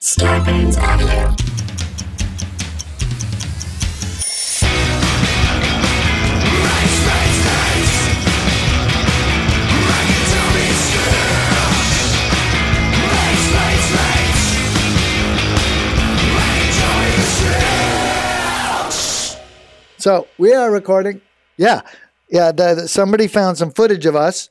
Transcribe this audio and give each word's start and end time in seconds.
Scarpins 0.00 0.76
Avenue. 0.78 1.34
So 19.98 20.28
we 20.38 20.54
are 20.54 20.70
recording. 20.70 21.20
Yeah, 21.56 21.82
yeah. 22.30 22.52
The, 22.52 22.74
the- 22.74 22.88
somebody 22.88 23.26
found 23.26 23.58
some 23.58 23.72
footage 23.72 24.06
of 24.06 24.14
us, 24.14 24.48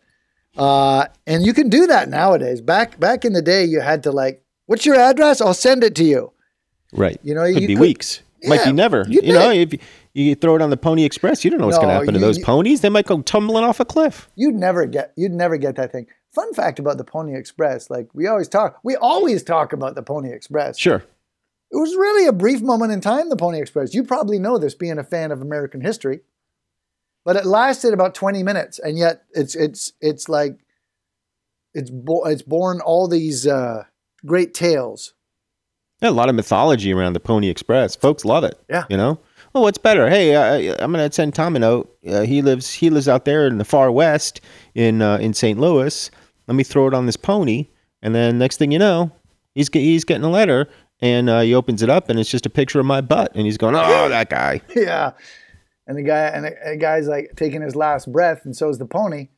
uh, 0.58 1.06
and 1.26 1.46
you 1.46 1.54
can 1.54 1.70
do 1.70 1.88
that 1.88 2.10
nowadays. 2.10 2.60
Back 2.62 3.00
back 3.00 3.24
in 3.24 3.32
the 3.34 3.42
day, 3.42 3.64
you 3.64 3.80
had 3.80 4.04
to 4.04 4.12
like, 4.12 4.44
"What's 4.68 4.86
your 4.86 4.96
address? 4.96 5.42
I'll 5.42 5.54
send 5.56 5.84
it 5.84 5.96
to 5.96 6.04
you." 6.04 6.32
Right. 6.94 7.20
You 7.24 7.34
know, 7.36 7.42
it 7.44 7.54
could 7.54 7.62
you 7.64 7.68
be 7.68 7.76
could- 7.76 7.82
weeks. 7.82 8.22
Might 8.44 8.64
be 8.64 8.72
never. 8.72 9.04
you 9.10 9.20
You, 9.24 9.34
know, 9.34 9.50
if 9.52 9.74
you 10.14 10.36
throw 10.36 10.56
it 10.56 10.62
on 10.62 10.70
the 10.70 10.78
Pony 10.78 11.04
Express, 11.04 11.44
you 11.44 11.50
don't 11.50 11.60
know 11.60 11.66
what's 11.66 11.80
going 11.80 11.90
to 11.90 11.96
happen 11.96 12.14
to 12.14 12.20
those 12.20 12.38
you- 12.38 12.46
ponies. 12.46 12.82
They 12.82 12.90
might 12.90 13.08
go 13.08 13.20
tumbling 13.24 13.64
off 13.64 13.80
a 13.80 13.86
cliff. 13.86 14.30
You'd 14.36 14.54
never 14.56 14.86
get 14.86 15.12
you'd 15.18 15.34
never 15.34 15.58
get 15.58 15.76
that 15.78 15.92
thing. 15.92 16.06
Fun 16.34 16.54
fact 16.54 16.78
about 16.78 16.98
the 17.00 17.04
Pony 17.04 17.36
Express, 17.36 17.90
like 17.90 18.08
we 18.14 18.28
always 18.28 18.48
talk, 18.48 18.80
we 18.84 18.96
always 18.96 19.42
talk 19.42 19.74
about 19.74 19.96
the 19.96 20.04
Pony 20.04 20.32
Express. 20.32 20.78
Sure. 20.78 21.04
It 21.72 21.76
was 21.76 21.96
really 21.96 22.28
a 22.28 22.32
brief 22.32 22.62
moment 22.62 22.92
in 22.94 23.02
time, 23.02 23.30
the 23.30 23.36
Pony 23.36 23.60
Express. 23.60 23.94
You 23.96 24.04
probably 24.04 24.38
know 24.40 24.58
this 24.60 24.76
being 24.76 25.00
a 25.00 25.04
fan 25.04 25.32
of 25.32 25.42
American 25.42 25.82
history. 25.82 26.20
But 27.26 27.36
it 27.36 27.46
lasted 27.46 27.92
about 27.94 28.14
20 28.16 28.42
minutes, 28.44 28.78
and 28.80 28.98
yet 28.98 29.24
it's 29.34 29.56
it's 29.56 29.94
it's 30.00 30.30
like 30.30 30.60
it's 31.74 31.90
bo- 31.90 32.24
it's 32.26 32.44
born 32.44 32.80
all 32.82 33.08
these 33.10 33.46
uh, 33.48 33.84
great 34.28 34.54
tales. 34.54 35.14
Yeah, 36.02 36.10
a 36.10 36.12
lot 36.12 36.30
of 36.30 36.36
mythology 36.36 36.94
around 36.94 37.14
the 37.14 37.20
Pony 37.20 37.50
Express. 37.50 37.96
Folks 37.96 38.24
love 38.24 38.44
it. 38.44 38.60
Yeah. 38.70 38.86
You 38.90 38.98
know. 38.98 39.20
Well, 39.54 39.64
what's 39.64 39.80
better? 39.80 40.08
Hey, 40.10 40.36
uh, 40.36 40.76
I'm 40.80 40.92
going 40.92 41.10
to 41.10 41.12
send 41.12 41.34
Tom 41.34 41.56
a 41.56 41.60
note. 41.60 41.98
Uh, 42.08 42.22
he 42.22 42.44
lives 42.44 42.72
he 42.72 42.92
lives 42.92 43.08
out 43.08 43.26
there 43.26 43.48
in 43.48 43.58
the 43.58 43.66
far 43.66 43.92
west 43.92 44.42
in 44.76 45.02
uh, 45.02 45.18
in 45.18 45.34
St. 45.34 45.60
Louis. 45.60 46.12
Let 46.46 46.54
me 46.56 46.64
throw 46.64 46.88
it 46.88 46.94
on 46.94 47.08
this 47.08 47.18
pony, 47.18 47.68
and 48.04 48.14
then 48.14 48.38
next 48.38 48.58
thing 48.58 48.72
you 48.72 48.78
know, 48.78 49.12
he's 49.56 49.70
he's 49.74 50.04
getting 50.04 50.24
a 50.24 50.30
letter, 50.30 50.68
and 51.02 51.30
uh, 51.30 51.42
he 51.42 51.56
opens 51.56 51.82
it 51.82 51.90
up, 51.90 52.10
and 52.10 52.20
it's 52.20 52.30
just 52.30 52.46
a 52.46 52.50
picture 52.50 52.80
of 52.80 52.86
my 52.86 53.02
butt, 53.02 53.32
and 53.34 53.46
he's 53.46 53.58
going, 53.58 53.74
"Oh, 53.76 54.10
that 54.10 54.30
guy." 54.30 54.62
yeah, 54.76 55.14
and 55.88 55.98
the 55.98 56.04
guy 56.04 56.26
and 56.28 56.46
the, 56.46 56.56
the 56.64 56.78
guy's 56.78 57.08
like 57.08 57.32
taking 57.36 57.62
his 57.62 57.76
last 57.76 58.12
breath, 58.12 58.42
and 58.46 58.56
so 58.56 58.70
is 58.70 58.78
the 58.78 58.86
pony. 58.86 59.30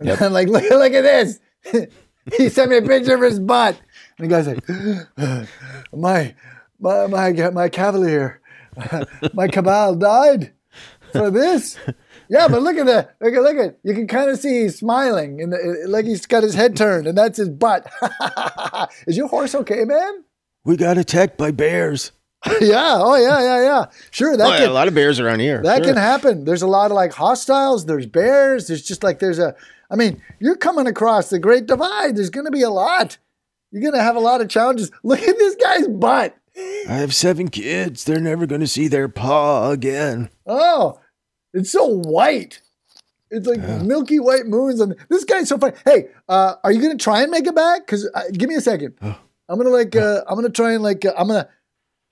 And 0.00 0.08
Yep. 0.08 0.20
like 0.30 0.48
look 0.48 0.64
look 0.70 0.92
at 0.92 1.02
this. 1.02 1.40
he 2.36 2.48
sent 2.48 2.70
me 2.70 2.78
a 2.78 2.82
picture 2.82 3.14
of 3.14 3.22
his 3.22 3.38
butt, 3.40 3.78
and 4.18 4.30
the 4.30 4.34
guy's 4.34 4.46
like, 4.46 5.48
my 5.92 6.34
my 6.80 7.06
my 7.06 7.50
my 7.50 7.68
cavalier, 7.68 8.40
my 9.34 9.48
cabal 9.48 9.94
died 9.94 10.52
for 11.12 11.30
this. 11.30 11.78
Yeah, 12.28 12.48
but 12.48 12.62
look 12.62 12.76
at 12.76 12.86
that. 12.86 13.14
Look 13.20 13.34
at 13.34 13.42
look 13.42 13.56
at. 13.56 13.78
You 13.84 13.94
can 13.94 14.08
kind 14.08 14.30
of 14.30 14.38
see 14.40 14.62
he's 14.62 14.78
smiling, 14.78 15.40
and 15.40 15.54
like 15.90 16.04
he's 16.06 16.26
got 16.26 16.42
his 16.42 16.54
head 16.54 16.76
turned, 16.76 17.06
and 17.06 17.16
that's 17.16 17.38
his 17.38 17.48
butt. 17.48 17.86
Is 19.06 19.16
your 19.16 19.28
horse 19.28 19.54
okay, 19.54 19.84
man? 19.84 20.24
We 20.64 20.76
got 20.76 20.98
attacked 20.98 21.36
by 21.38 21.52
bears. 21.52 22.10
yeah. 22.60 22.96
Oh 22.98 23.14
yeah, 23.16 23.40
yeah, 23.40 23.62
yeah. 23.62 23.84
Sure, 24.10 24.36
that 24.36 24.44
Oh, 24.46 24.62
yeah, 24.64 24.68
a 24.68 24.72
lot 24.72 24.88
of 24.88 24.94
bears 24.94 25.20
around 25.20 25.38
here. 25.40 25.62
that 25.62 25.78
Sure. 25.78 25.86
can 25.86 25.96
happen. 25.96 26.44
There's 26.44 26.62
a 26.62 26.66
lot 26.66 26.90
of 26.90 26.96
like 26.96 27.12
hostiles. 27.12 27.86
There's 27.86 28.06
bears. 28.06 28.66
There's 28.66 28.82
just 28.82 29.02
like 29.04 29.20
there's 29.20 29.38
a. 29.38 29.54
I 29.90 29.96
mean, 29.96 30.22
you're 30.40 30.56
coming 30.56 30.86
across 30.86 31.30
the 31.30 31.38
Great 31.38 31.66
Divide. 31.66 32.16
There's 32.16 32.30
going 32.30 32.46
to 32.46 32.52
be 32.52 32.62
a 32.62 32.70
lot. 32.70 33.18
You're 33.70 33.82
going 33.82 33.94
to 33.94 34.02
have 34.02 34.16
a 34.16 34.20
lot 34.20 34.40
of 34.40 34.48
challenges. 34.48 34.90
Look 35.02 35.20
at 35.20 35.38
this 35.38 35.56
guy's 35.56 35.88
butt. 35.88 36.36
I 36.56 36.94
have 36.94 37.14
seven 37.14 37.48
kids. 37.48 38.04
They're 38.04 38.20
never 38.20 38.46
going 38.46 38.62
to 38.62 38.66
see 38.66 38.88
their 38.88 39.08
paw 39.08 39.70
again. 39.70 40.30
Oh, 40.46 40.98
it's 41.52 41.70
so 41.70 41.86
white. 41.86 42.62
It's 43.30 43.46
like 43.46 43.60
milky 43.82 44.20
white 44.20 44.46
moons. 44.46 44.80
And 44.80 44.94
this 45.08 45.24
guy's 45.24 45.48
so 45.48 45.58
funny. 45.58 45.76
Hey, 45.84 46.08
uh, 46.28 46.54
are 46.64 46.72
you 46.72 46.80
going 46.80 46.96
to 46.96 47.02
try 47.02 47.22
and 47.22 47.30
make 47.30 47.46
it 47.46 47.54
back? 47.54 47.84
Because 47.84 48.08
uh, 48.14 48.22
give 48.32 48.48
me 48.48 48.54
a 48.54 48.60
second. 48.60 48.94
I'm 49.48 49.58
gonna 49.58 49.70
like. 49.70 49.94
Uh, 49.94 50.22
I'm 50.28 50.34
gonna 50.34 50.50
try 50.50 50.72
and 50.72 50.82
like. 50.82 51.04
Uh, 51.04 51.12
I'm 51.16 51.28
gonna. 51.28 51.48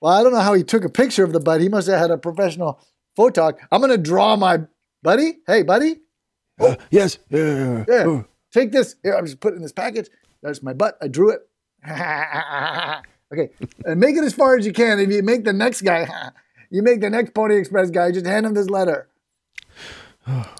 Well, 0.01 0.13
I 0.13 0.23
don't 0.23 0.33
know 0.33 0.39
how 0.39 0.53
he 0.53 0.63
took 0.63 0.85
a 0.85 0.89
picture 0.89 1.23
of 1.23 1.33
the 1.33 1.39
butt. 1.39 1.61
He 1.61 1.69
must 1.69 1.87
have 1.87 1.99
had 1.99 2.11
a 2.11 2.17
professional 2.17 2.79
photog. 3.17 3.57
I'm 3.71 3.81
gonna 3.81 3.97
draw 3.97 4.35
my 4.35 4.59
buddy. 5.03 5.39
Hey, 5.47 5.63
buddy. 5.63 5.97
Uh, 6.59 6.75
yes. 6.91 7.17
Yeah. 7.29 7.83
Yeah. 7.87 8.23
Take 8.51 8.71
this. 8.71 8.95
Here, 9.03 9.13
I'm 9.15 9.25
just 9.25 9.39
putting 9.39 9.61
this 9.61 9.71
package. 9.73 10.09
That's 10.41 10.63
my 10.63 10.73
butt. 10.73 10.97
I 11.01 11.07
drew 11.07 11.31
it. 11.31 11.47
okay. 13.33 13.49
And 13.85 13.99
make 13.99 14.15
it 14.15 14.23
as 14.23 14.33
far 14.33 14.57
as 14.57 14.65
you 14.65 14.73
can. 14.73 14.99
If 14.99 15.11
you 15.11 15.21
make 15.23 15.43
the 15.43 15.53
next 15.53 15.81
guy, 15.81 16.07
you 16.69 16.81
make 16.81 17.01
the 17.01 17.09
next 17.09 17.33
Pony 17.33 17.57
Express 17.57 17.89
guy, 17.89 18.11
just 18.11 18.25
hand 18.25 18.45
him 18.45 18.53
this 18.53 18.69
letter. 18.69 19.07
Oh, 20.27 20.53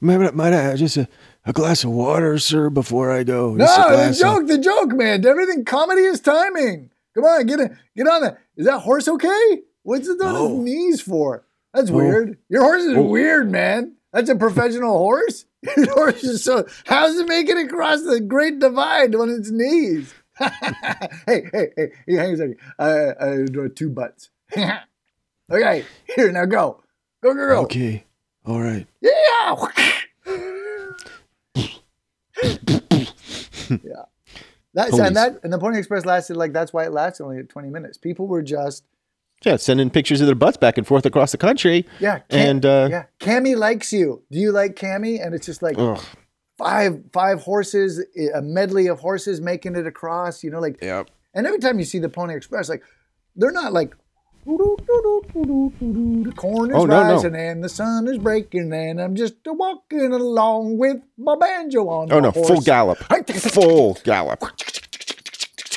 Might, 0.00 0.34
might 0.34 0.52
I 0.52 0.76
just 0.76 0.96
a, 0.96 1.08
a 1.44 1.52
glass 1.52 1.82
of 1.84 1.90
water, 1.90 2.38
sir, 2.38 2.70
before 2.70 3.10
I 3.10 3.24
go? 3.24 3.54
No, 3.54 3.66
the 3.66 3.88
glass 3.88 4.16
of- 4.16 4.20
joke, 4.20 4.46
the 4.46 4.58
joke, 4.58 4.92
man. 4.92 5.24
Everything 5.26 5.64
comedy 5.64 6.02
is 6.02 6.20
timing. 6.20 6.90
Come 7.14 7.24
on, 7.24 7.46
get 7.46 7.58
it, 7.60 7.72
get 7.96 8.06
on 8.06 8.22
that. 8.22 8.38
Is 8.56 8.66
that 8.66 8.78
horse 8.80 9.08
okay? 9.08 9.62
What's 9.82 10.06
it 10.06 10.20
on 10.20 10.34
No. 10.34 10.48
his 10.50 10.58
knees 10.58 11.00
for? 11.00 11.44
That's 11.74 11.90
No. 11.90 11.96
weird. 11.96 12.38
Your 12.48 12.62
horse 12.62 12.82
is 12.82 12.96
Oh. 12.96 13.02
weird, 13.02 13.50
man. 13.50 13.94
That's 14.12 14.30
a 14.30 14.36
professional 14.36 14.96
horse. 14.96 15.44
Your 15.76 15.92
horse 15.92 16.24
is 16.24 16.44
so. 16.44 16.66
How's 16.86 17.16
it 17.16 17.28
making 17.28 17.58
it 17.58 17.66
across 17.66 18.02
the 18.02 18.20
Great 18.20 18.58
Divide 18.58 19.14
on 19.14 19.28
its 19.30 19.50
knees? 19.50 20.14
hey, 20.38 20.50
hey, 21.26 21.68
hey, 21.76 21.92
hey, 22.06 22.14
hang 22.14 22.34
a 22.34 22.36
second. 22.36 22.56
I, 22.78 23.14
I 23.20 23.44
draw 23.50 23.68
two 23.68 23.90
butts. 23.90 24.30
okay, 25.50 25.84
here 26.14 26.32
now 26.32 26.44
go, 26.44 26.82
go, 27.22 27.34
go, 27.34 27.48
go. 27.48 27.60
Okay. 27.62 28.04
All 28.46 28.60
right. 28.60 28.86
Yeah. 29.00 29.10
yeah. 33.68 34.04
That's 34.72 34.90
Ponies. 34.90 35.06
and 35.06 35.16
that 35.16 35.40
and 35.42 35.52
the 35.52 35.58
Pony 35.58 35.78
Express 35.78 36.06
lasted 36.06 36.36
like 36.36 36.52
that's 36.52 36.72
why 36.72 36.84
it 36.84 36.92
lasted 36.92 37.24
only 37.24 37.42
20 37.42 37.68
minutes. 37.68 37.98
People 37.98 38.26
were 38.26 38.42
just 38.42 38.84
Yeah, 39.44 39.56
sending 39.56 39.88
pictures 39.90 40.20
of 40.20 40.26
their 40.26 40.34
butts 40.34 40.56
back 40.56 40.78
and 40.78 40.86
forth 40.86 41.06
across 41.06 41.30
the 41.32 41.38
country. 41.38 41.86
yeah. 42.00 42.18
Cam- 42.28 42.48
And 42.48 42.66
uh, 42.66 42.88
yeah, 42.90 43.04
Cammy 43.20 43.56
likes 43.56 43.92
you. 43.92 44.22
Do 44.32 44.38
you 44.38 44.50
like 44.52 44.74
Cammy? 44.74 45.24
And 45.24 45.34
it's 45.34 45.46
just 45.46 45.62
like 45.62 45.76
ugh, 45.78 46.00
five 46.58 47.00
five 47.12 47.40
horses, 47.42 48.04
a 48.34 48.42
medley 48.42 48.88
of 48.88 48.98
horses 49.00 49.40
making 49.40 49.76
it 49.76 49.86
across. 49.86 50.42
You 50.42 50.50
know, 50.50 50.58
like 50.60 50.78
yeah. 50.82 51.04
and 51.34 51.46
every 51.46 51.60
time 51.60 51.78
you 51.78 51.84
see 51.84 51.98
the 52.00 52.08
Pony 52.08 52.34
Express, 52.34 52.68
like 52.68 52.82
they're 53.36 53.52
not 53.52 53.72
like. 53.72 53.94
The 54.46 56.32
corn 56.36 56.70
is 56.70 56.76
Oh, 56.76 56.84
no, 56.86 57.02
no. 57.02 57.14
rising 57.14 57.34
and 57.36 57.62
the 57.62 57.68
sun 57.68 58.08
is 58.08 58.16
breaking 58.18 58.72
and 58.72 58.98
I'm 59.00 59.14
just 59.14 59.34
walking 59.44 60.12
along 60.12 60.78
with 60.78 60.96
my 61.18 61.36
banjo 61.36 61.88
on. 61.88 62.10
Oh 62.12 62.20
no, 62.20 62.30
horse. 62.30 62.48
full 62.48 62.60
gallop. 62.62 62.98
Full 63.28 63.98
gallop. 64.04 64.42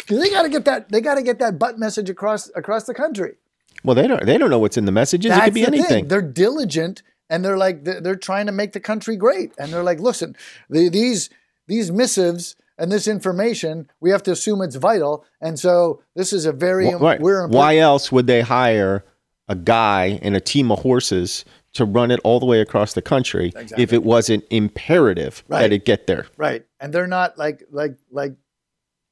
They 0.07 0.29
got 0.29 0.41
to 0.41 0.49
get 0.49 0.65
that. 0.65 0.89
They 0.89 0.99
got 0.99 1.15
to 1.15 1.21
get 1.23 1.39
that 1.39 1.57
butt 1.57 1.79
message 1.79 2.09
across 2.09 2.51
across 2.53 2.83
the 2.83 2.93
country. 2.93 3.35
Well, 3.83 3.95
they 3.95 4.07
don't. 4.07 4.25
They 4.25 4.37
don't 4.37 4.49
know 4.49 4.59
what's 4.59 4.77
in 4.77 4.85
the 4.85 4.91
messages. 4.91 5.31
it 5.35 5.43
could 5.43 5.53
be 5.53 5.61
the 5.65 5.71
thing. 5.71 5.79
anything. 5.79 6.07
They're 6.07 6.21
diligent 6.21 7.03
and 7.29 7.43
they're 7.45 7.57
like 7.57 7.83
they're, 7.83 8.15
trying 8.15 8.45
to 8.47 8.51
make 8.51 8.73
the 8.73 8.79
country 8.79 9.15
great. 9.15 9.53
And 9.57 9.71
they're 9.71 9.83
like, 9.83 9.99
listen, 9.99 10.35
the, 10.69 10.89
these 10.89 11.29
these 11.67 11.91
missives 11.91 12.55
and 12.77 12.91
this 12.91 13.07
information, 13.07 13.89
we 13.99 14.09
have 14.11 14.23
to 14.23 14.31
assume 14.31 14.61
it's 14.61 14.75
vital. 14.75 15.25
And 15.39 15.57
so 15.59 16.01
this 16.15 16.33
is 16.33 16.45
a 16.45 16.51
very 16.51 16.91
Wh- 16.91 17.01
right. 17.01 17.21
Why 17.21 17.77
else 17.77 18.11
would 18.11 18.27
they 18.27 18.41
hire 18.41 19.05
a 19.47 19.55
guy 19.55 20.19
and 20.21 20.35
a 20.35 20.39
team 20.41 20.71
of 20.71 20.79
horses 20.79 21.45
to 21.73 21.85
run 21.85 22.11
it 22.11 22.19
all 22.23 22.39
the 22.39 22.45
way 22.45 22.59
across 22.59 22.93
the 22.93 23.01
country 23.01 23.53
if 23.77 23.93
it 23.93 24.03
wasn't 24.03 24.43
imperative 24.49 25.43
Right. 25.47 25.61
that 25.61 25.71
it 25.73 25.85
get 25.85 26.05
there? 26.07 26.27
right? 26.37 26.65
And 26.79 26.93
they're 26.93 27.07
not 27.07 27.37
like 27.37 27.63
like 27.71 27.97
like 28.11 28.33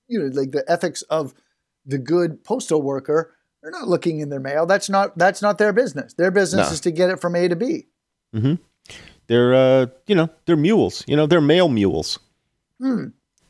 you 0.07 0.19
know 0.19 0.25
like 0.33 0.51
the 0.51 0.63
ethics 0.67 1.01
of 1.03 1.33
the 1.85 1.97
good 1.97 2.43
postal 2.43 2.81
worker. 2.81 3.33
They're 3.61 3.71
not 3.71 3.87
looking 3.87 4.19
in 4.19 4.29
their 4.29 4.39
mail. 4.39 4.65
That's 4.65 4.89
not 4.89 5.17
that's 5.17 5.41
not 5.41 5.57
their 5.57 5.73
business. 5.73 6.13
Their 6.13 6.31
business 6.31 6.67
No. 6.67 6.73
is 6.73 6.79
to 6.81 6.91
get 6.91 7.09
it 7.09 7.19
from 7.19 7.35
A 7.35 7.47
to 7.47 7.55
B. 7.55 7.87
They're, 9.27 9.53
uh, 9.53 9.85
you 10.07 10.15
know, 10.15 10.29
they're 10.45 10.55
mules. 10.55 11.03
You 11.07 11.15
know, 11.15 11.27
they're 11.27 11.41
male 11.41 11.69
mules. 11.69 12.17
Hmm. 12.79 13.07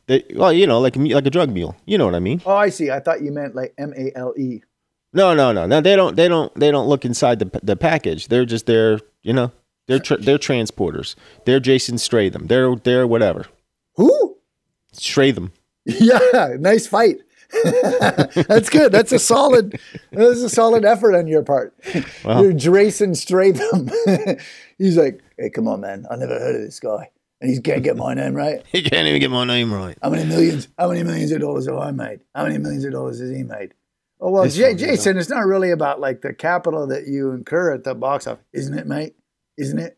They, 0.07 0.25
well, 0.35 0.51
you 0.51 0.67
know, 0.67 0.79
like 0.79 0.95
a 0.95 0.99
like 0.99 1.25
a 1.25 1.29
drug 1.29 1.51
mule. 1.51 1.75
You 1.85 1.97
know 1.97 2.05
what 2.05 2.15
I 2.15 2.19
mean? 2.19 2.41
Oh, 2.45 2.55
I 2.55 2.69
see. 2.69 2.89
I 2.91 2.99
thought 2.99 3.21
you 3.21 3.31
meant 3.31 3.55
like 3.55 3.73
M 3.77 3.93
A 3.95 4.11
L 4.15 4.33
E. 4.37 4.61
No, 5.13 5.33
no, 5.33 5.51
no, 5.53 5.65
no. 5.67 5.79
They 5.81 5.95
don't. 5.95 6.15
They 6.15 6.27
don't. 6.27 6.53
They 6.59 6.71
don't 6.71 6.87
look 6.87 7.05
inside 7.05 7.39
the 7.39 7.59
the 7.63 7.75
package. 7.75 8.27
They're 8.27 8.45
just 8.45 8.65
there. 8.65 8.99
You 9.21 9.33
know, 9.33 9.51
they're 9.87 9.99
tra- 9.99 10.17
they're 10.17 10.37
transporters. 10.39 11.15
They're 11.45 11.59
Jason 11.59 11.95
Stratham. 11.95 12.47
They're 12.47 12.75
they're 12.75 13.05
whatever. 13.07 13.45
Who? 13.95 14.37
Stratham. 14.93 15.51
Yeah, 15.85 16.55
nice 16.59 16.85
fight. 16.87 17.17
That's 18.47 18.69
good. 18.69 18.91
That's 18.91 19.11
a 19.11 19.19
solid. 19.19 19.79
That's 20.11 20.41
a 20.41 20.49
solid 20.49 20.85
effort 20.85 21.15
on 21.15 21.27
your 21.27 21.43
part. 21.43 21.73
You're 21.93 22.53
Drayson 22.53 23.15
Stratham. 23.15 24.39
He's 24.77 24.97
like, 24.97 25.21
hey, 25.37 25.49
come 25.49 25.67
on, 25.67 25.81
man. 25.81 26.05
I 26.11 26.15
never 26.15 26.37
heard 26.37 26.55
of 26.55 26.61
this 26.61 26.79
guy, 26.79 27.09
and 27.41 27.49
he 27.49 27.59
can't 27.59 27.83
get 27.83 27.97
my 27.97 28.13
name 28.13 28.33
right. 28.33 28.63
He 28.71 28.83
can't 28.83 29.07
even 29.07 29.19
get 29.19 29.31
my 29.31 29.45
name 29.45 29.73
right. 29.73 29.97
How 30.01 30.09
many 30.11 30.25
millions? 30.25 30.67
How 30.77 30.89
many 30.89 31.03
millions 31.03 31.31
of 31.31 31.41
dollars 31.41 31.65
have 31.67 31.77
I 31.77 31.91
made? 31.91 32.19
How 32.35 32.43
many 32.43 32.59
millions 32.59 32.85
of 32.85 32.91
dollars 32.91 33.19
has 33.19 33.31
he 33.31 33.43
made? 33.43 33.73
Oh 34.21 34.31
well, 34.31 34.47
J- 34.47 34.75
Jason, 34.75 35.17
it's 35.17 35.29
not 35.29 35.45
really 35.45 35.71
about 35.71 35.99
like 35.99 36.21
the 36.21 36.33
capital 36.33 36.85
that 36.87 37.07
you 37.07 37.31
incur 37.31 37.73
at 37.73 37.83
the 37.83 37.95
box 37.95 38.27
office, 38.27 38.43
isn't 38.53 38.77
it, 38.77 38.85
mate? 38.85 39.15
Isn't 39.57 39.79
it? 39.79 39.97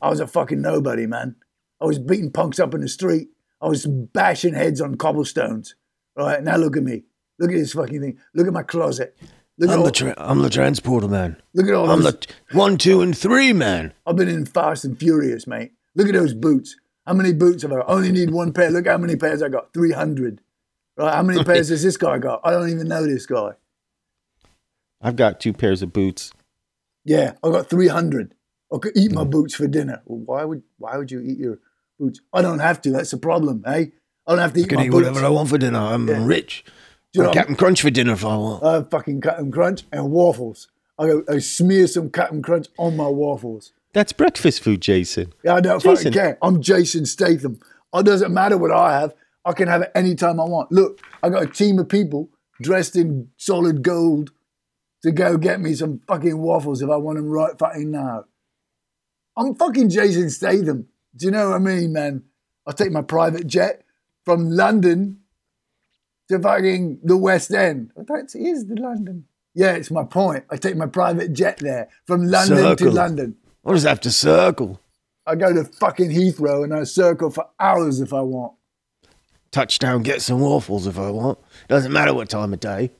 I 0.00 0.08
was 0.08 0.20
a 0.20 0.26
fucking 0.26 0.62
nobody, 0.62 1.06
man. 1.06 1.36
I 1.80 1.84
was 1.84 1.98
beating 1.98 2.30
punks 2.30 2.58
up 2.58 2.74
in 2.74 2.80
the 2.80 2.88
street. 2.88 3.28
I 3.60 3.68
was 3.68 3.86
bashing 3.86 4.54
heads 4.54 4.80
on 4.80 4.96
cobblestones. 4.96 5.74
All 6.16 6.26
right, 6.26 6.42
now 6.42 6.56
look 6.56 6.76
at 6.76 6.82
me. 6.82 7.04
Look 7.38 7.50
at 7.50 7.56
this 7.56 7.72
fucking 7.72 8.00
thing. 8.00 8.18
Look 8.34 8.46
at 8.46 8.52
my 8.52 8.62
closet. 8.62 9.16
Look 9.58 9.70
at 9.70 9.74
I'm 9.74 9.80
all, 9.80 9.84
the 9.86 9.92
tra- 9.92 10.14
I'm 10.16 10.42
the 10.42 10.50
transporter 10.50 11.08
man. 11.08 11.36
look 11.54 11.66
at 11.68 11.74
all 11.74 11.90
I'm 11.90 12.02
those. 12.02 12.12
the 12.12 12.18
t- 12.18 12.34
one, 12.52 12.78
two, 12.78 13.00
and 13.02 13.16
three 13.16 13.52
man. 13.52 13.92
I've 14.06 14.16
been 14.16 14.28
in 14.28 14.46
Fast 14.46 14.84
and 14.84 14.98
Furious, 14.98 15.46
mate. 15.46 15.72
Look 15.94 16.08
at 16.08 16.14
those 16.14 16.34
boots. 16.34 16.76
How 17.06 17.14
many 17.14 17.32
boots 17.32 17.62
have 17.62 17.72
I 17.72 17.76
got? 17.76 17.88
I 17.90 17.92
only 17.94 18.12
need 18.12 18.30
one 18.30 18.52
pair. 18.52 18.70
Look 18.70 18.86
how 18.86 18.98
many 18.98 19.16
pairs 19.16 19.42
I 19.42 19.48
got. 19.48 19.72
300. 19.74 20.40
Right? 20.96 21.14
How 21.14 21.22
many 21.22 21.42
pairs 21.44 21.68
has 21.70 21.82
this 21.82 21.96
guy 21.96 22.18
got? 22.18 22.40
I 22.44 22.52
don't 22.52 22.70
even 22.70 22.88
know 22.88 23.04
this 23.06 23.26
guy. 23.26 23.52
I've 25.00 25.16
got 25.16 25.40
two 25.40 25.52
pairs 25.52 25.82
of 25.82 25.92
boots. 25.92 26.32
Yeah, 27.04 27.32
I've 27.42 27.52
got 27.52 27.70
300. 27.70 28.34
I 28.72 28.78
could 28.78 28.96
eat 28.96 29.12
my 29.12 29.24
boots 29.24 29.54
for 29.54 29.66
dinner. 29.66 30.02
Well, 30.04 30.20
why 30.24 30.44
would 30.44 30.62
why 30.78 30.96
would 30.96 31.10
you 31.10 31.20
eat 31.20 31.38
your 31.38 31.58
boots? 31.98 32.20
I 32.32 32.42
don't 32.42 32.58
have 32.60 32.80
to. 32.82 32.90
That's 32.90 33.10
the 33.10 33.16
problem, 33.18 33.64
eh? 33.66 33.86
I 34.26 34.32
don't 34.32 34.40
have 34.40 34.52
to 34.54 34.60
eat 34.60 34.66
I 34.66 34.68
can 34.68 34.80
eat 34.80 34.90
boots. 34.90 35.08
whatever 35.08 35.26
I 35.26 35.28
want 35.30 35.48
for 35.48 35.58
dinner. 35.58 35.78
I'm 35.78 36.08
rich. 36.24 36.64
Do 37.12 37.18
you 37.18 37.22
know 37.24 37.30
I 37.30 37.34
Captain 37.34 37.56
Crunch 37.56 37.82
for 37.82 37.90
dinner 37.90 38.12
if 38.12 38.24
I 38.24 38.36
want. 38.36 38.62
I 38.62 38.74
have 38.74 38.90
fucking 38.90 39.20
Captain 39.20 39.50
Crunch 39.50 39.82
and 39.90 40.10
waffles. 40.12 40.68
I 40.98 41.06
go, 41.06 41.24
I 41.28 41.38
smear 41.38 41.86
some 41.86 42.10
Captain 42.10 42.42
Crunch 42.42 42.68
on 42.78 42.96
my 42.96 43.08
waffles. 43.08 43.72
That's 43.92 44.12
breakfast 44.12 44.62
food, 44.62 44.80
Jason. 44.80 45.32
Yeah, 45.42 45.54
I 45.54 45.60
don't 45.60 45.82
Jason. 45.82 45.96
fucking 45.96 46.12
care. 46.12 46.38
I'm 46.42 46.62
Jason 46.62 47.06
Statham. 47.06 47.58
It 47.92 48.06
doesn't 48.06 48.32
matter 48.32 48.56
what 48.56 48.70
I 48.70 49.00
have. 49.00 49.14
I 49.44 49.52
can 49.52 49.66
have 49.66 49.82
it 49.82 49.90
anytime 49.94 50.38
I 50.38 50.44
want. 50.44 50.70
Look, 50.70 51.00
I 51.22 51.30
got 51.30 51.42
a 51.42 51.46
team 51.46 51.78
of 51.78 51.88
people 51.88 52.28
dressed 52.62 52.94
in 52.94 53.30
solid 53.36 53.82
gold 53.82 54.30
to 55.02 55.10
go 55.10 55.36
get 55.38 55.60
me 55.60 55.74
some 55.74 56.00
fucking 56.06 56.38
waffles 56.38 56.82
if 56.82 56.90
I 56.90 56.96
want 56.96 57.16
them 57.16 57.28
right 57.28 57.58
fucking 57.58 57.90
now. 57.90 58.26
I'm 59.36 59.54
fucking 59.54 59.88
Jason 59.88 60.30
Statham. 60.30 60.86
Do 61.16 61.26
you 61.26 61.32
know 61.32 61.48
what 61.50 61.56
I 61.56 61.58
mean, 61.58 61.92
man? 61.92 62.22
I'll 62.66 62.74
take 62.74 62.92
my 62.92 63.02
private 63.02 63.46
jet 63.46 63.82
from 64.30 64.48
London 64.48 65.18
to 66.28 66.38
fucking 66.38 67.00
the 67.02 67.16
West 67.16 67.50
End. 67.50 67.90
I 67.98 68.04
thought 68.04 68.28
the 68.30 68.76
London. 68.80 69.24
Yeah, 69.54 69.72
it's 69.72 69.90
my 69.90 70.04
point. 70.04 70.44
I 70.48 70.56
take 70.56 70.76
my 70.76 70.86
private 70.86 71.32
jet 71.32 71.58
there 71.58 71.88
from 72.06 72.26
London 72.28 72.76
to 72.76 72.90
London. 72.92 73.36
What 73.62 73.72
does 73.72 73.82
that 73.82 73.88
have 73.88 74.00
to 74.02 74.12
circle? 74.12 74.80
I 75.26 75.34
go 75.34 75.52
to 75.52 75.64
fucking 75.64 76.10
Heathrow 76.10 76.62
and 76.62 76.72
I 76.72 76.84
circle 76.84 77.30
for 77.30 77.48
hours 77.58 78.00
if 78.00 78.12
I 78.12 78.20
want. 78.20 78.52
Touchdown, 79.50 80.04
get 80.04 80.22
some 80.22 80.38
waffles 80.38 80.86
if 80.86 80.96
I 80.96 81.10
want. 81.10 81.40
Doesn't 81.66 81.92
matter 81.92 82.14
what 82.14 82.28
time 82.28 82.52
of 82.52 82.60
day. 82.60 82.92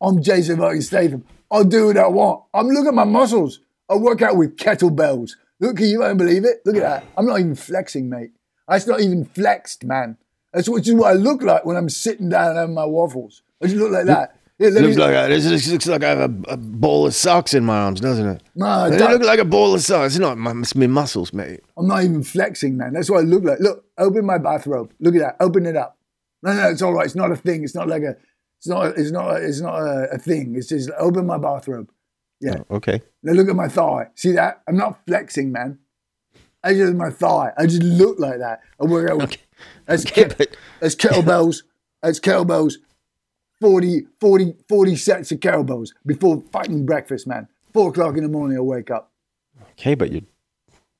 I'm 0.00 0.22
Jason 0.22 0.58
fucking 0.58 0.82
Statham. 0.82 1.24
I'll 1.50 1.64
do 1.64 1.86
what 1.86 1.96
I 1.96 2.06
want. 2.06 2.44
I'm 2.54 2.68
looking 2.68 2.88
at 2.90 2.94
my 2.94 3.02
muscles. 3.02 3.58
I 3.90 3.96
work 3.96 4.22
out 4.22 4.36
with 4.36 4.56
kettlebells. 4.56 5.32
Look, 5.58 5.80
you 5.80 5.98
won't 5.98 6.18
believe 6.18 6.44
it? 6.44 6.60
Look 6.64 6.76
at 6.76 6.82
that. 6.82 7.04
I'm 7.16 7.26
not 7.26 7.40
even 7.40 7.56
flexing, 7.56 8.08
mate. 8.08 8.30
That's 8.68 8.86
not 8.86 9.00
even 9.00 9.24
flexed, 9.24 9.82
man. 9.82 10.18
That's 10.58 10.68
which 10.68 10.88
is 10.88 10.94
what 10.94 11.10
I 11.10 11.12
look 11.12 11.40
like 11.40 11.64
when 11.64 11.76
I'm 11.76 11.88
sitting 11.88 12.30
down 12.30 12.48
and 12.50 12.58
having 12.58 12.74
my 12.74 12.84
waffles. 12.84 13.42
I 13.62 13.66
just 13.66 13.76
look 13.76 13.92
like 13.92 14.06
that. 14.06 14.34
Let 14.58 14.72
Looks 14.72 14.96
like 14.96 15.14
I, 15.14 15.28
this 15.28 15.46
looks, 15.46 15.68
looks 15.68 15.86
like 15.86 16.02
I 16.02 16.08
have 16.08 16.18
a, 16.18 16.34
a 16.48 16.56
bowl 16.56 17.06
of 17.06 17.14
socks 17.14 17.54
in 17.54 17.62
my 17.64 17.78
arms, 17.78 18.00
doesn't 18.00 18.26
it? 18.26 18.42
Nah, 18.56 18.86
It 18.86 18.98
that- 18.98 19.12
look 19.12 19.22
like 19.22 19.38
a 19.38 19.44
bowl 19.44 19.72
of 19.72 19.82
socks. 19.82 20.14
It's 20.14 20.18
not 20.18 20.36
my, 20.36 20.50
it's 20.58 20.74
my 20.74 20.88
muscles, 20.88 21.32
mate. 21.32 21.60
I'm 21.76 21.86
not 21.86 22.02
even 22.02 22.24
flexing, 22.24 22.76
man. 22.76 22.92
That's 22.94 23.08
what 23.08 23.18
I 23.20 23.22
look 23.22 23.44
like. 23.44 23.60
Look, 23.60 23.84
open 23.98 24.26
my 24.26 24.36
bathrobe. 24.38 24.92
Look 24.98 25.14
at 25.14 25.20
that. 25.20 25.36
Open 25.38 25.64
it 25.64 25.76
up. 25.76 25.96
No, 26.42 26.52
no, 26.54 26.70
it's 26.70 26.82
all 26.82 26.92
right. 26.92 27.06
It's 27.06 27.14
not 27.14 27.30
a 27.30 27.36
thing. 27.36 27.62
It's 27.62 27.76
not 27.76 27.86
like 27.86 28.02
a. 28.02 28.16
It's 28.58 28.66
not. 28.66 28.98
It's 28.98 29.12
not. 29.12 29.36
It's 29.40 29.60
not 29.60 29.76
a, 29.78 30.08
a 30.14 30.18
thing. 30.18 30.56
It's 30.56 30.66
just 30.66 30.90
open 30.98 31.24
my 31.24 31.38
bathrobe. 31.38 31.88
Yeah. 32.40 32.56
Oh, 32.68 32.78
okay. 32.78 33.00
Now 33.22 33.34
look 33.34 33.48
at 33.48 33.54
my 33.54 33.68
thigh. 33.68 34.08
See 34.16 34.32
that? 34.32 34.62
I'm 34.66 34.76
not 34.76 34.98
flexing, 35.06 35.52
man. 35.52 35.78
I 36.64 36.74
just 36.74 36.94
my 36.94 37.10
thigh. 37.10 37.52
I 37.56 37.66
just 37.66 37.84
look 37.84 38.18
like 38.18 38.38
that. 38.40 38.62
I 38.80 38.86
work 38.86 39.08
out. 39.08 39.22
Okay. 39.22 39.38
That's, 39.86 40.06
Okay, 40.06 40.24
ke- 40.24 40.38
but- 40.38 40.56
that's 40.80 40.94
kettlebells. 40.94 41.62
That's 42.02 42.20
kettlebells. 42.20 42.74
40, 43.60 44.06
40, 44.20 44.54
40 44.68 44.96
sets 44.96 45.32
of 45.32 45.40
kettlebells 45.40 45.88
before 46.06 46.42
fucking 46.52 46.86
breakfast, 46.86 47.26
man. 47.26 47.48
Four 47.72 47.88
o'clock 47.90 48.16
in 48.16 48.22
the 48.22 48.28
morning, 48.28 48.56
I 48.56 48.60
wake 48.60 48.88
up. 48.90 49.10
Okay, 49.72 49.94
but 49.96 50.12
your 50.12 50.22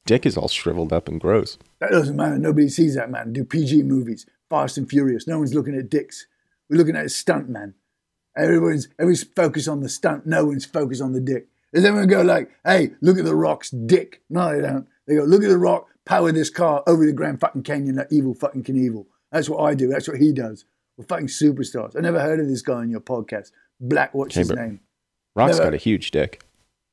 dick 0.07 0.27
is 0.27 0.37
all 0.37 0.49
shriveled 0.49 0.93
up 0.93 1.07
and 1.07 1.21
gross. 1.21 1.57
That 1.79 1.91
doesn't 1.93 2.17
matter. 2.17 2.37
Nobody 2.37 2.69
sees 2.69 2.97
that, 2.97 3.11
man. 3.13 3.33
Do 3.33 3.45
PG 3.45 3.85
movies, 3.85 4.27
Fast 4.51 4.77
and 4.77 4.89
Furious. 4.91 5.29
No 5.29 5.39
one's 5.39 5.55
looking 5.55 5.77
at 5.77 5.89
dicks. 5.89 6.27
We're 6.69 6.79
looking 6.79 6.97
at 6.97 7.07
a 7.07 7.09
stunt, 7.09 7.49
man. 7.49 7.75
Everyone's 8.37 8.89
everyone's 8.99 9.23
focused 9.25 9.69
on 9.69 9.81
the 9.81 9.89
stunt. 9.89 10.27
No 10.27 10.45
one's 10.47 10.65
focused 10.65 11.01
on 11.03 11.13
the 11.13 11.21
dick. 11.21 11.47
Does 11.73 11.85
everyone 11.85 12.09
go 12.09 12.23
like, 12.23 12.51
"Hey, 12.65 12.91
look 13.01 13.19
at 13.19 13.25
the 13.25 13.37
Rock's 13.37 13.71
dick"? 13.71 14.23
No, 14.29 14.53
they 14.55 14.63
don't. 14.63 14.87
They 15.07 15.15
go, 15.15 15.23
"Look 15.23 15.43
at 15.45 15.49
the 15.49 15.59
Rock 15.59 15.87
power 16.09 16.33
this 16.33 16.51
car 16.51 16.83
over 16.87 17.07
the 17.07 17.13
Grand 17.13 17.41
fucking 17.41 17.63
Canyon, 17.63 17.95
that 17.97 18.09
evil 18.11 18.35
fucking 18.35 18.65
Knievel." 18.65 19.07
That's 19.31 19.49
what 19.49 19.61
I 19.63 19.75
do. 19.75 19.89
That's 19.89 20.09
what 20.09 20.17
he 20.19 20.33
does. 20.33 20.65
We're 20.97 21.05
fucking 21.05 21.29
superstars. 21.29 21.97
I 21.97 22.01
never 22.01 22.19
heard 22.21 22.41
of 22.41 22.49
this 22.49 22.63
guy 22.63 22.75
on 22.75 22.91
your 22.91 23.01
podcast. 23.01 23.53
Black, 23.81 24.13
what's 24.15 24.35
his 24.35 24.51
name? 24.51 24.81
Rock's 25.37 25.59
Never- 25.59 25.71
got 25.71 25.75
a 25.75 25.79
huge 25.79 26.11
dick. 26.11 26.43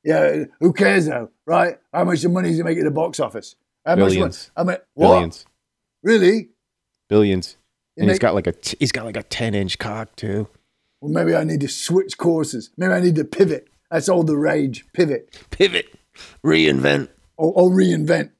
Yeah, 0.04 0.44
who 0.60 0.72
cares 0.72 1.06
though, 1.06 1.30
right? 1.46 1.80
How 1.92 2.04
much 2.04 2.24
money 2.26 2.50
does 2.50 2.58
he 2.58 2.62
make 2.62 2.78
at 2.78 2.84
the 2.84 2.92
box 2.92 3.18
office? 3.18 3.56
How 3.84 3.96
much? 3.96 4.10
Billions. 4.12 4.50
I 4.56 4.62
mean, 4.62 4.76
what? 4.94 5.08
Billions. 5.14 5.46
Really? 6.04 6.50
Billions. 7.08 7.56
And 7.96 8.08
he's 8.08 8.18
got 8.20 8.34
like 8.34 8.46
a 8.46 8.52
t- 8.52 8.76
he's 8.78 8.92
got 8.92 9.04
like 9.04 9.16
a 9.16 9.22
ten 9.24 9.54
inch 9.54 9.78
cock 9.78 10.14
too. 10.14 10.46
Well, 11.00 11.10
maybe 11.10 11.34
I 11.34 11.42
need 11.44 11.60
to 11.62 11.68
switch 11.68 12.18
courses. 12.18 12.70
Maybe 12.76 12.92
I 12.92 13.00
need 13.00 13.16
to 13.16 13.24
pivot. 13.24 13.68
That's 13.90 14.08
all 14.08 14.22
the 14.22 14.36
rage. 14.36 14.84
Pivot. 14.92 15.36
Pivot. 15.50 15.86
Reinvent. 16.44 17.08
Or, 17.36 17.52
or 17.52 17.70
reinvent. 17.70 18.30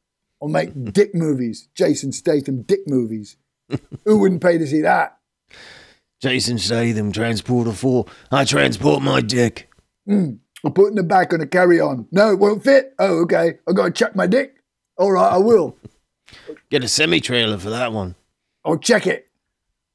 Or 0.40 0.49
make 0.49 0.93
dick 0.93 1.14
movies. 1.14 1.69
Jason 1.75 2.12
Statham 2.12 2.62
dick 2.62 2.81
movies. 2.87 3.37
Who 4.05 4.19
wouldn't 4.19 4.43
pay 4.43 4.59
to 4.59 4.66
see 4.66 4.83
that? 4.83 5.19
Jason 6.21 6.59
Statham, 6.59 7.12
Transporter 7.12 7.73
4. 7.73 8.07
I 8.31 8.45
transport 8.45 9.02
my 9.02 9.21
dick. 9.21 9.71
Hmm. 10.07 10.35
I'm 10.64 10.73
putting 10.73 10.95
it 10.95 11.02
the 11.02 11.02
back 11.05 11.33
on 11.33 11.40
a 11.40 11.47
carry 11.47 11.81
on. 11.81 12.09
No, 12.11 12.33
it 12.33 12.38
won't 12.38 12.64
fit. 12.64 12.95
Oh, 12.99 13.21
okay. 13.23 13.59
i 13.69 13.73
got 13.73 13.87
to 13.87 13.90
check 13.90 14.16
my 14.16 14.26
dick. 14.26 14.57
All 14.97 15.12
right, 15.12 15.33
I 15.33 15.38
will. 15.38 15.76
Get 16.71 16.83
a 16.83 16.88
semi 16.88 17.21
trailer 17.21 17.59
for 17.59 17.71
that 17.71 17.93
one. 17.93 18.14
I'll 18.64 18.78
check 18.78 19.07
it. 19.07 19.28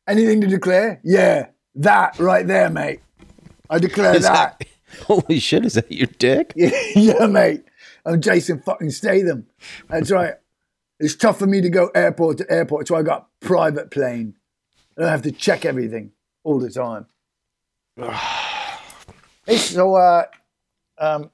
Anything 0.08 0.42
to 0.42 0.48
declare? 0.48 1.02
Yeah, 1.04 1.48
that 1.76 2.18
right 2.20 2.46
there, 2.46 2.70
mate. 2.70 3.02
I 3.70 3.80
declare 3.80 4.18
that. 4.20 4.60
that- 4.60 4.68
holy 5.08 5.40
shit, 5.40 5.66
is 5.66 5.74
that 5.74 5.92
your 5.92 6.08
dick? 6.20 6.54
yeah, 6.56 7.26
mate. 7.26 7.64
I'm 8.06 8.22
Jason 8.22 8.60
fucking 8.62 8.92
Statham. 8.92 9.48
That's 9.90 10.12
right. 10.12 10.36
It's 11.00 11.16
tough 11.16 11.40
for 11.40 11.48
me 11.48 11.62
to 11.62 11.70
go 11.70 11.88
airport 11.96 12.38
to 12.40 12.52
airport, 12.52 12.88
so 12.88 12.96
I 12.96 13.02
got 13.04 13.28
private 13.40 13.90
plane. 13.92 14.36
I 14.98 15.02
don't 15.02 15.10
have 15.12 15.22
to 15.24 15.32
check 15.32 15.66
everything 15.66 16.12
all 16.44 16.60
the 16.60 16.70
time. 16.70 17.08
hey, 19.46 19.58
so 19.58 19.96
uh, 19.96 20.26
um, 20.98 21.32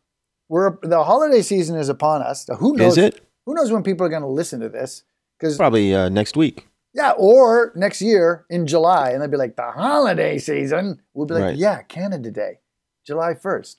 we're 0.50 0.78
the 0.82 1.04
holiday 1.04 1.42
season 1.42 1.78
is 1.78 1.90
upon 1.90 2.22
us. 2.22 2.46
So 2.46 2.56
who 2.56 2.76
knows? 2.76 2.98
Is 2.98 3.06
it? 3.06 3.28
Who 3.46 3.54
knows 3.54 3.72
when 3.72 3.84
people 3.84 4.06
are 4.06 4.10
going 4.10 4.22
to 4.22 4.28
listen 4.28 4.60
to 4.62 4.70
this? 4.70 5.04
Because 5.40 5.58
Probably 5.58 5.94
uh, 5.94 6.10
next 6.10 6.36
week. 6.36 6.68
yeah, 6.94 7.12
or 7.18 7.72
next 7.76 8.02
year 8.02 8.46
in 8.50 8.66
July, 8.68 9.12
and 9.12 9.22
they'd 9.22 9.32
be 9.32 9.38
like, 9.38 9.56
the 9.56 9.72
holiday 9.72 10.38
season. 10.38 11.02
We'll 11.14 11.28
be 11.28 11.36
like, 11.36 11.44
Right. 11.44 11.56
yeah, 11.56 11.82
Canada 11.84 12.32
Day, 12.32 12.60
July 13.06 13.34
1st. 13.36 13.78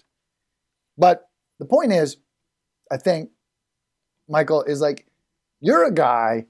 But 0.96 1.28
the 1.58 1.64
point 1.66 1.92
is, 1.92 2.16
I 2.90 2.96
think, 2.96 3.30
Michael, 4.28 4.62
is 4.64 4.80
like, 4.80 5.06
you're 5.60 5.84
a 5.86 5.92
guy, 5.92 6.46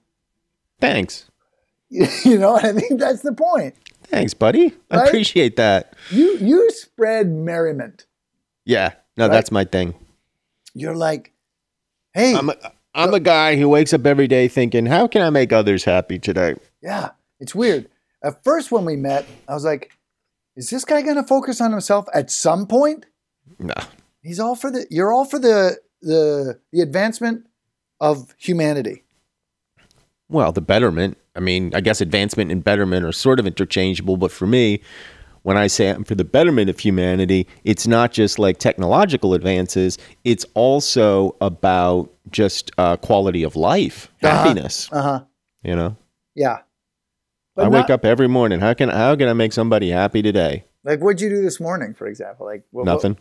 Thanks. 0.80 1.24
you 1.90 2.38
know, 2.38 2.54
I 2.56 2.72
think 2.72 3.00
that's 3.00 3.22
the 3.22 3.32
point. 3.32 3.74
Thanks, 4.04 4.32
buddy. 4.34 4.74
I 4.90 4.98
Right? 4.98 5.08
appreciate 5.08 5.56
that. 5.56 5.94
You 6.10 6.36
you 6.38 6.70
spread 6.70 7.28
merriment. 7.28 8.06
Yeah. 8.64 8.92
No, 9.16 9.24
Right? 9.26 9.32
that's 9.32 9.50
my 9.50 9.64
thing. 9.64 9.94
You're 10.74 10.94
like, 10.94 11.32
hey, 12.14 12.34
I'm 12.34 12.50
a, 12.50 12.54
I'm 12.94 13.12
a 13.14 13.18
guy 13.20 13.56
who 13.56 13.68
wakes 13.68 13.92
up 13.92 14.06
every 14.06 14.28
day 14.28 14.46
thinking, 14.48 14.86
how 14.86 15.08
can 15.08 15.22
I 15.22 15.30
make 15.30 15.52
others 15.52 15.84
happy 15.84 16.18
today? 16.18 16.54
yeah, 16.82 17.10
It's 17.40 17.54
weird. 17.54 17.88
At 18.22 18.44
first, 18.44 18.70
when 18.70 18.84
we 18.84 18.96
met, 18.96 19.26
I 19.48 19.54
was 19.54 19.64
like, 19.64 19.90
"Is 20.56 20.70
this 20.70 20.84
guy 20.84 21.02
going 21.02 21.16
to 21.16 21.22
focus 21.22 21.60
on 21.60 21.70
himself 21.70 22.06
at 22.12 22.30
some 22.30 22.66
point?" 22.66 23.06
No. 23.58 23.74
He's 24.22 24.38
all 24.40 24.54
for 24.56 24.70
the. 24.72 24.86
You're 24.90 25.12
all 25.12 25.24
for 25.24 25.38
the 25.38 25.78
the 26.02 26.58
the 26.72 26.80
advancement 26.80 27.46
of 28.00 28.34
humanity. 28.38 29.04
Well, 30.28 30.52
the 30.52 30.60
betterment. 30.60 31.16
I 31.34 31.40
mean, 31.40 31.74
I 31.74 31.80
guess 31.80 32.00
advancement 32.00 32.50
and 32.50 32.62
betterment 32.62 33.04
are 33.04 33.12
sort 33.12 33.40
of 33.40 33.46
interchangeable, 33.46 34.16
but 34.16 34.30
for 34.32 34.46
me, 34.46 34.80
when 35.42 35.56
I 35.56 35.68
say 35.68 35.88
I'm 35.90 36.04
for 36.04 36.14
the 36.14 36.24
betterment 36.24 36.68
of 36.68 36.78
humanity, 36.78 37.46
it's 37.64 37.86
not 37.86 38.12
just 38.12 38.38
like 38.38 38.58
technological 38.58 39.34
advances, 39.34 39.96
it's 40.24 40.44
also 40.54 41.36
about 41.40 42.10
just 42.30 42.70
uh, 42.76 42.96
quality 42.96 43.42
of 43.42 43.56
life, 43.56 44.10
happiness, 44.20 44.88
Uh 44.92 45.02
huh. 45.02 45.24
you 45.62 45.74
know? 45.76 45.96
Yeah. 46.34 46.58
I 47.56 47.62
not- 47.64 47.72
wake 47.72 47.90
up 47.90 48.04
every 48.04 48.28
morning. 48.28 48.60
How 48.60 48.74
can 48.74 48.88
how 48.90 49.16
can 49.16 49.28
I 49.28 49.32
make 49.32 49.52
somebody 49.52 49.90
happy 49.90 50.20
today? 50.22 50.64
Like, 50.84 51.00
what'd 51.00 51.20
you 51.20 51.28
do 51.30 51.40
this 51.42 51.58
morning, 51.60 51.94
for 51.94 52.06
example? 52.06 52.44
Like 52.46 52.64
what- 52.70 52.84
what- 52.84 52.92
Nothing. 52.92 53.16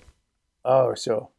oh, 0.65 0.93
so 0.95 1.29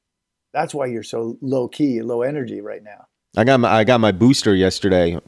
that's 0.53 0.75
why 0.75 0.87
you're 0.87 1.03
so 1.03 1.37
low 1.41 1.69
key, 1.69 2.03
low 2.03 2.23
energy 2.23 2.61
right 2.61 2.83
now. 2.83 3.07
I 3.37 3.45
got 3.45 3.61
my 3.61 3.69
I 3.71 3.85
got 3.85 4.01
my 4.01 4.13
booster 4.13 4.55
yesterday. 4.55 5.19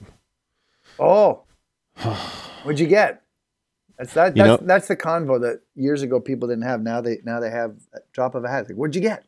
Oh, 0.99 1.43
what'd 2.63 2.81
you 2.81 2.87
get? 2.87 3.23
That's 3.99 4.15
that. 4.15 4.37
You 4.37 4.45
know- 4.45 4.57
that's 4.57 4.89
the 4.89 4.97
convo 4.97 5.41
that 5.43 5.61
years 5.75 6.03
ago 6.03 6.21
people 6.21 6.49
didn't 6.49 6.65
have. 6.65 6.83
Now 6.83 7.01
they 7.01 7.19
now 7.25 7.41
they 7.41 7.51
have 7.51 7.77
a 7.95 7.99
drop 8.13 8.35
of 8.35 8.45
a 8.45 8.49
hat. 8.49 8.69
Like, 8.69 8.77
what'd 8.77 8.95
you 8.95 9.03
get? 9.03 9.25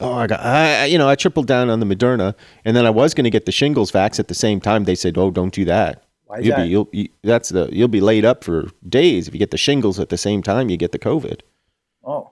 Oh, 0.00 0.14
I 0.14 0.26
got 0.26 0.40
I 0.40 0.86
you 0.86 0.98
know 0.98 1.08
I 1.08 1.14
tripled 1.14 1.46
down 1.46 1.70
on 1.70 1.78
the 1.80 1.86
Moderna, 1.86 2.34
and 2.64 2.76
then 2.76 2.84
I 2.86 2.90
was 2.90 3.14
going 3.14 3.24
to 3.24 3.30
get 3.30 3.46
the 3.46 3.52
shingles 3.52 3.92
vax 3.92 4.18
at 4.18 4.26
the 4.28 4.34
same 4.34 4.60
time. 4.60 4.84
They 4.84 4.96
said, 4.96 5.16
"Oh, 5.16 5.30
don't 5.30 5.54
do 5.54 5.64
that. 5.66 6.02
Why 6.24 6.38
is 6.38 6.46
you'll 6.46 6.56
that? 6.56 6.62
be 6.64 6.68
you'll 6.68 6.88
you, 6.92 7.08
that's 7.22 7.50
the 7.50 7.68
you'll 7.70 7.86
be 7.88 8.00
laid 8.00 8.24
up 8.24 8.42
for 8.42 8.68
days 8.88 9.28
if 9.28 9.34
you 9.34 9.38
get 9.38 9.52
the 9.52 9.58
shingles 9.58 10.00
at 10.00 10.08
the 10.08 10.18
same 10.18 10.42
time 10.42 10.68
you 10.70 10.76
get 10.76 10.90
the 10.92 10.98
COVID." 10.98 11.42
Oh, 12.04 12.30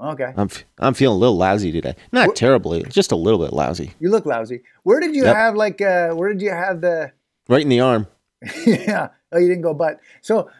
okay. 0.00 0.32
I'm 0.36 0.46
f- 0.50 0.64
I'm 0.78 0.94
feeling 0.94 1.16
a 1.16 1.18
little 1.18 1.36
lousy 1.36 1.70
today. 1.72 1.94
Not 2.12 2.34
terribly, 2.36 2.82
just 2.88 3.12
a 3.12 3.16
little 3.16 3.38
bit 3.38 3.52
lousy. 3.52 3.92
You 4.00 4.10
look 4.10 4.26
lousy. 4.26 4.62
Where 4.82 5.00
did 5.00 5.14
you 5.14 5.24
Yep. 5.24 5.36
have 5.36 5.54
like? 5.56 5.80
uh 5.80 6.10
Where 6.10 6.32
did 6.32 6.40
you 6.42 6.50
have 6.50 6.80
the? 6.80 7.12
Right 7.48 7.62
in 7.62 7.68
the 7.68 7.80
arm. 7.80 8.06
yeah. 8.66 9.08
Oh, 9.32 9.38
you 9.38 9.48
didn't 9.48 9.62
go 9.62 9.74
butt. 9.74 10.00
So, 10.22 10.50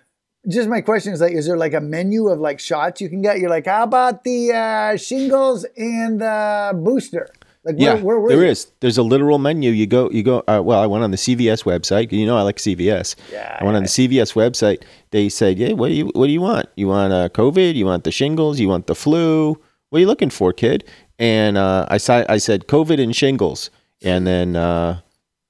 just 0.48 0.68
my 0.68 0.80
question 0.80 1.12
is 1.12 1.20
like, 1.20 1.32
is 1.32 1.46
there 1.46 1.56
like 1.56 1.74
a 1.74 1.80
menu 1.80 2.28
of 2.28 2.38
like 2.40 2.60
shots 2.60 3.00
you 3.00 3.08
can 3.08 3.22
get? 3.22 3.38
You're 3.40 3.50
like, 3.50 3.66
how 3.66 3.82
about 3.84 4.24
the 4.24 4.52
uh, 4.52 4.96
shingles 4.96 5.64
and 5.76 6.20
the 6.20 6.72
booster? 6.74 7.28
Like, 7.64 7.76
where, 7.76 7.96
Yeah, 7.96 8.02
where 8.02 8.18
were 8.18 8.28
there 8.30 8.44
is. 8.44 8.68
There's 8.80 8.96
a 8.96 9.02
literal 9.02 9.38
menu. 9.38 9.70
You 9.70 9.86
go, 9.86 10.10
you 10.10 10.22
go. 10.22 10.42
Uh, 10.48 10.62
well, 10.64 10.80
I 10.80 10.86
went 10.86 11.04
on 11.04 11.10
the 11.10 11.18
CVS 11.18 11.64
website. 11.64 12.10
You 12.10 12.26
know, 12.26 12.36
I 12.36 12.42
like 12.42 12.56
CVS. 12.56 13.16
Yeah, 13.30 13.58
I 13.60 13.64
went 13.64 13.76
on 13.76 13.82
the 13.82 13.88
CVS 13.88 14.32
website. 14.34 14.82
They 15.10 15.28
said, 15.28 15.58
"Yeah, 15.58 15.72
what 15.72 15.88
do 15.88 15.94
you 15.94 16.06
what 16.14 16.26
do 16.26 16.32
you 16.32 16.40
want? 16.40 16.68
You 16.76 16.88
want 16.88 17.12
uh, 17.12 17.28
COVID? 17.28 17.74
You 17.74 17.84
want 17.84 18.04
the 18.04 18.12
shingles? 18.12 18.58
You 18.60 18.68
want 18.68 18.86
the 18.86 18.94
flu? 18.94 19.60
What 19.90 19.98
are 19.98 20.00
you 20.00 20.06
looking 20.06 20.30
for, 20.30 20.52
kid?" 20.52 20.84
And 21.18 21.58
uh, 21.58 21.84
I 21.88 21.98
said, 21.98 22.26
I 22.30 22.38
said 22.38 22.66
COVID 22.66 22.98
and 23.02 23.14
shingles, 23.14 23.68
and 24.02 24.26
then 24.26 24.56
uh, 24.56 25.00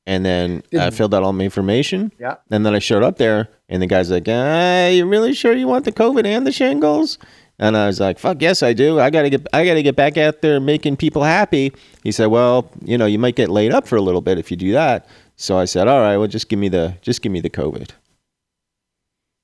and 0.05 0.25
then 0.25 0.65
I 0.77 0.91
filled 0.91 1.15
out 1.15 1.23
all 1.23 1.33
my 1.33 1.45
information. 1.45 2.11
Yeah. 2.19 2.37
And 2.51 2.67
then 2.67 2.75
I 2.75 2.81
showed 2.81 3.05
up 3.05 3.19
there, 3.19 3.49
and 3.69 3.81
the 3.81 3.87
guy's 3.87 4.11
like, 4.11 4.27
"Ah, 4.27 4.89
you 4.89 5.07
really 5.07 5.33
sure 5.33 5.53
you 5.53 5.69
want 5.69 5.85
the 5.85 5.93
COVID 5.93 6.25
and 6.27 6.45
the 6.45 6.51
shingles?" 6.51 7.19
And 7.61 7.77
I 7.77 7.87
was 7.87 8.01
like, 8.01 8.19
"Fuck 8.19 8.41
yes, 8.41 8.63
I 8.63 8.73
do. 8.73 8.99
I 8.99 9.11
gotta 9.11 9.29
get, 9.29 9.47
I 9.53 9.67
gotta 9.67 9.83
get 9.83 9.95
back 9.95 10.17
out 10.17 10.41
there 10.41 10.59
making 10.59 10.97
people 10.97 11.23
happy." 11.23 11.73
He 12.03 12.11
said, 12.11 12.27
"Well, 12.27 12.71
you 12.83 12.97
know, 12.97 13.07
you 13.07 13.19
might 13.19 13.37
get 13.37 13.51
laid 13.51 13.73
up 13.73 13.87
for 13.87 13.97
a 13.97 14.01
little 14.01 14.23
bit 14.23 14.39
if 14.39 14.51
you 14.51 14.57
do 14.57 14.73
that." 14.73 15.07
So 15.37 15.59
I 15.59 15.67
said, 15.67 15.87
"All 15.87 16.01
right, 16.01 16.17
well, 16.17 16.27
just 16.27 16.49
give 16.49 16.59
me 16.59 16.69
the, 16.69 16.95
just 17.03 17.21
give 17.21 17.31
me 17.31 17.41
the 17.41 17.51
COVID." 17.51 17.91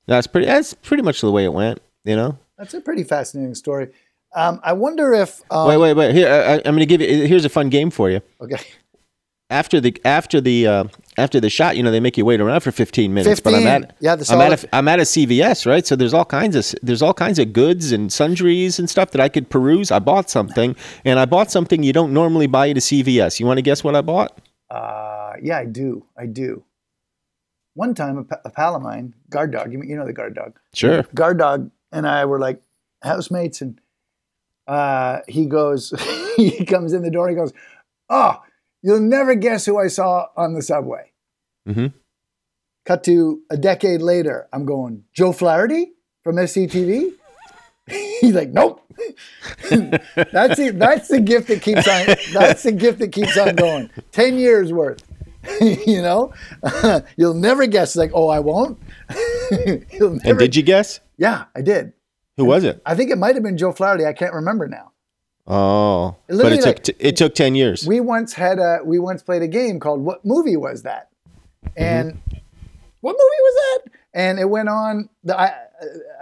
That's 0.06 0.26
pretty. 0.26 0.46
That's 0.46 0.72
pretty 0.72 1.02
much 1.02 1.20
the 1.20 1.30
way 1.30 1.44
it 1.44 1.52
went. 1.52 1.80
You 2.04 2.16
know. 2.16 2.38
That's 2.56 2.72
a 2.72 2.80
pretty 2.80 3.04
fascinating 3.04 3.54
story. 3.54 3.88
Um, 4.34 4.60
I 4.64 4.72
wonder 4.72 5.12
if. 5.12 5.42
Um, 5.50 5.68
wait, 5.68 5.76
wait, 5.76 5.94
wait. 5.94 6.14
Here, 6.14 6.28
I, 6.28 6.54
I'm 6.56 6.62
going 6.74 6.78
to 6.78 6.86
give 6.86 7.00
you. 7.00 7.26
Here's 7.26 7.44
a 7.44 7.50
fun 7.50 7.68
game 7.68 7.90
for 7.90 8.10
you. 8.10 8.22
Okay. 8.40 8.60
After 9.48 9.80
the 9.80 9.96
after 10.04 10.40
the 10.40 10.66
uh, 10.66 10.84
after 11.16 11.38
the 11.40 11.48
shot, 11.48 11.76
you 11.76 11.82
know, 11.84 11.92
they 11.92 12.00
make 12.00 12.18
you 12.18 12.24
wait 12.24 12.40
around 12.40 12.60
for 12.60 12.72
15 12.72 13.14
minutes. 13.14 13.38
But 13.40 13.54
I'm 13.54 13.66
at 13.66 13.94
Yeah, 14.00 14.16
the 14.16 14.26
I'm 14.32 14.40
at 14.40 14.64
a, 14.64 14.68
I'm 14.76 14.88
at 14.88 14.98
a 14.98 15.02
CVS, 15.02 15.66
right? 15.66 15.86
So 15.86 15.94
there's 15.94 16.12
all 16.12 16.24
kinds 16.24 16.56
of 16.56 16.74
there's 16.82 17.00
all 17.00 17.14
kinds 17.14 17.38
of 17.38 17.52
goods 17.52 17.92
and 17.92 18.12
sundries 18.12 18.80
and 18.80 18.90
stuff 18.90 19.12
that 19.12 19.20
I 19.20 19.28
could 19.28 19.48
peruse. 19.48 19.92
I 19.92 20.00
bought 20.00 20.28
something, 20.30 20.74
and 21.04 21.20
I 21.20 21.26
bought 21.26 21.52
something 21.52 21.84
you 21.84 21.92
don't 21.92 22.12
normally 22.12 22.48
buy 22.48 22.70
at 22.70 22.76
a 22.76 22.80
CVS. 22.80 23.38
You 23.38 23.46
want 23.46 23.58
to 23.58 23.62
guess 23.62 23.84
what 23.84 23.94
I 23.94 24.00
bought? 24.00 24.36
Uh, 24.68 25.34
yeah, 25.40 25.58
I 25.58 25.64
do. 25.64 26.04
I 26.18 26.26
do. 26.26 26.64
One 27.74 27.94
time, 27.94 28.18
a, 28.18 28.24
pa- 28.24 28.40
a 28.44 28.50
pal 28.50 28.74
of 28.74 28.82
mine, 28.82 29.14
guard 29.30 29.52
dog, 29.52 29.72
you, 29.72 29.80
you 29.84 29.94
know 29.96 30.06
the 30.06 30.12
guard 30.12 30.34
dog. 30.34 30.58
Sure. 30.74 31.02
Guard 31.14 31.38
dog 31.38 31.70
and 31.92 32.08
I 32.08 32.24
were 32.24 32.40
like 32.40 32.60
housemates, 33.04 33.60
and 33.60 33.80
uh, 34.66 35.20
he 35.28 35.46
goes, 35.46 35.92
he 36.36 36.64
comes 36.64 36.92
in 36.92 37.02
the 37.02 37.10
door, 37.12 37.28
he 37.28 37.36
goes, 37.36 37.52
Oh, 38.08 38.42
you'll 38.82 39.00
never 39.00 39.34
guess 39.34 39.66
who 39.66 39.78
I 39.78 39.88
saw 39.88 40.26
on 40.36 40.54
the 40.54 40.62
subway. 40.62 41.12
Mhm. 41.68 41.92
Cut 42.84 43.02
to 43.04 43.40
a 43.50 43.56
decade 43.56 44.00
later, 44.02 44.46
I'm 44.52 44.64
going, 44.64 45.04
Joe 45.12 45.32
Flaherty 45.32 45.92
from 46.22 46.36
SCTV? 46.36 47.12
He's 48.20 48.34
like, 48.34 48.50
Nope. 48.50 48.82
that's 49.70 50.56
the, 50.56 50.72
that's 50.74 51.08
the 51.08 51.20
gift 51.20 51.48
that 51.48 51.60
keeps 51.62 51.86
on 51.86 52.06
that's 52.32 52.62
the 52.62 52.72
gift 52.72 52.98
that 53.00 53.12
keeps 53.12 53.36
on 53.36 53.54
going. 53.56 53.90
Ten 54.12 54.38
years 54.38 54.72
worth. 54.72 55.02
you 55.60 56.00
know? 56.02 56.32
You'll 57.16 57.34
never 57.34 57.66
guess 57.66 57.94
like, 57.96 58.10
oh 58.14 58.28
I 58.28 58.38
won't. 58.40 58.78
And 59.50 60.38
did 60.38 60.56
you 60.56 60.62
guess 60.62 61.00
Yeah, 61.18 61.44
I 61.54 61.60
did. 61.62 61.92
who 62.36 62.44
was 62.46 62.64
it? 62.64 62.80
I 62.86 62.94
think 62.94 63.10
it 63.10 63.18
might 63.18 63.34
have 63.34 63.44
been 63.44 63.56
Joe 63.58 63.72
Flaherty. 63.72 64.04
I 64.06 64.12
can't 64.12 64.34
remember 64.34 64.66
now. 64.68 64.92
Oh, 65.48 66.16
but 66.28 66.52
it 66.52 66.56
took 66.56 66.66
like- 66.66 66.82
t- 66.82 66.94
it 66.98 67.16
took 67.16 67.34
10 67.34 67.54
years. 67.54 67.86
We 67.86 68.00
once 68.00 68.32
had 68.32 68.58
a 68.58 68.80
we 68.84 68.98
once 68.98 69.22
played 69.22 69.42
a 69.42 69.48
game 69.48 69.78
called 69.78 70.00
What 70.00 70.24
Movie 70.24 70.56
Was 70.56 70.82
That? 70.82 71.08
And 71.76 72.20
what 73.00 73.12
movie 73.12 73.42
was 73.42 73.54
that? 73.54 73.92
And 74.14 74.38
it 74.38 74.48
went 74.48 74.68
on. 74.68 75.08
The, 75.24 75.38
I, 75.38 75.46
uh, 75.46 75.52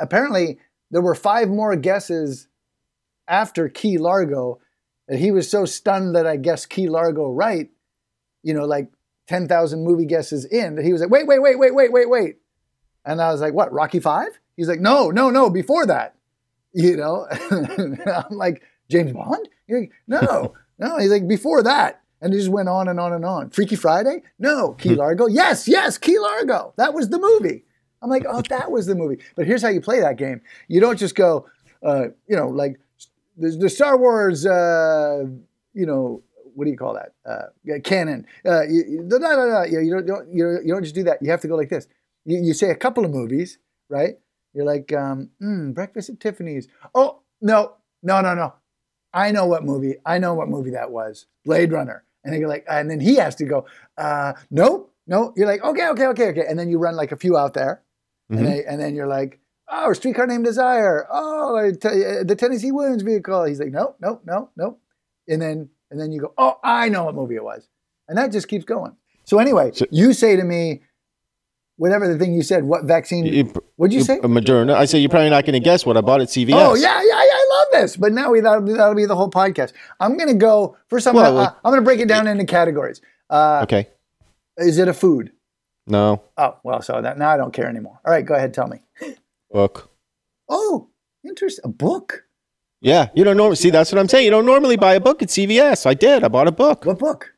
apparently, 0.01 0.59
there 0.91 1.01
were 1.01 1.15
five 1.15 1.49
more 1.49 1.77
guesses 1.77 2.49
after 3.29 3.69
Key 3.69 3.99
Largo. 3.99 4.61
That 5.09 5.19
he 5.19 5.31
was 5.31 5.51
so 5.51 5.65
stunned 5.65 6.15
that 6.17 6.27
I 6.27 6.37
guessed 6.37 6.71
Key 6.71 6.89
Largo 6.89 7.31
right. 7.31 7.71
You 8.43 8.55
know, 8.55 8.65
like 8.65 8.89
ten 9.27 9.49
thousand 9.49 9.85
movie 9.85 10.07
guesses 10.07 10.45
in. 10.45 10.75
That 10.77 10.85
he 10.85 10.93
was 10.93 11.01
like, 11.01 11.11
wait, 11.11 11.27
wait, 11.27 11.41
wait, 11.41 11.59
wait, 11.59 11.75
wait, 11.75 11.93
wait, 11.93 12.09
wait. 12.11 12.37
And 13.05 13.21
I 13.21 13.31
was 13.31 13.41
like, 13.41 13.55
what? 13.55 13.73
Rocky 13.73 14.01
Five? 14.01 14.39
He's 14.57 14.69
like, 14.69 14.81
no, 14.81 15.11
no, 15.11 15.31
no. 15.31 15.51
Before 15.51 15.87
that, 15.87 16.17
you 16.73 16.97
know. 16.97 17.27
I'm 17.51 18.37
like, 18.37 18.63
James 18.91 19.13
Bond? 19.13 19.49
Like, 19.69 19.91
no, 20.07 20.55
no. 20.79 20.99
He's 20.99 21.11
like, 21.11 21.27
before 21.29 21.63
that. 21.63 22.01
And 22.21 22.33
it 22.33 22.39
just 22.39 22.49
went 22.51 22.69
on 22.71 22.89
and 22.89 22.99
on 22.99 23.13
and 23.13 23.25
on. 23.25 23.51
Freaky 23.51 23.77
Friday? 23.77 24.23
No. 24.39 24.73
Key 24.75 24.95
Largo? 24.95 25.27
Yes, 25.27 25.69
yes, 25.69 25.99
Key 25.99 26.19
Largo. 26.19 26.73
That 26.79 26.95
was 26.95 27.11
the 27.11 27.19
movie. 27.19 27.65
I'm 28.01 28.09
like, 28.09 28.25
oh, 28.29 28.41
that 28.49 28.71
was 28.71 28.87
the 28.87 28.95
movie. 28.95 29.23
But 29.37 29.47
here's 29.47 29.63
how 29.63 29.69
you 29.69 29.81
play 29.81 30.01
that 30.01 30.17
game. 30.17 30.41
You 30.69 30.81
don't 30.81 30.99
just 30.99 31.15
go, 31.15 31.47
uh, 31.83 32.09
you 32.27 32.37
know, 32.37 32.49
like 32.49 32.79
the, 33.37 33.51
the 33.51 33.69
Star 33.69 33.97
Wars, 33.99 34.47
uh, 34.47 35.25
you 35.75 35.85
know, 35.87 36.23
what 36.55 36.65
do 36.65 36.71
you 36.71 36.77
call 36.79 36.95
that? 36.95 37.13
Uh, 37.29 37.79
canon. 37.83 38.27
Uh, 38.47 38.63
you, 38.63 38.85
you- 38.89 39.09
don't, 39.09 39.21
you, 39.83 39.91
don't, 39.91 40.33
you 40.33 40.45
don't- 40.45 40.67
you 40.67 40.73
don't 40.73 40.83
just 40.83 40.95
do 40.95 41.03
that. 41.05 41.21
You 41.21 41.31
have 41.31 41.41
to 41.43 41.49
go 41.49 41.57
like 41.57 41.69
this. 41.69 41.87
You, 42.25 42.39
you 42.43 42.55
say 42.55 42.71
a 42.71 42.75
couple 42.77 43.05
of 43.05 43.11
movies, 43.11 43.59
right? 43.91 44.19
You're 44.55 44.65
like, 44.65 44.93
um, 44.95 45.31
mm, 45.43 45.75
Breakfast 45.75 46.09
at 46.11 46.21
Tiffany's. 46.21 46.69
Oh, 46.95 47.21
no, 47.43 47.75
no, 48.03 48.21
no, 48.23 48.35
no. 48.35 48.55
I 49.15 49.31
know 49.33 49.47
what 49.47 49.65
movie. 49.65 49.95
I 50.05 50.19
know 50.19 50.35
what 50.35 50.49
movie 50.49 50.71
that 50.71 50.91
was. 50.91 51.27
Blade 51.45 51.73
Runner. 51.73 52.05
And 52.25 52.33
then 52.33 52.41
you're 52.41 52.49
like, 52.49 52.65
and 52.69 52.91
then 52.91 53.01
he 53.01 53.15
has 53.17 53.35
to 53.37 53.45
go, 53.45 53.67
uh, 53.97 54.33
no, 54.51 54.89
no. 55.07 55.33
You're 55.37 55.47
like, 55.47 55.63
okay, 55.63 55.87
okay, 55.89 56.07
okay, 56.09 56.29
okay. 56.31 56.45
And 56.49 56.59
then 56.59 56.69
you 56.69 56.79
run 56.79 56.97
like 56.97 57.13
a 57.13 57.17
few 57.17 57.37
out 57.37 57.55
there. 57.55 57.83
Mhm. 58.31 58.39
And, 58.39 58.47
they, 58.47 58.65
and 58.65 58.81
then 58.81 58.95
you're 58.95 59.07
like, 59.07 59.39
oh, 59.71 59.93
Streetcar 59.93 60.27
Named 60.27 60.45
Desire. 60.45 61.07
Oh, 61.11 61.57
I 61.57 61.71
the 61.71 62.35
Tennessee 62.37 62.73
Williams 62.73 63.03
vehicle. 63.03 63.45
He's 63.45 63.61
like, 63.61 63.71
no, 63.71 63.95
no, 64.01 64.21
no, 64.25 64.51
no. 64.57 64.79
And 65.29 65.41
then 65.41 65.69
and 65.91 66.01
then 66.01 66.11
you 66.13 66.21
go, 66.23 66.33
oh, 66.39 66.59
I 66.65 66.89
know 66.89 67.05
what 67.05 67.15
movie 67.15 67.37
it 67.37 67.45
was. 67.45 67.69
And 68.09 68.19
that 68.19 68.33
just 68.33 68.49
keeps 68.49 68.65
going. 68.65 68.97
So 69.25 69.39
anyway, 69.39 69.71
So- 69.73 69.87
you 69.91 70.13
say 70.13 70.35
to 70.37 70.45
me, 70.45 70.83
whatever 71.77 72.07
the 72.13 72.19
thing 72.19 72.35
you 72.35 72.43
said, 72.43 72.65
what 72.65 72.85
vaccine? 72.85 73.27
You- 73.27 73.53
what'd 73.77 73.93
you 73.93 74.03
say? 74.03 74.19
Moderna. 74.21 74.75
I 74.75 74.85
said 74.85 74.99
you're 74.99 75.11
probably 75.11 75.31
not 75.31 75.45
going 75.45 75.55
to 75.55 75.61
guess 75.61 75.85
what 75.87 75.97
I 75.97 76.01
bought 76.01 76.21
at 76.21 76.29
CVS. 76.29 76.53
Oh 76.55 76.75
yeah, 76.75 77.01
yeah, 77.03 77.03
yeah! 77.03 77.15
I 77.15 77.47
love 77.51 77.67
this. 77.83 77.97
But 77.97 78.13
now 78.13 78.31
we 78.31 78.41
that'll, 78.41 78.63
be- 78.63 78.73
that'll 78.75 78.95
be 78.95 79.07
the 79.07 79.17
whole 79.17 79.31
podcast. 79.31 79.73
I'm 80.01 80.17
gonna 80.17 80.35
go 80.35 80.77
first. 80.89 81.07
I'm 81.07 81.15
Well, 81.15 81.25
gonna 81.25 81.37
well- 81.37 81.45
uh, 81.47 81.55
I'm 81.65 81.73
gonna 81.73 81.83
break 81.83 82.01
it 82.01 82.09
down 82.09 82.27
into 82.27 82.45
categories. 82.45 83.01
Uh, 83.31 83.61
Okay. 83.65 83.89
Is 84.57 84.79
it 84.79 84.87
a 84.89 84.95
food? 84.95 85.33
No. 85.87 86.23
Oh 86.39 86.57
well, 86.65 86.81
so 86.81 87.03
that 87.03 87.19
now 87.19 87.31
I 87.31 87.37
don't 87.37 87.53
care 87.53 87.67
anymore. 87.69 87.99
All 88.07 88.13
right, 88.13 88.25
go 88.25 88.35
ahead, 88.35 88.55
tell 88.55 88.69
me. 88.69 88.79
Book. 89.51 89.91
Oh, 90.49 90.89
interesting. 91.25 91.63
A 91.65 91.69
book? 91.69 92.25
Yeah, 92.81 93.09
you 93.15 93.25
don't 93.25 93.37
normally 93.37 93.57
see. 93.57 93.71
That's 93.71 93.91
what 93.91 93.99
I'm 93.99 94.09
saying. 94.09 94.25
You 94.27 94.31
don't 94.31 94.45
normally 94.47 94.77
buy 94.77 94.95
a 94.95 95.01
book 95.01 95.23
at 95.23 95.29
CVS. 95.29 95.87
I 95.87 95.95
did. 95.95 96.23
I 96.23 96.29
bought 96.29 96.47
a 96.49 96.53
book. 96.53 96.85
What 96.85 96.99
book? 96.99 97.33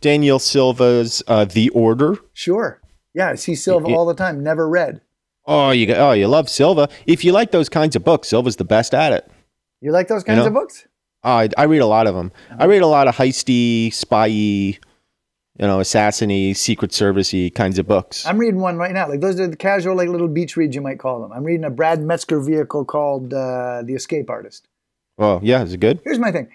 Daniel 0.00 0.38
Silva's 0.38 1.22
uh, 1.28 1.44
The 1.46 1.68
Order. 1.70 2.18
Sure. 2.34 2.80
Yeah, 3.16 3.30
I 3.30 3.34
see 3.36 3.54
Silva 3.54 3.88
all 3.94 4.04
the 4.04 4.14
time. 4.14 4.42
Never 4.42 4.68
read. 4.68 5.00
Oh, 5.46 5.70
you 5.70 5.92
oh, 5.94 6.12
you 6.12 6.28
love 6.28 6.50
Silva. 6.50 6.90
If 7.06 7.24
you 7.24 7.32
like 7.32 7.50
those 7.50 7.70
kinds 7.70 7.96
of 7.96 8.04
books, 8.04 8.28
Silva's 8.28 8.56
the 8.56 8.64
best 8.64 8.92
at 8.92 9.12
it. 9.12 9.30
You 9.80 9.90
like 9.90 10.08
those 10.08 10.22
kinds 10.22 10.40
know? 10.40 10.48
of 10.48 10.52
books? 10.52 10.86
Oh, 11.24 11.30
I, 11.30 11.48
I 11.56 11.64
read 11.64 11.78
a 11.78 11.86
lot 11.86 12.06
of 12.06 12.14
them. 12.14 12.30
I 12.58 12.66
read 12.66 12.82
a 12.82 12.86
lot 12.86 13.08
of 13.08 13.16
heisty, 13.16 13.90
spy-y, 13.92 14.28
you 14.34 14.78
know, 15.58 15.80
assassin-y, 15.80 16.52
secret 16.52 16.92
service-y 16.92 17.50
kinds 17.54 17.78
of 17.78 17.86
books. 17.88 18.26
I'm 18.26 18.36
reading 18.36 18.60
one 18.60 18.76
right 18.76 18.92
now. 18.92 19.08
Like 19.08 19.22
those 19.22 19.40
are 19.40 19.46
the 19.46 19.56
casual, 19.56 19.96
like 19.96 20.10
little 20.10 20.28
beach 20.28 20.54
reads 20.58 20.74
you 20.74 20.82
might 20.82 20.98
call 20.98 21.22
them. 21.22 21.32
I'm 21.32 21.42
reading 21.42 21.64
a 21.64 21.70
Brad 21.70 22.02
Meltzer 22.02 22.38
vehicle 22.40 22.84
called 22.84 23.32
uh, 23.32 23.82
The 23.82 23.94
Escape 23.94 24.28
Artist. 24.28 24.68
oh, 25.18 25.40
yeah, 25.42 25.62
is 25.62 25.72
it 25.72 25.80
good? 25.80 26.00
Here's 26.04 26.18
my 26.18 26.32
thing. 26.32 26.48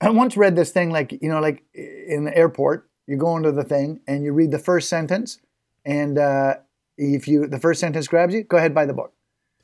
I 0.00 0.10
once 0.10 0.36
read 0.36 0.56
this 0.56 0.72
thing 0.72 0.90
like 0.90 1.12
you 1.22 1.28
know, 1.28 1.38
like 1.38 1.62
in 1.74 2.24
the 2.24 2.36
airport, 2.36 2.90
you 3.06 3.16
go 3.16 3.36
into 3.36 3.52
the 3.52 3.62
thing 3.62 4.00
and 4.08 4.24
you 4.24 4.32
read 4.32 4.50
the 4.50 4.58
first 4.58 4.88
sentence, 4.88 5.38
and 5.84 6.18
uh, 6.18 6.54
if 6.96 7.26
you 7.28 7.46
the 7.46 7.58
first 7.58 7.80
sentence 7.80 8.08
grabs 8.08 8.34
you, 8.34 8.44
go 8.44 8.56
ahead 8.56 8.74
buy 8.74 8.86
the 8.86 8.94
book. 8.94 9.12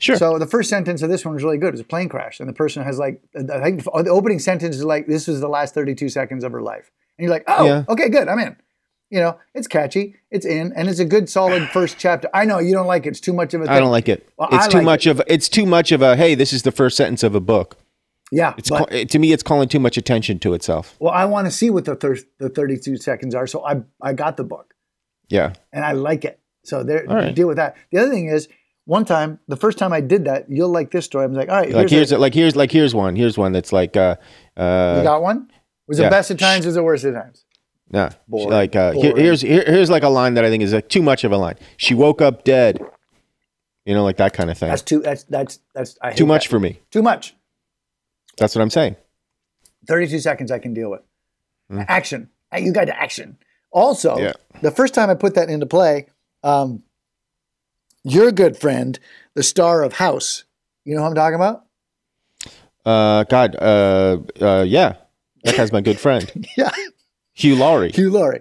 Sure. 0.00 0.16
So 0.16 0.38
the 0.38 0.46
first 0.46 0.70
sentence 0.70 1.02
of 1.02 1.10
this 1.10 1.24
one 1.24 1.34
was 1.34 1.42
really 1.42 1.58
good. 1.58 1.68
It 1.68 1.72
was 1.72 1.80
a 1.80 1.84
plane 1.84 2.08
crash, 2.08 2.38
and 2.40 2.48
the 2.48 2.52
person 2.52 2.84
has 2.84 2.98
like 2.98 3.20
I 3.36 3.60
think 3.60 3.82
the 3.84 4.10
opening 4.10 4.38
sentence 4.38 4.76
is 4.76 4.84
like 4.84 5.06
this 5.06 5.26
was 5.26 5.40
the 5.40 5.48
last 5.48 5.74
32 5.74 6.08
seconds 6.08 6.44
of 6.44 6.52
her 6.52 6.62
life, 6.62 6.90
and 7.18 7.24
you're 7.24 7.32
like, 7.32 7.44
oh, 7.48 7.64
Yeah. 7.66 7.84
okay, 7.88 8.08
good, 8.08 8.28
I'm 8.28 8.38
in. 8.38 8.56
You 9.10 9.20
know, 9.20 9.38
it's 9.54 9.66
catchy, 9.66 10.16
it's 10.30 10.44
in, 10.44 10.72
and 10.76 10.88
it's 10.88 11.00
a 11.00 11.04
good, 11.04 11.28
solid 11.30 11.68
first 11.72 11.96
chapter. 11.98 12.28
I 12.34 12.44
know 12.44 12.58
you 12.60 12.74
don't 12.74 12.86
like 12.86 13.06
it; 13.06 13.10
it's 13.10 13.20
too 13.20 13.32
much 13.32 13.54
of 13.54 13.62
a 13.62 13.64
thing. 13.64 13.74
I 13.74 13.80
don't 13.80 13.90
like 13.90 14.08
it. 14.08 14.28
Well, 14.38 14.48
it's 14.52 14.66
I 14.66 14.68
too 14.68 14.78
like 14.78 14.84
much 14.84 15.06
of 15.06 15.20
it's 15.26 15.48
too 15.48 15.66
much 15.66 15.90
of 15.92 16.00
a 16.02 16.14
hey, 16.14 16.34
this 16.36 16.52
is 16.52 16.62
the 16.62 16.72
first 16.72 16.96
sentence 16.96 17.22
of 17.24 17.34
a 17.34 17.40
book. 17.40 17.76
Yeah, 18.30 18.52
It's 18.58 18.68
but, 18.68 18.90
call, 18.90 19.04
to 19.06 19.18
me 19.18 19.32
it's 19.32 19.42
calling 19.42 19.68
too 19.70 19.80
much 19.80 19.96
attention 19.96 20.38
to 20.40 20.52
itself. 20.52 20.94
well, 21.00 21.14
I 21.14 21.24
want 21.24 21.46
to 21.46 21.50
see 21.50 21.70
what 21.70 21.86
the 21.86 21.96
thir- 21.96 22.18
the 22.38 22.50
32 22.50 22.98
seconds 22.98 23.34
are, 23.34 23.46
so 23.46 23.64
I 23.66 23.80
I 24.02 24.12
got 24.12 24.36
the 24.36 24.44
book. 24.44 24.74
Yeah. 25.28 25.52
and 25.72 25.84
I 25.84 25.92
like 25.92 26.24
it. 26.24 26.40
So 26.64 26.82
there, 26.82 27.04
right. 27.08 27.34
deal 27.34 27.48
with 27.48 27.56
that. 27.56 27.76
The 27.90 27.98
other 27.98 28.10
thing 28.10 28.28
is, 28.28 28.48
one 28.84 29.04
time, 29.04 29.38
the 29.48 29.56
first 29.56 29.78
time 29.78 29.92
I 29.92 30.00
did 30.00 30.24
that, 30.24 30.50
you'll 30.50 30.70
like 30.70 30.90
this 30.90 31.04
story. 31.04 31.24
I 31.24 31.26
was 31.26 31.36
like, 31.36 31.48
all 31.50 31.56
right, 31.56 31.70
Like 31.70 31.90
here's 31.90 32.10
here's 32.10 32.12
a- 32.12 32.18
like 32.18 32.34
here's 32.34 32.56
like 32.56 32.70
here's 32.72 32.94
one. 32.94 33.16
Here's 33.16 33.36
one 33.36 33.52
that's 33.52 33.72
like 33.72 33.96
uh 33.96 34.16
uh, 34.56 34.94
you 34.98 35.02
got 35.04 35.22
one. 35.22 35.50
Was 35.86 35.98
yeah. 35.98 36.06
it 36.06 36.10
best 36.10 36.30
of 36.30 36.38
times? 36.38 36.64
Was 36.66 36.76
it 36.76 36.82
worst 36.84 37.04
of 37.04 37.14
times? 37.14 37.44
nah, 37.90 38.10
Boring. 38.26 38.50
like 38.50 38.76
uh 38.76 38.92
here, 38.92 39.14
here's 39.16 39.40
here, 39.42 39.64
here's 39.66 39.90
like 39.90 40.02
a 40.02 40.08
line 40.08 40.34
that 40.34 40.44
I 40.44 40.50
think 40.50 40.62
is 40.62 40.72
like 40.72 40.88
too 40.88 41.02
much 41.02 41.24
of 41.24 41.32
a 41.32 41.36
line. 41.36 41.56
She 41.76 41.94
woke 41.94 42.20
up 42.22 42.44
dead. 42.44 42.80
You 43.84 43.94
know, 43.94 44.04
like 44.04 44.18
that 44.18 44.34
kind 44.34 44.50
of 44.50 44.58
thing. 44.58 44.68
That's 44.68 44.82
too. 44.82 45.00
That's 45.00 45.24
that's 45.24 45.60
that's 45.74 45.96
I 46.02 46.12
too 46.12 46.26
much 46.26 46.44
that. 46.46 46.50
for 46.50 46.60
me. 46.60 46.80
Too 46.90 47.02
much. 47.02 47.34
That's 48.36 48.54
what 48.54 48.60
I'm 48.62 48.68
saying. 48.70 48.96
Thirty-two 49.86 50.18
seconds 50.18 50.50
I 50.50 50.58
can 50.58 50.74
deal 50.74 50.90
with. 50.90 51.00
Action. 51.70 52.28
You 52.54 52.72
got 52.72 52.86
to 52.86 52.98
action. 52.98 53.38
Also. 53.70 54.18
Yeah. 54.18 54.32
the 54.62 54.70
first 54.70 54.94
time 54.94 55.10
I 55.10 55.14
put 55.14 55.34
that 55.34 55.48
into 55.50 55.66
play, 55.66 56.06
um, 56.42 56.82
your 58.04 58.32
good 58.32 58.56
friend, 58.56 58.98
the 59.34 59.42
star 59.42 59.82
of 59.82 59.94
House. 59.94 60.44
You 60.84 60.94
know 60.94 61.02
who 61.02 61.08
I'm 61.08 61.14
talking 61.14 61.34
about? 61.34 61.64
Uh 62.84 63.24
God, 63.24 63.56
uh 63.56 64.18
uh 64.40 64.64
yeah. 64.66 64.94
That 65.44 65.56
guy's 65.56 65.72
my 65.72 65.80
good 65.80 65.98
friend. 66.00 66.46
Yeah. 66.56 66.70
Hugh 67.34 67.54
Laurie. 67.56 67.92
Hugh 67.92 68.10
Laurie. 68.10 68.40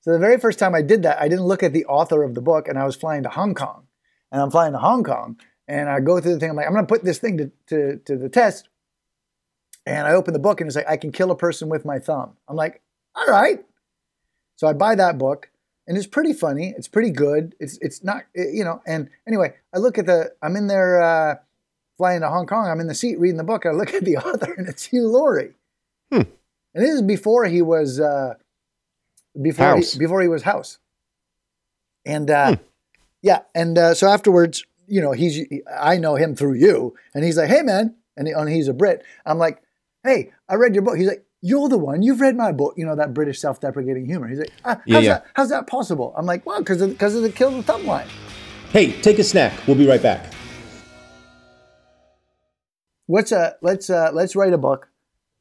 So 0.00 0.12
the 0.12 0.18
very 0.18 0.38
first 0.38 0.58
time 0.58 0.74
I 0.74 0.82
did 0.82 1.02
that, 1.04 1.20
I 1.20 1.28
didn't 1.28 1.46
look 1.46 1.62
at 1.62 1.72
the 1.72 1.84
author 1.86 2.22
of 2.22 2.34
the 2.34 2.40
book, 2.42 2.68
and 2.68 2.78
I 2.78 2.84
was 2.84 2.94
flying 2.96 3.22
to 3.22 3.28
Hong 3.30 3.54
Kong, 3.54 3.86
and 4.30 4.42
I'm 4.42 4.50
flying 4.50 4.72
to 4.72 4.78
Hong 4.78 5.02
Kong, 5.04 5.38
and 5.66 5.88
I 5.88 6.00
go 6.00 6.20
through 6.20 6.34
the 6.34 6.40
thing. 6.40 6.50
I'm 6.50 6.56
like, 6.56 6.66
I'm 6.66 6.72
going 6.72 6.86
to 6.86 6.92
put 6.92 7.02
this 7.02 7.18
thing 7.18 7.38
to, 7.38 7.50
to 7.68 7.96
to 8.04 8.16
the 8.16 8.28
test, 8.28 8.68
and 9.86 10.06
I 10.06 10.12
open 10.12 10.32
the 10.32 10.38
book, 10.38 10.60
and 10.60 10.68
it's 10.68 10.76
like, 10.76 10.88
I 10.88 10.96
can 10.96 11.12
kill 11.12 11.30
a 11.30 11.36
person 11.36 11.68
with 11.68 11.84
my 11.84 11.98
thumb. 11.98 12.36
I'm 12.48 12.56
like, 12.56 12.82
all 13.14 13.26
right. 13.26 13.64
So 14.56 14.66
I 14.66 14.72
buy 14.72 14.94
that 14.94 15.18
book, 15.18 15.50
and 15.86 15.96
it's 15.96 16.06
pretty 16.06 16.32
funny. 16.32 16.74
It's 16.76 16.88
pretty 16.88 17.10
good. 17.10 17.54
It's 17.60 17.78
it's 17.80 18.02
not 18.02 18.24
it- 18.34 18.54
you 18.54 18.64
know. 18.64 18.82
And 18.86 19.08
anyway, 19.26 19.54
I 19.74 19.78
look 19.78 19.98
at 19.98 20.06
the. 20.06 20.32
I'm 20.42 20.56
in 20.56 20.66
there 20.66 21.02
uh, 21.02 21.34
flying 21.98 22.20
to 22.22 22.28
Hong 22.28 22.46
Kong. 22.46 22.66
I'm 22.68 22.80
in 22.80 22.86
the 22.86 22.94
seat 22.94 23.18
reading 23.18 23.36
the 23.36 23.44
book. 23.44 23.66
I 23.66 23.70
look 23.70 23.92
at 23.94 24.04
the 24.04 24.16
author, 24.26 24.52
and 24.52 24.68
it's 24.68 24.84
Hugh 24.84 25.08
Laurie. 25.08 25.52
Hmm. 26.10 26.22
And 26.74 26.84
this 26.84 26.90
is 26.94 27.02
before 27.02 27.44
he 27.46 27.62
was 27.62 28.00
uh, 28.00 28.34
before 29.40 29.66
House. 29.66 29.92
he, 29.92 29.98
before 29.98 30.22
he 30.22 30.28
was 30.28 30.42
House. 30.42 30.78
And 32.04 32.30
uh, 32.30 32.56
yeah, 33.22 33.40
and 33.54 33.76
uh, 33.76 33.94
so 33.94 34.08
afterwards, 34.08 34.64
you 34.86 35.00
know, 35.00 35.12
he's 35.12 35.44
I 35.78 35.98
know 35.98 36.14
him 36.14 36.34
through 36.36 36.54
you, 36.54 36.94
and 37.14 37.24
he's 37.24 37.36
like, 37.36 37.48
"Hey, 37.48 37.62
man," 37.62 37.94
and, 38.16 38.26
he, 38.28 38.32
and 38.32 38.48
he's 38.48 38.68
a 38.68 38.72
Brit. 38.74 39.04
I'm 39.26 39.38
like, 39.38 39.60
"Hey, 40.04 40.32
I 40.48 40.54
read 40.54 40.74
your 40.74 40.82
book." 40.82 40.96
He's 40.96 41.08
like, 41.08 41.25
"You're 41.42 41.68
the 41.68 41.78
one. 41.78 42.02
You've 42.02 42.20
read 42.20 42.36
my 42.36 42.52
book." 42.52 42.74
You 42.76 42.86
know 42.86 42.96
that 42.96 43.14
British 43.14 43.38
self-deprecating 43.40 44.06
humor. 44.06 44.28
He's 44.28 44.38
like, 44.38 44.52
ah, 44.64 44.76
"How's 44.76 44.82
Yeah, 44.86 44.98
yeah. 45.00 45.12
that? 45.14 45.26
How's 45.34 45.48
that 45.50 45.66
possible?" 45.66 46.14
I'm 46.16 46.26
like, 46.26 46.44
"Well, 46.46 46.58
because 46.60 46.80
of 46.80 46.90
because 46.90 47.14
of 47.14 47.22
the 47.22 47.30
kill 47.30 47.50
the 47.50 47.62
thumb 47.62 47.86
line." 47.86 48.06
Hey, 48.70 48.92
take 49.00 49.18
a 49.18 49.24
snack. 49.24 49.52
We'll 49.66 49.76
be 49.76 49.86
right 49.86 50.02
back. 50.02 50.32
What's 53.06 53.30
a 53.32 53.56
let's 53.62 53.88
uh, 53.88 54.10
let's 54.12 54.34
write 54.34 54.52
a 54.52 54.58
book 54.58 54.88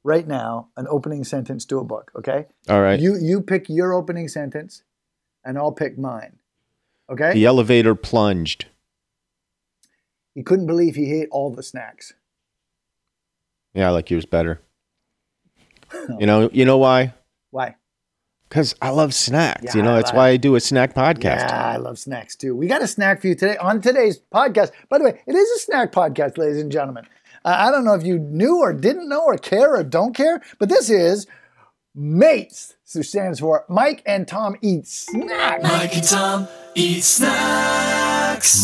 right 0.03 0.27
now, 0.27 0.69
an 0.77 0.86
opening 0.89 1.23
sentence 1.23 1.65
to 1.65 1.79
a 1.79 1.84
book. 1.84 2.12
Okay, 2.15 2.45
All 2.69 2.81
right. 2.81 2.99
you 2.99 3.17
you 3.19 3.41
pick 3.41 3.67
your 3.69 3.93
opening 3.93 4.27
sentence, 4.27 4.84
and 5.43 5.58
I'll 5.58 5.71
pick 5.71 5.97
mine. 5.97 6.38
Okay. 7.10 7.34
the 7.34 7.45
elevator 7.45 7.93
plunged. 7.95 8.65
He 10.34 10.43
couldn't 10.43 10.65
believe 10.67 10.95
he 10.95 11.13
ate 11.21 11.27
all 11.31 11.51
the 11.51 11.63
snacks. 11.63 12.13
Yeah, 13.73 13.88
I 13.88 13.91
like 13.91 14.10
yours 14.10 14.25
better. 14.25 14.62
You 16.19 16.25
know, 16.25 16.49
you 16.53 16.65
know 16.65 16.77
why? 16.77 17.13
Why? 17.51 17.75
Because 18.47 18.75
I 18.81 18.89
love 18.91 19.13
snacks. 19.13 19.63
Yeah, 19.63 19.71
you 19.77 19.81
know, 19.81 19.93
I 19.93 19.95
that's 19.97 20.10
like- 20.10 20.17
why 20.17 20.27
I 20.29 20.38
do 20.38 20.55
a 20.55 20.60
snack 20.60 20.93
podcast. 20.93 21.49
Yeah, 21.49 21.67
I 21.67 21.77
love 21.77 21.97
snacks 21.97 22.36
too. 22.36 22.55
We 22.55 22.67
got 22.67 22.81
a 22.81 22.88
snack 22.88 23.21
for 23.21 23.27
you 23.27 23.36
today 23.36 23.58
on 23.58 23.81
today's 23.81 24.19
podcast. 24.34 24.71
By 24.89 24.99
the 24.99 25.05
way, 25.05 25.21
it 25.25 25.36
is 25.36 25.49
a 25.51 25.60
snack 25.60 25.91
podcast, 25.91 26.38
ladies 26.38 26.62
and 26.62 26.71
gentlemen. 26.71 27.05
Uh, 27.43 27.55
I 27.58 27.71
don't 27.71 27.84
know 27.86 27.93
if 27.95 28.03
you 28.03 28.19
knew 28.19 28.60
or 28.60 28.71
didn't 28.73 29.10
know 29.10 29.23
or 29.23 29.38
care 29.38 29.75
or 29.75 29.84
don't 29.84 30.13
care, 30.15 30.41
but 30.60 30.69
this 30.69 30.89
is 30.89 31.27
MATES, 31.95 32.75
which 32.93 33.08
stands 33.08 33.39
for 33.39 33.65
Mike 33.69 34.03
and 34.05 34.27
Tom 34.27 34.55
Eat 34.62 34.88
Snacks. 34.88 35.63
Mike 35.63 35.95
and 35.95 36.03
Tom 36.03 36.47
eat 36.75 37.03
snacks. 37.03 38.05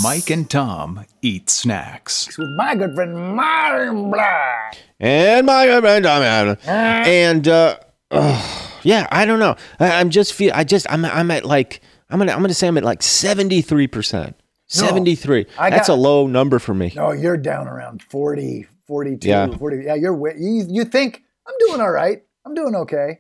Mike 0.04 0.30
and 0.30 0.50
Tom 0.50 1.06
eat 1.22 1.50
snacks. 1.50 2.38
With 2.38 2.50
my 2.58 2.76
good 2.76 2.94
friend 2.96 3.16
Martin 3.36 4.12
Black. 4.12 4.78
And 5.00 5.46
my 5.46 5.66
good 5.66 5.82
friend 5.84 6.04
Tommy 6.04 6.26
Allen. 6.26 6.58
And 6.66 7.48
uh, 7.48 7.78
ugh, 8.12 8.72
yeah, 8.84 9.08
I 9.12 9.26
don't 9.26 9.40
know. 9.40 9.56
I, 9.80 10.00
I'm 10.00 10.10
just 10.10 10.34
feel. 10.34 10.52
I 10.54 10.64
just 10.64 10.86
I'm 10.92 11.06
I'm 11.06 11.32
at 11.32 11.46
like 11.46 11.82
I'm 12.10 12.20
gonna 12.20 12.32
I'm 12.34 12.42
gonna 12.42 12.54
say 12.54 12.68
I'm 12.68 12.78
at 12.78 12.84
like 12.84 13.02
seventy 13.02 13.62
three 13.62 13.88
percent. 13.88 14.36
Seventy 14.68 15.16
three. 15.16 15.46
I 15.58 15.70
That's 15.70 15.88
got- 15.88 15.96
a 15.96 16.00
low 16.00 16.28
number 16.28 16.60
for 16.60 16.74
me. 16.74 16.94
No, 16.96 17.12
you're 17.12 17.36
down 17.38 17.68
around 17.68 18.02
40, 18.04 18.68
42, 18.88 19.28
Yeah. 19.28 19.48
40. 19.58 19.84
Yeah, 19.84 19.96
you're 19.96 20.14
wi- 20.14 20.38
you, 20.40 20.66
you 20.70 20.86
think 20.86 21.24
I'm 21.48 21.54
doing 21.68 21.82
all 21.82 21.92
right. 21.92 22.24
I'm 22.46 22.54
doing 22.54 22.76
okay. 22.76 23.20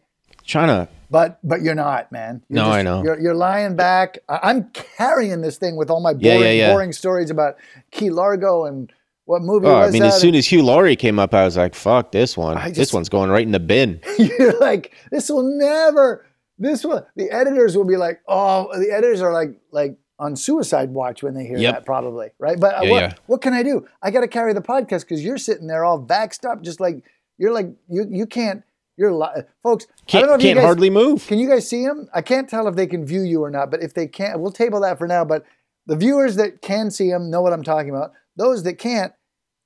Trying 0.52 0.68
to. 0.68 0.90
But 1.10 1.40
but 1.44 1.62
you're 1.62 1.76
not, 1.76 2.12
man. 2.12 2.44
You're 2.50 2.64
No, 2.64 2.72
I 2.72 2.82
know. 2.82 3.04
You're, 3.04 3.20
you're 3.20 3.36
lying 3.36 3.76
back. 3.76 4.20
I'm 4.30 4.70
carrying 4.72 5.42
this 5.42 5.58
thing 5.58 5.76
with 5.78 5.90
all 5.90 6.02
my 6.02 6.14
boring, 6.14 6.42
yeah, 6.42 6.52
yeah. 6.52 6.72
boring 6.74 6.92
stories 6.92 7.30
about 7.30 7.56
Key 7.92 8.10
Largo 8.10 8.66
and 8.66 8.92
what 9.26 9.42
movie 9.42 9.68
Oh, 9.68 9.76
I 9.76 9.90
mean, 9.92 10.02
that. 10.02 10.10
as 10.10 10.20
soon 10.20 10.36
as 10.36 10.48
Hugh 10.48 10.64
Laurie 10.64 10.96
came 10.96 11.20
up, 11.20 11.34
I 11.34 11.46
was 11.46 11.56
like, 11.56 11.74
"Fuck 11.76 12.12
this 12.12 12.36
one. 12.38 12.58
I 12.58 12.72
this 12.72 12.92
one's 12.94 13.08
going 13.10 13.30
right 13.30 13.44
in 13.46 13.52
the 13.52 13.60
bin." 13.60 14.02
you're 14.18 14.60
like, 14.60 14.94
this 15.12 15.30
will 15.30 15.44
never. 15.58 16.26
This 16.58 16.84
will. 16.84 17.06
The 17.16 17.32
editors 17.32 17.78
will 17.78 17.86
be 17.86 17.98
like, 17.98 18.22
oh, 18.28 18.78
the 18.78 18.92
editors 18.92 19.22
are 19.22 19.32
like 19.32 19.60
like 19.72 19.98
on 20.20 20.36
suicide 20.36 20.90
watch 20.92 21.24
when 21.24 21.34
they 21.34 21.46
hear 21.46 21.58
Yep. 21.58 21.74
that, 21.76 21.86
probably, 21.86 22.30
right? 22.40 22.60
But 22.60 22.76
uh, 22.76 22.82
Yeah, 22.84 22.92
what, 22.92 23.02
yeah. 23.02 23.14
what 23.28 23.42
can 23.42 23.54
I 23.54 23.64
do? 23.64 23.88
I 24.04 24.12
got 24.12 24.22
to 24.22 24.28
carry 24.28 24.54
the 24.54 24.62
podcast 24.62 25.02
because 25.02 25.24
you're 25.24 25.38
sitting 25.40 25.68
there 25.68 25.84
all 25.86 26.04
vaxxed 26.06 26.46
up, 26.50 26.62
just 26.62 26.80
like 26.80 27.04
you're 27.38 27.54
like 27.54 27.68
you 27.90 28.06
you 28.10 28.26
can't. 28.26 28.64
You're 28.98 29.14
li- 29.14 29.44
folks. 29.64 29.88
Can't, 30.06 30.24
don't 30.24 30.30
know 30.30 30.36
if 30.36 30.42
can't 30.42 30.58
guys, 30.58 30.66
hardly 30.66 30.90
move. 30.90 31.26
Can 31.28 31.40
you 31.40 31.48
guys 31.48 31.68
see 31.68 31.84
him? 31.84 32.10
I 32.14 32.22
can't 32.22 32.50
tell 32.50 32.68
if 32.68 32.76
they 32.76 32.88
can 32.88 33.06
view 33.06 33.22
you 33.22 33.44
or 33.44 33.50
not, 33.50 33.72
but 33.72 33.82
if 33.82 33.94
they 33.94 34.08
can't, 34.08 34.40
we'll 34.40 34.52
table 34.52 34.82
that 34.82 34.98
for 34.98 35.08
now. 35.08 35.26
But 35.26 35.46
the 35.88 35.96
viewers 35.96 36.36
that 36.36 36.62
can 36.62 36.92
see 36.92 37.10
him 37.10 37.30
know 37.30 37.42
what 37.42 37.54
I'm 37.54 37.64
talking 37.64 37.90
about. 37.90 38.12
Those 38.36 38.64
that 38.64 38.76
can't, 38.76 39.14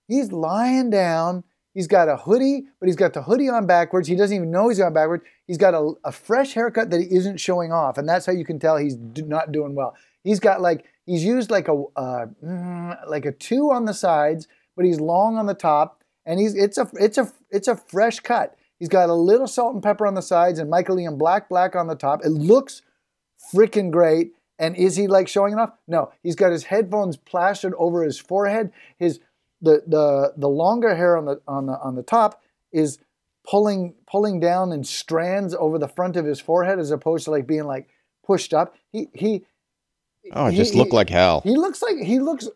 he's 0.07 0.31
lying 0.31 0.89
down. 0.89 1.43
He's 1.73 1.87
got 1.87 2.07
a 2.07 2.15
hoodie, 2.15 2.63
but 2.79 2.87
he's 2.87 2.95
got 2.95 3.13
the 3.13 3.23
hoodie 3.23 3.49
on 3.49 3.67
backwards. 3.67 4.07
He 4.07 4.15
doesn't 4.15 4.35
even 4.35 4.49
know 4.49 4.69
he's 4.69 4.79
on 4.79 4.93
backwards. 4.93 5.25
He's 5.45 5.57
got 5.57 5.73
a, 5.73 5.93
a 6.05 6.11
fresh 6.11 6.53
haircut 6.53 6.89
that 6.91 7.01
he 7.01 7.13
isn't 7.13 7.37
showing 7.37 7.73
off, 7.73 7.97
and 7.97 8.07
that's 8.07 8.25
how 8.25 8.31
you 8.31 8.45
can 8.45 8.59
tell 8.59 8.77
he's 8.77 8.95
do, 8.95 9.25
not 9.25 9.51
doing 9.51 9.75
well. 9.75 9.93
He's 10.23 10.39
got 10.39 10.61
like 10.61 10.85
he's 11.05 11.25
used 11.25 11.51
like 11.51 11.67
a 11.67 11.83
uh, 11.97 12.27
like 13.07 13.25
a 13.25 13.33
two 13.33 13.71
on 13.71 13.83
the 13.83 13.93
sides, 13.93 14.47
but 14.77 14.85
he's 14.85 15.01
long 15.01 15.37
on 15.37 15.47
the 15.47 15.53
top, 15.53 16.01
and 16.25 16.39
he's 16.39 16.55
it's 16.55 16.77
a 16.77 16.89
it's 16.93 17.17
a 17.17 17.31
it's 17.51 17.67
a 17.67 17.75
fresh 17.75 18.21
cut. 18.21 18.55
He's 18.79 18.89
got 18.89 19.09
a 19.09 19.13
little 19.13 19.47
salt 19.47 19.73
and 19.73 19.83
pepper 19.83 20.05
on 20.05 20.15
the 20.15 20.21
sides 20.21 20.59
and 20.59 20.69
Michael 20.69 20.99
Ian 20.99 21.17
black 21.17 21.47
black 21.49 21.75
on 21.75 21.87
the 21.87 21.95
top. 21.95 22.23
It 22.25 22.29
looks 22.29 22.81
freaking 23.53 23.91
great. 23.91 24.33
And 24.57 24.75
is 24.77 24.95
he 24.95 25.07
like 25.07 25.27
showing 25.27 25.53
it 25.53 25.59
off? 25.59 25.71
No, 25.87 26.11
he's 26.23 26.35
got 26.35 26.51
his 26.53 26.63
headphones 26.65 27.17
plastered 27.17 27.73
over 27.77 28.03
his 28.03 28.17
forehead. 28.19 28.71
His 28.97 29.19
the 29.61 29.83
the 29.85 30.33
the 30.37 30.47
longer 30.49 30.95
hair 30.95 31.17
on 31.17 31.25
the 31.25 31.41
on 31.47 31.65
the 31.65 31.77
on 31.79 31.95
the 31.95 32.03
top 32.03 32.41
is 32.71 32.97
pulling 33.45 33.95
pulling 34.09 34.39
down 34.39 34.71
in 34.71 34.83
strands 34.83 35.53
over 35.53 35.77
the 35.77 35.87
front 35.89 36.15
of 36.15 36.25
his 36.25 36.39
forehead 36.39 36.79
as 36.79 36.91
opposed 36.91 37.25
to 37.25 37.31
like 37.31 37.45
being 37.47 37.65
like 37.65 37.89
pushed 38.25 38.53
up. 38.53 38.75
He 38.91 39.09
he 39.13 39.45
Oh, 40.31 40.47
it 40.47 40.51
he- 40.51 40.57
just 40.57 40.73
looked 40.73 40.91
he- 40.91 40.95
like 40.97 41.09
hell. 41.09 41.41
He 41.41 41.55
looks 41.57 41.81
like 41.81 41.97
he 41.97 42.19
looks 42.19 42.47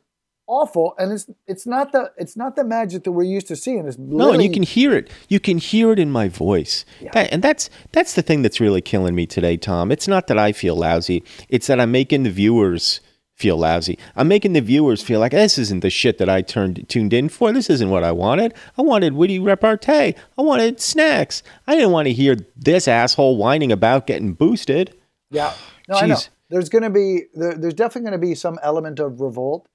awful, 0.49 0.95
and 0.97 1.13
it's 1.13 1.29
it's 1.47 1.65
not 1.65 1.93
the 1.93 2.11
it's 2.17 2.35
not 2.35 2.55
the 2.55 2.63
magic 2.65 3.03
that 3.05 3.11
we're 3.13 3.23
used 3.23 3.47
to 3.47 3.55
seeing. 3.55 3.87
It's 3.87 3.97
No, 3.97 4.33
and 4.33 4.43
you 4.43 4.51
can 4.51 4.63
hear 4.63 4.93
it. 4.93 5.09
You 5.29 5.39
can 5.39 5.59
hear 5.59 5.93
it 5.93 5.99
in 5.99 6.11
my 6.11 6.27
voice. 6.27 6.83
That, 7.13 7.31
and 7.31 7.41
that's 7.41 7.69
that's 7.93 8.15
the 8.15 8.21
thing 8.21 8.41
that's 8.41 8.59
really 8.59 8.81
killing 8.81 9.15
me 9.15 9.25
today, 9.25 9.55
Tom. 9.55 9.91
It's 9.91 10.07
not 10.07 10.27
that 10.27 10.37
I 10.37 10.51
feel 10.51 10.75
lousy. 10.75 11.23
It's 11.47 11.67
that 11.67 11.79
I'm 11.79 11.91
making 11.91 12.23
the 12.23 12.31
viewers 12.31 12.99
feel 13.35 13.57
lousy. 13.57 13.97
I'm 14.17 14.27
making 14.27 14.51
the 14.51 14.61
viewers 14.61 15.01
feel 15.01 15.21
like 15.21 15.31
this 15.31 15.57
isn't 15.57 15.79
the 15.79 15.89
shit 15.89 16.17
that 16.17 16.27
I 16.27 16.41
turned 16.41 16.89
tuned 16.89 17.13
in 17.13 17.29
for. 17.29 17.53
This 17.53 17.69
isn't 17.69 17.89
what 17.89 18.03
I 18.03 18.11
wanted. 18.11 18.53
I 18.77 18.81
wanted 18.81 19.13
witty 19.13 19.39
repartee. 19.39 20.15
I 20.37 20.41
wanted 20.41 20.81
snacks. 20.81 21.41
I 21.65 21.75
didn't 21.75 21.91
want 21.91 22.07
to 22.07 22.13
hear 22.13 22.35
this 22.57 22.87
asshole 22.87 23.37
whining 23.37 23.71
about 23.71 24.07
getting 24.07 24.33
boosted. 24.33 24.93
Yeah. 25.31 25.53
No, 25.87 25.95
I 25.95 26.07
know. 26.07 26.17
There's 26.49 26.69
going 26.69 26.83
to 26.83 26.89
be 26.89 27.25
there, 27.33 27.55
there's 27.55 27.75
definitely 27.75 28.09
going 28.09 28.19
to 28.19 28.27
be 28.27 28.35
some 28.35 28.59
element 28.61 28.99
of 28.99 29.21
revolt 29.21 29.67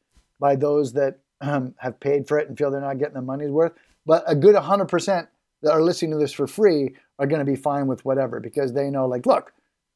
by 0.45 0.55
those 0.55 0.93
that 0.93 1.21
um, 1.41 1.75
have 1.79 1.99
paid 2.01 2.29
for 2.29 2.39
it 2.39 2.51
and 2.51 2.59
feel 2.59 2.71
they're 2.71 2.79
not 2.79 2.99
getting 2.99 3.15
the 3.15 3.23
money's 3.23 3.49
worth. 3.49 3.73
But 4.05 4.23
a 4.27 4.35
good 4.35 4.55
100% 4.55 5.27
that 5.63 5.73
are 5.73 5.81
listening 5.81 6.11
to 6.11 6.19
this 6.19 6.35
for 6.35 6.47
free 6.47 6.95
are 7.19 7.27
going 7.27 7.39
to 7.39 7.51
be 7.51 7.57
fine 7.57 7.87
with 7.87 8.05
whatever 8.05 8.41
because 8.41 8.75
they 8.75 8.91
know, 8.91 9.07
like, 9.07 9.25
look, 9.25 9.55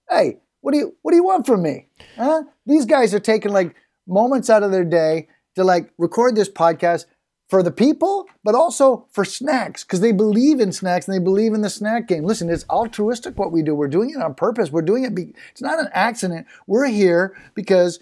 hey, 0.09 0.39
what 0.63 0.73
do 0.73 0.79
you 0.79 0.97
what 1.03 1.13
do 1.13 1.19
you 1.19 1.23
want 1.23 1.45
from 1.45 1.61
me? 1.61 1.89
Huh? 2.17 2.45
These 2.65 2.87
guys 2.87 3.13
are 3.13 3.21
taking 3.21 3.53
like 3.53 3.77
moments 4.07 4.49
out 4.49 4.63
of 4.63 4.71
their 4.71 4.87
day 4.87 5.29
to 5.55 5.65
like 5.65 5.93
record 5.99 6.35
this 6.35 6.49
podcast 6.49 7.05
for 7.51 7.63
the 7.63 7.71
people, 7.71 8.27
but 8.43 8.55
also 8.55 9.07
for 9.11 9.27
snacks 9.27 9.85
because 9.85 10.01
they 10.01 10.13
believe 10.13 10.61
in 10.61 10.73
snacks 10.73 11.07
and 11.07 11.15
they 11.15 11.23
believe 11.23 11.53
in 11.53 11.61
the 11.61 11.69
snack 11.69 12.09
game. 12.09 12.25
Listen, 12.25 12.49
it's 12.49 12.65
altruistic 12.71 13.39
what 13.39 13.53
we 13.53 13.61
do. 13.61 13.75
We're 13.75 13.87
doing 13.89 14.15
it 14.17 14.23
on 14.23 14.35
purpose. 14.35 14.73
We're 14.73 14.81
doing 14.81 15.05
it. 15.05 15.15
Be- 15.15 15.35
it's 15.51 15.61
not 15.61 15.79
an 15.79 15.91
accident. 15.93 16.47
We're 16.67 16.87
here 16.87 17.37
because 17.55 18.01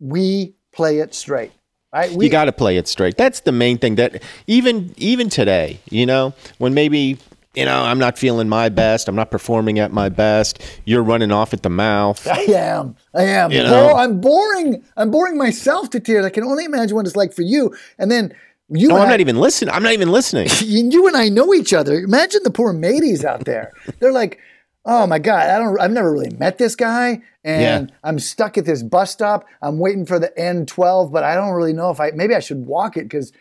we 0.00 0.55
play 0.76 0.98
it 0.98 1.14
straight. 1.14 1.52
Right? 1.92 2.12
We, 2.12 2.26
you 2.26 2.30
got 2.30 2.44
to 2.44 2.52
play 2.52 2.76
it 2.76 2.86
straight. 2.88 3.16
That's 3.16 3.40
the 3.40 3.52
main 3.52 3.78
thing. 3.78 3.94
That 3.96 4.22
even 4.46 4.92
even 4.98 5.28
today, 5.30 5.80
you 5.90 6.04
know, 6.04 6.34
when 6.58 6.74
maybe 6.74 7.16
you 7.54 7.64
know 7.64 7.82
I'm 7.82 7.98
not 7.98 8.18
feeling 8.18 8.48
my 8.50 8.68
best, 8.68 9.08
I'm 9.08 9.14
not 9.16 9.30
performing 9.30 9.78
at 9.78 9.92
my 9.92 10.10
best. 10.10 10.60
You're 10.84 11.02
running 11.02 11.32
off 11.32 11.54
at 11.54 11.62
the 11.62 11.70
mouth. 11.70 12.26
I 12.40 12.40
am. 12.52 12.96
I 13.14 13.22
am. 13.22 13.50
You 13.50 13.62
Bo- 13.62 13.70
know? 13.70 13.94
I'm 13.96 14.20
boring. 14.20 14.84
I'm 14.96 15.10
boring 15.10 15.38
myself 15.38 15.88
to 15.90 16.00
tears. 16.00 16.24
I 16.26 16.30
can 16.30 16.44
only 16.44 16.64
imagine 16.64 16.94
what 16.96 17.06
it's 17.06 17.16
like 17.16 17.32
for 17.32 17.42
you. 17.42 17.74
And 17.98 18.10
then 18.10 18.34
you. 18.68 18.88
No, 18.88 18.96
I'm 18.96 19.06
I- 19.06 19.10
not 19.12 19.20
even 19.20 19.36
listening. 19.40 19.72
I'm 19.72 19.82
not 19.82 19.92
even 19.92 20.10
listening. 20.12 20.48
you 20.64 20.88
you 20.90 21.06
and 21.06 21.16
I 21.16 21.30
know 21.30 21.54
each 21.54 21.72
other. 21.72 21.94
Imagine 21.94 22.42
the 22.44 22.50
poor 22.50 22.74
mateys 22.74 23.24
out 23.24 23.46
there. 23.46 23.72
They're 24.00 24.12
like, 24.12 24.38
oh 24.86 25.06
my 25.06 25.18
god, 25.18 25.50
I 25.50 25.58
don't. 25.58 25.78
I've 25.78 25.90
never 25.90 26.10
really 26.10 26.30
met 26.30 26.56
this 26.56 26.74
guy, 26.76 27.20
and 27.44 27.88
Yeah. 27.90 27.96
I'm 28.02 28.18
stuck 28.18 28.56
at 28.56 28.64
this 28.64 28.82
bus 28.82 29.10
stop. 29.10 29.44
I'm 29.60 29.78
waiting 29.78 30.06
for 30.06 30.18
the 30.18 30.32
N12, 30.38 31.12
but 31.12 31.24
I 31.24 31.34
don't 31.34 31.52
really 31.52 31.74
know 31.74 31.90
if 31.90 32.00
I. 32.00 32.12
Maybe 32.12 32.34
I 32.34 32.40
should 32.40 32.64
walk 32.66 32.96
it 32.96 33.02
because 33.04 33.32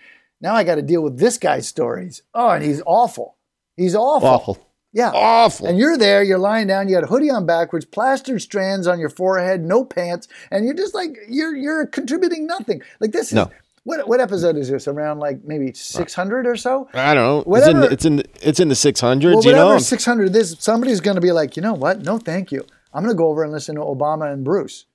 now 0.42 0.54
I 0.56 0.64
got 0.66 0.76
to 0.76 0.82
deal 0.82 1.02
with 1.02 1.18
this 1.18 1.38
guy's 1.38 1.68
stories. 1.68 2.24
Oh, 2.34 2.50
and 2.50 2.64
he's 2.64 2.82
awful. 2.86 3.38
He's 3.78 3.96
awful. 3.96 4.28
Awful. 4.28 4.58
Yeah. 4.92 5.12
Awful. 5.14 5.68
And 5.68 5.78
you're 5.78 5.98
there, 5.98 6.24
you're 6.24 6.38
lying 6.40 6.68
down, 6.68 6.88
you 6.88 6.96
got 6.96 7.04
a 7.04 7.08
hoodie 7.08 7.30
on 7.30 7.46
backwards, 7.46 7.84
plastered 7.86 8.42
strands 8.42 8.88
on 8.88 8.98
your 8.98 9.10
forehead, 9.10 9.62
no 9.62 9.84
pants, 9.84 10.30
and 10.52 10.64
you're 10.66 10.74
just 10.74 10.96
like 10.96 11.18
you're 11.30 11.56
you're 11.56 11.86
contributing 11.86 12.48
nothing. 12.48 12.82
Like 13.02 13.12
this 13.12 13.28
is 13.28 13.34
No. 13.34 13.52
What 13.86 14.08
what 14.08 14.20
episode 14.20 14.58
is 14.58 14.70
this? 14.70 14.88
Around 14.88 15.20
like 15.20 15.44
maybe 15.46 15.72
600 15.74 16.46
or 16.48 16.56
so? 16.58 16.90
I 16.94 17.14
don't 17.14 17.46
know. 17.48 17.56
It's 17.58 17.68
in, 17.68 17.78
Whatever- 17.78 17.80
the, 17.88 17.94
it's 17.94 18.06
in 18.06 18.16
the, 18.18 18.26
it's 18.42 18.60
in 18.60 18.68
the 18.68 18.76
600s, 18.76 19.02
Well, 19.24 19.32
you 19.32 19.36
whatever 19.38 19.54
know. 19.74 19.78
600 19.78 20.34
this 20.34 20.56
somebody's 20.60 21.00
going 21.02 21.16
to 21.16 21.22
be 21.22 21.32
like, 21.32 21.56
"You 21.56 21.62
know 21.62 21.74
what? 21.74 22.02
No, 22.02 22.18
thank 22.18 22.52
you. 22.52 22.66
I'm 22.94 23.04
going 23.04 23.16
to 23.16 23.18
go 23.18 23.28
over 23.30 23.44
and 23.44 23.52
listen 23.52 23.76
to 23.76 23.82
Obama 23.82 24.32
and 24.34 24.44
Bruce." 24.44 24.86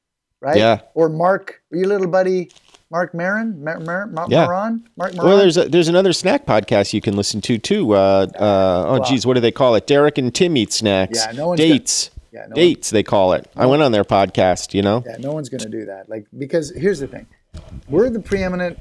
Right? 0.40 0.57
Yeah. 0.57 0.81
Or 0.94 1.09
Marc, 1.09 1.62
your 1.70 1.87
little 1.87 2.07
buddy 2.09 2.50
Marc 2.90 3.14
Maron, 3.14 3.62
Mar- 3.62 3.79
Mar- 3.79 4.07
Mar- 4.09 4.26
Yeah. 4.29 4.46
Maron, 4.46 4.88
Marc 4.96 5.14
Maron. 5.14 5.29
Well, 5.29 5.38
there's 5.38 5.57
a, 5.57 5.68
there's 5.68 5.87
another 5.88 6.12
snack 6.12 6.44
podcast 6.44 6.92
you 6.92 7.00
can 7.00 7.14
listen 7.16 7.40
to 7.42 7.59
too. 7.59 7.92
Uh, 7.94 8.26
uh, 8.37 8.85
oh, 8.88 9.05
geez, 9.05 9.24
what 9.26 9.35
do 9.35 9.40
they 9.40 9.53
call 9.53 9.76
it? 9.76 9.87
Derek 9.87 10.18
and 10.18 10.35
Tim 10.35 10.57
eat 10.57 10.72
snacks. 10.72 11.24
Yeah, 11.24 11.33
no 11.33 11.48
one's 11.48 11.61
dates. 11.61 12.11
Yeah, 12.33 12.40
no 12.40 12.46
one- 12.46 12.55
dates 12.57 12.90
they 12.90 13.03
call 13.05 13.35
it. 13.35 13.48
I 13.55 13.66
went 13.66 13.83
on 13.83 13.92
their 13.92 14.03
podcast. 14.05 14.74
You 14.74 14.83
know. 14.83 15.05
Yeah, 15.07 15.18
no 15.18 15.31
one's 15.33 15.48
going 15.48 15.61
to 15.61 15.68
do 15.68 15.85
that. 15.85 16.09
Like 16.09 16.26
because 16.37 16.72
here's 16.74 16.98
the 16.98 17.07
thing, 17.07 17.26
we're 17.88 18.10
the 18.10 18.20
preeminent 18.20 18.78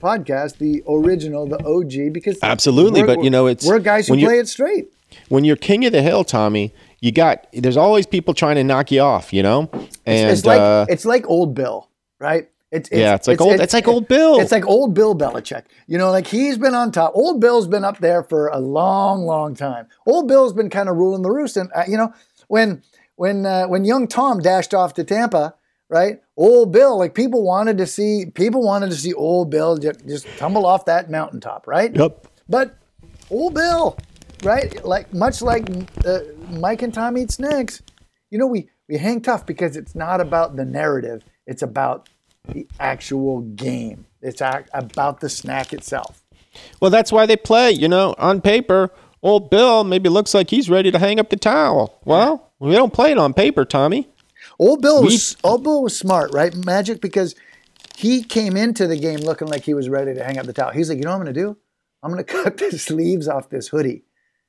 podcast, 0.00 0.58
the 0.58 0.82
original, 0.88 1.46
the 1.46 1.58
OG. 1.64 2.12
Because 2.12 2.38
Absolutely, 2.42 3.02
but, 3.02 3.22
you 3.24 3.30
know, 3.30 3.46
it's- 3.46 3.66
we're 3.66 3.78
guys 3.78 4.06
who 4.06 4.12
when 4.12 4.20
you- 4.20 4.26
play 4.26 4.38
it 4.38 4.48
straight. 4.48 4.88
When 5.28 5.44
you're 5.44 5.56
king 5.56 5.84
of 5.84 5.92
the 5.92 6.02
hill, 6.02 6.24
Tommy, 6.24 6.74
you 7.00 7.12
got 7.12 7.46
there's 7.52 7.76
always 7.76 8.06
people 8.06 8.34
trying 8.34 8.56
to 8.56 8.64
knock 8.64 8.90
you 8.90 9.00
off. 9.00 9.32
You 9.32 9.42
know. 9.42 9.70
And 10.04 10.30
it's 10.30 10.44
like 10.44 10.60
uh, 10.60 10.86
it's 10.88 11.04
like 11.04 11.26
old 11.28 11.54
Bill, 11.54 11.88
right? 12.18 12.48
It's, 12.72 12.90
Yeah, 12.90 13.14
it's 13.14 13.28
like 13.28 13.40
old- 13.40 13.60
it's 13.60 13.72
like 13.72 13.86
old 13.86 14.08
Bill. 14.08 14.40
It's 14.40 14.50
like 14.52 14.66
old 14.66 14.92
Bill 14.94 15.14
Belichick. 15.14 15.62
You 15.86 15.96
know, 15.96 16.10
like 16.10 16.26
he's 16.26 16.58
been 16.58 16.74
on 16.74 16.90
top. 16.90 17.12
Old 17.14 17.40
Bill's 17.40 17.68
been 17.68 17.84
up 17.84 17.98
there 18.00 18.24
for 18.24 18.48
a 18.48 18.58
long, 18.58 19.24
long 19.24 19.54
time. 19.54 19.86
Old 20.06 20.26
Bill's 20.26 20.52
been 20.52 20.68
kind 20.68 20.88
of 20.88 20.96
ruling 20.96 21.22
the 21.22 21.30
roost. 21.30 21.56
And 21.56 21.70
uh, 21.74 21.84
you 21.88 21.96
know, 21.96 22.12
when 22.48 22.82
when 23.14 23.46
uh, 23.46 23.66
when 23.66 23.84
young 23.84 24.08
Tom 24.08 24.40
dashed 24.40 24.74
off 24.74 24.92
to 24.94 25.04
Tampa, 25.04 25.54
right? 25.88 26.20
Old 26.36 26.72
Bill, 26.72 26.98
like 26.98 27.14
people 27.14 27.42
wanted 27.42 27.78
to 27.78 27.86
see 27.86 28.26
people 28.34 28.62
wanted 28.62 28.90
to 28.90 28.96
see 28.96 29.12
old 29.12 29.50
Bill 29.50 29.76
just, 29.76 30.06
just 30.06 30.26
tumble 30.36 30.66
off 30.66 30.84
that 30.86 31.10
mountaintop, 31.10 31.66
right? 31.66 31.94
Yep. 31.94 32.26
But 32.48 32.76
old 33.30 33.54
Bill, 33.54 33.96
right? 34.42 34.84
Like 34.84 35.12
much 35.12 35.42
like 35.42 35.68
uh, 36.04 36.20
Mike 36.50 36.82
and 36.82 36.92
Tom 36.92 37.16
eat 37.18 37.30
snacks, 37.30 37.82
you 38.30 38.38
know, 38.38 38.46
we 38.46 38.68
we 38.88 38.98
hang 38.98 39.20
tough 39.20 39.46
because 39.46 39.76
it's 39.76 39.94
not 39.94 40.20
about 40.20 40.56
the 40.56 40.64
narrative; 40.64 41.22
it's 41.46 41.62
about 41.62 42.08
the 42.48 42.66
actual 42.78 43.40
game. 43.40 44.06
It's 44.22 44.42
ac- 44.42 44.68
about 44.74 45.20
the 45.20 45.28
snack 45.28 45.72
itself. 45.72 46.22
Well, 46.80 46.90
that's 46.90 47.12
why 47.12 47.26
they 47.26 47.36
play. 47.36 47.70
You 47.70 47.88
know, 47.88 48.14
on 48.18 48.40
paper, 48.40 48.90
old 49.22 49.50
Bill 49.50 49.84
maybe 49.84 50.08
looks 50.08 50.34
like 50.34 50.50
he's 50.50 50.70
ready 50.70 50.90
to 50.90 50.98
hang 50.98 51.20
up 51.20 51.30
the 51.30 51.36
towel. 51.36 52.00
Well, 52.04 52.52
we 52.58 52.72
don't 52.72 52.92
play 52.92 53.12
it 53.12 53.18
on 53.18 53.34
paper, 53.34 53.64
Tommy. 53.64 54.08
Old 54.58 54.82
Bill 54.82 55.02
was 55.02 55.36
old 55.44 55.62
Bill 55.64 55.82
was 55.82 55.96
smart, 55.96 56.32
right? 56.32 56.54
Magic 56.54 57.00
because 57.00 57.34
he 57.96 58.22
came 58.22 58.56
into 58.56 58.86
the 58.86 58.96
game 58.96 59.18
looking 59.20 59.48
like 59.48 59.62
he 59.64 59.74
was 59.74 59.88
ready 59.88 60.14
to 60.14 60.22
hang 60.24 60.38
up 60.38 60.46
the 60.46 60.52
towel. 60.52 60.70
He's 60.70 60.88
like, 60.88 60.98
you 60.98 61.04
know 61.04 61.10
what 61.10 61.16
I'm 61.16 61.22
going 61.24 61.34
to 61.34 61.40
do? 61.40 61.56
I'm 62.02 62.12
going 62.12 62.24
to 62.24 62.32
cut 62.42 62.56
the 62.58 62.78
sleeves 62.78 63.28
off 63.28 63.48
this 63.50 63.68
hoodie. 63.68 64.04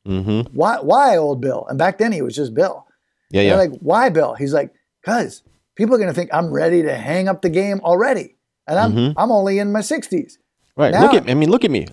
Mm-hmm. 0.07 0.55
Why? 0.55 0.79
Why, 0.79 1.17
old 1.17 1.41
Bill? 1.41 1.65
And 1.69 1.77
back 1.77 1.97
then 1.97 2.11
he 2.11 2.21
was 2.21 2.35
just 2.35 2.53
Bill. 2.53 2.85
Yeah, 3.31 3.41
yeah. 3.41 3.55
like, 3.55 3.71
why, 3.79 4.09
Bill? 4.09 4.35
He's 4.35 4.53
like, 4.53 4.73
cause 5.03 5.43
people 5.75 5.95
are 5.95 5.97
going 5.97 6.09
to 6.09 6.13
think 6.13 6.29
I'm 6.33 6.49
ready 6.51 6.83
to 6.83 6.95
hang 6.95 7.27
up 7.27 7.41
the 7.41 7.49
game 7.49 7.81
already, 7.81 8.37
and 8.67 8.79
I'm 8.79 8.93
Mm-hmm. 8.93 9.19
I'm 9.19 9.31
only 9.31 9.59
in 9.59 9.71
my 9.73 9.81
60s. 9.81 10.33
Right. 10.77 10.93
Now- 10.93 11.01
look 11.03 11.13
at. 11.15 11.29
I 11.29 11.33
mean, 11.33 11.49
look 11.49 11.65
at 11.65 11.71
me. 11.71 11.87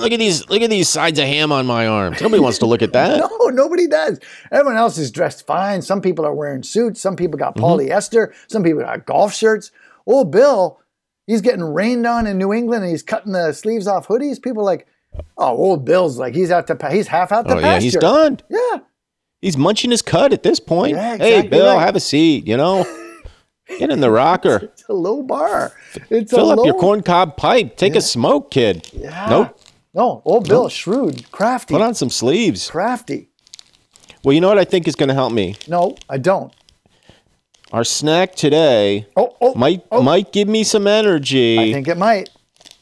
Look, 0.00 0.12
at 0.12 0.18
these. 0.18 0.48
Look 0.48 0.62
at 0.62 0.70
these 0.70 0.88
sides 0.88 1.18
of 1.18 1.26
ham 1.26 1.52
on 1.52 1.66
my 1.66 1.86
arms. 1.86 2.20
Nobody 2.20 2.40
wants 2.40 2.58
to 2.58 2.66
look 2.66 2.82
at 2.82 2.92
that. 2.92 3.18
No, 3.38 3.46
nobody 3.48 3.86
does. 3.86 4.18
Everyone 4.52 4.76
else 4.76 4.98
is 4.98 5.10
dressed 5.10 5.46
fine. 5.46 5.80
Some 5.82 6.00
people 6.00 6.24
are 6.26 6.34
wearing 6.34 6.62
suits. 6.62 7.00
Some 7.00 7.16
people 7.16 7.38
got 7.38 7.54
Mm-hmm. 7.56 7.64
polyester. 7.64 8.32
Some 8.48 8.62
people 8.62 8.82
got 8.82 9.06
golf 9.06 9.32
shirts. 9.34 9.70
Old 10.06 10.30
Bill, 10.30 10.80
he's 11.26 11.40
getting 11.40 11.62
rained 11.62 12.06
on 12.06 12.26
in 12.26 12.36
New 12.38 12.52
England 12.52 12.82
and 12.84 12.90
he's 12.90 13.02
cutting 13.02 13.32
the 13.32 13.52
sleeves 13.52 13.86
off 13.86 14.06
hoodies. 14.08 14.40
People 14.42 14.62
are 14.62 14.66
like, 14.66 14.86
oh, 15.36 15.56
old 15.56 15.84
Bill's 15.84 16.18
like, 16.18 16.34
he's 16.34 16.50
out 16.50 16.66
to, 16.66 16.76
pa- 16.76 16.90
he's 16.90 17.06
half 17.08 17.32
out 17.32 17.48
to 17.48 17.54
Oh 17.56 17.60
pasture. 17.60 17.66
yeah, 17.74 17.80
he's 17.80 17.96
done. 17.96 18.40
Yeah. 18.50 18.78
He's 19.40 19.56
munching 19.56 19.90
his 19.90 20.02
cut 20.02 20.32
at 20.32 20.42
this 20.42 20.60
point. 20.60 20.96
Yeah, 20.96 21.16
hey, 21.16 21.46
Bill, 21.46 21.74
right. 21.74 21.80
have 21.84 21.96
a 21.96 22.00
seat. 22.00 22.46
You 22.46 22.56
know, 22.56 22.84
get 23.78 23.90
in 23.90 24.00
the 24.00 24.10
rocker. 24.10 24.56
It's 24.56 24.84
a 24.88 24.92
low 24.94 25.22
bar. 25.22 25.72
It's 26.10 26.32
Fill 26.32 26.50
up 26.50 26.58
low, 26.58 26.64
your 26.64 26.74
corncob 26.74 27.36
pipe. 27.36 27.76
Take 27.76 27.94
a 27.96 28.00
smoke, 28.00 28.50
kid. 28.50 28.88
Yeah. 28.92 29.26
Nope. 29.30 29.57
No, 29.98 30.22
old 30.24 30.48
Bill, 30.48 30.68
shrewd, 30.68 31.28
crafty, 31.32 31.74
Put 31.74 31.82
on 31.82 31.92
some 31.92 32.08
sleeves. 32.08 32.70
crafty. 32.70 33.30
Well, 34.22 34.32
you 34.32 34.40
know 34.40 34.46
what 34.46 34.58
I 34.58 34.64
think 34.64 34.86
is 34.86 34.94
going 34.94 35.08
to 35.08 35.14
help 35.14 35.32
me. 35.32 35.56
No, 35.66 35.96
I 36.08 36.18
don't. 36.18 36.54
Our 37.72 37.82
snack 37.82 38.36
today 38.36 39.08
Oh, 39.16 39.34
oh, 39.40 39.42
oh. 39.52 39.54
might 39.56 39.84
oh. 39.90 40.00
might 40.00 40.30
give 40.32 40.46
me 40.46 40.62
some 40.62 40.86
energy. 40.86 41.58
I 41.58 41.72
think 41.72 41.88
it 41.88 41.98
might. 41.98 42.30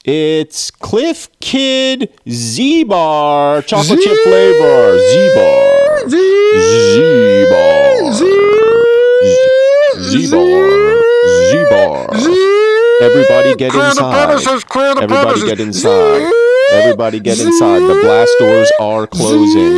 It's 0.05 0.71
Clif 0.71 1.31
Kid 1.41 2.13
Z 2.29 2.85
Bar 2.85 3.63
chocolate 3.63 3.99
chip 3.99 4.19
flavor. 4.23 4.99
Z 4.99 5.31
Bar. 5.35 6.09
Z 6.11 6.17
Z 6.61 7.47
Bar. 7.51 8.13
Z 8.13 8.21
Bar. 10.31 11.03
Z 11.41 11.65
Bar. 11.71 12.09
Everybody 13.03 13.55
get 13.57 13.75
inside. 13.75 15.03
Everybody 15.03 15.47
get 15.47 15.61
inside. 15.61 16.31
Everybody 16.73 17.21
get 17.21 17.39
inside. 17.41 17.81
The 17.81 18.01
blast 18.03 18.33
doors 18.39 18.71
are 18.81 19.07
closing. 19.07 19.75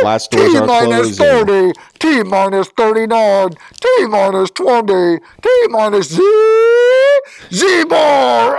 Blast 0.00 0.30
doors 0.30 0.54
are 0.54 0.66
minus 0.66 1.16
closing. 1.16 1.72
30, 1.74 1.80
T 1.98 2.22
minus 2.22 2.68
39, 2.68 3.50
T 3.80 4.06
minus 4.08 4.50
20, 4.50 5.18
T 5.42 5.66
minus 5.70 6.08
Z, 6.10 6.22
Z 7.52 7.84
bar. 7.86 8.58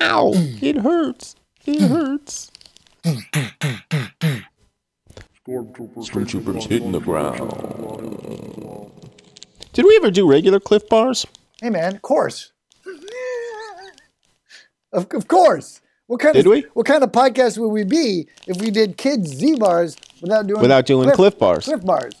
Ow! 0.00 0.32
It 0.60 0.76
hurts. 0.78 1.36
It 1.66 1.80
hurts. 1.82 2.50
Stormtroopers 5.48 6.66
hitting 6.68 6.92
the 6.92 7.00
ground. 7.00 7.50
Did 9.72 9.84
we 9.84 9.96
ever 9.96 10.10
do 10.10 10.28
regular 10.28 10.60
Clif 10.60 10.88
Bars? 10.88 11.26
Hey 11.60 11.70
man, 11.70 11.94
of 11.94 12.02
course. 12.02 12.52
of, 14.92 15.06
of 15.12 15.28
course. 15.28 15.80
What 16.06 16.20
kind 16.20 16.34
Did 16.34 16.46
of 16.46 16.50
we? 16.50 16.62
what 16.72 16.86
kind 16.86 17.04
of 17.04 17.12
podcast 17.12 17.58
would 17.58 17.68
we 17.68 17.84
be 17.84 18.26
if 18.48 18.60
we 18.60 18.70
did 18.70 18.96
kids 18.96 19.28
Z 19.28 19.56
bars 19.58 19.96
without 20.20 20.46
doing 20.46 20.60
Without 20.60 20.86
doing 20.86 21.08
Clif 21.12 21.38
Bars. 21.38 21.64
Clif 21.66 21.84
bars. 21.84 22.14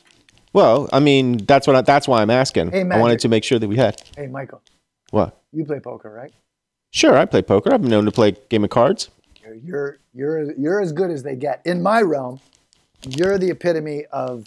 Well, 0.52 0.88
I 0.92 1.00
mean, 1.00 1.38
that's 1.38 1.66
what 1.66 1.74
I, 1.76 1.80
that's 1.80 2.06
why 2.06 2.22
I'm 2.22 2.30
asking. 2.30 2.70
Hey, 2.70 2.82
I 2.88 2.98
wanted 3.00 3.18
to 3.20 3.28
make 3.28 3.42
sure 3.44 3.58
that 3.58 3.66
we 3.68 3.76
had. 3.76 4.00
Hey 4.16 4.26
Michael, 4.28 4.62
What? 5.10 5.36
you 5.52 5.64
play 5.64 5.80
poker, 5.80 6.10
right? 6.10 6.32
Sure, 6.92 7.16
I 7.16 7.24
play 7.24 7.42
poker. 7.42 7.72
I've 7.72 7.82
been 7.82 7.90
known 7.90 8.04
to 8.04 8.12
play 8.12 8.36
game 8.48 8.62
of 8.64 8.70
cards. 8.70 9.08
You're 9.42 9.54
you're 9.54 9.98
you're, 10.12 10.52
you're 10.52 10.80
as 10.80 10.92
good 10.92 11.10
as 11.10 11.22
they 11.22 11.34
get 11.34 11.60
in 11.64 11.82
my 11.82 12.02
realm. 12.02 12.40
You're 13.08 13.38
the 13.38 13.50
epitome 13.50 14.04
of 14.12 14.46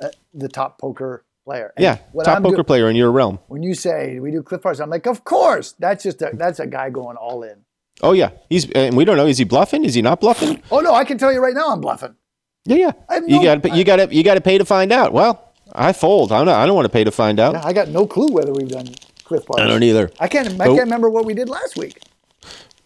uh, 0.00 0.08
the 0.32 0.48
top 0.48 0.78
poker 0.78 1.24
player. 1.48 1.72
And 1.76 1.82
Yeah, 1.82 1.98
what 2.12 2.24
top 2.24 2.36
I'm 2.36 2.42
poker 2.42 2.56
do- 2.58 2.64
player 2.64 2.90
in 2.90 2.96
your 2.96 3.10
realm. 3.10 3.38
When 3.48 3.62
you 3.62 3.74
say 3.74 4.18
we 4.20 4.30
do 4.30 4.42
Clif 4.42 4.60
bars, 4.62 4.80
I'm 4.80 4.90
like, 4.90 5.06
of 5.06 5.24
course. 5.24 5.72
That's 5.78 6.02
just 6.02 6.20
a, 6.22 6.30
that's 6.34 6.60
a 6.60 6.66
guy 6.66 6.90
going 6.90 7.16
all 7.16 7.42
in. 7.42 7.64
Oh 8.02 8.12
yeah, 8.12 8.30
he's 8.50 8.70
and 8.72 8.96
we 8.96 9.04
don't 9.04 9.16
know. 9.16 9.26
Is 9.26 9.38
he 9.38 9.44
bluffing? 9.44 9.84
Is 9.84 9.94
he 9.94 10.02
not 10.02 10.20
bluffing? 10.20 10.62
Oh 10.70 10.80
no, 10.80 10.92
I 10.94 11.04
can 11.04 11.16
tell 11.18 11.32
you 11.32 11.40
right 11.40 11.54
now, 11.54 11.68
I'm 11.72 11.80
bluffing. 11.80 12.14
Yeah, 12.64 12.76
yeah. 12.76 12.92
I 13.08 13.14
have 13.14 13.28
you 13.28 13.42
no- 13.42 13.56
got 13.58 13.74
you 13.76 13.84
got 13.84 13.96
to 13.96 14.14
you 14.14 14.22
got 14.22 14.34
to 14.34 14.40
pay 14.42 14.58
to 14.58 14.64
find 14.64 14.92
out. 14.92 15.12
Well, 15.12 15.52
I 15.72 15.92
fold. 15.92 16.30
I'm 16.32 16.44
not, 16.46 16.56
I 16.56 16.66
don't 16.66 16.76
want 16.76 16.84
to 16.86 16.92
pay 16.92 17.04
to 17.04 17.10
find 17.10 17.40
out. 17.40 17.56
I 17.64 17.72
got 17.72 17.88
no 17.88 18.06
clue 18.06 18.28
whether 18.28 18.52
we've 18.52 18.68
done 18.68 18.88
Clif 19.24 19.44
bars. 19.46 19.60
I 19.62 19.66
don't 19.66 19.82
either. 19.82 20.10
I 20.20 20.28
can't. 20.28 20.48
I 20.60 20.66
Oh. 20.66 20.74
can't 20.76 20.84
remember 20.90 21.08
what 21.10 21.24
we 21.24 21.34
did 21.34 21.48
last 21.48 21.76
week. 21.76 21.98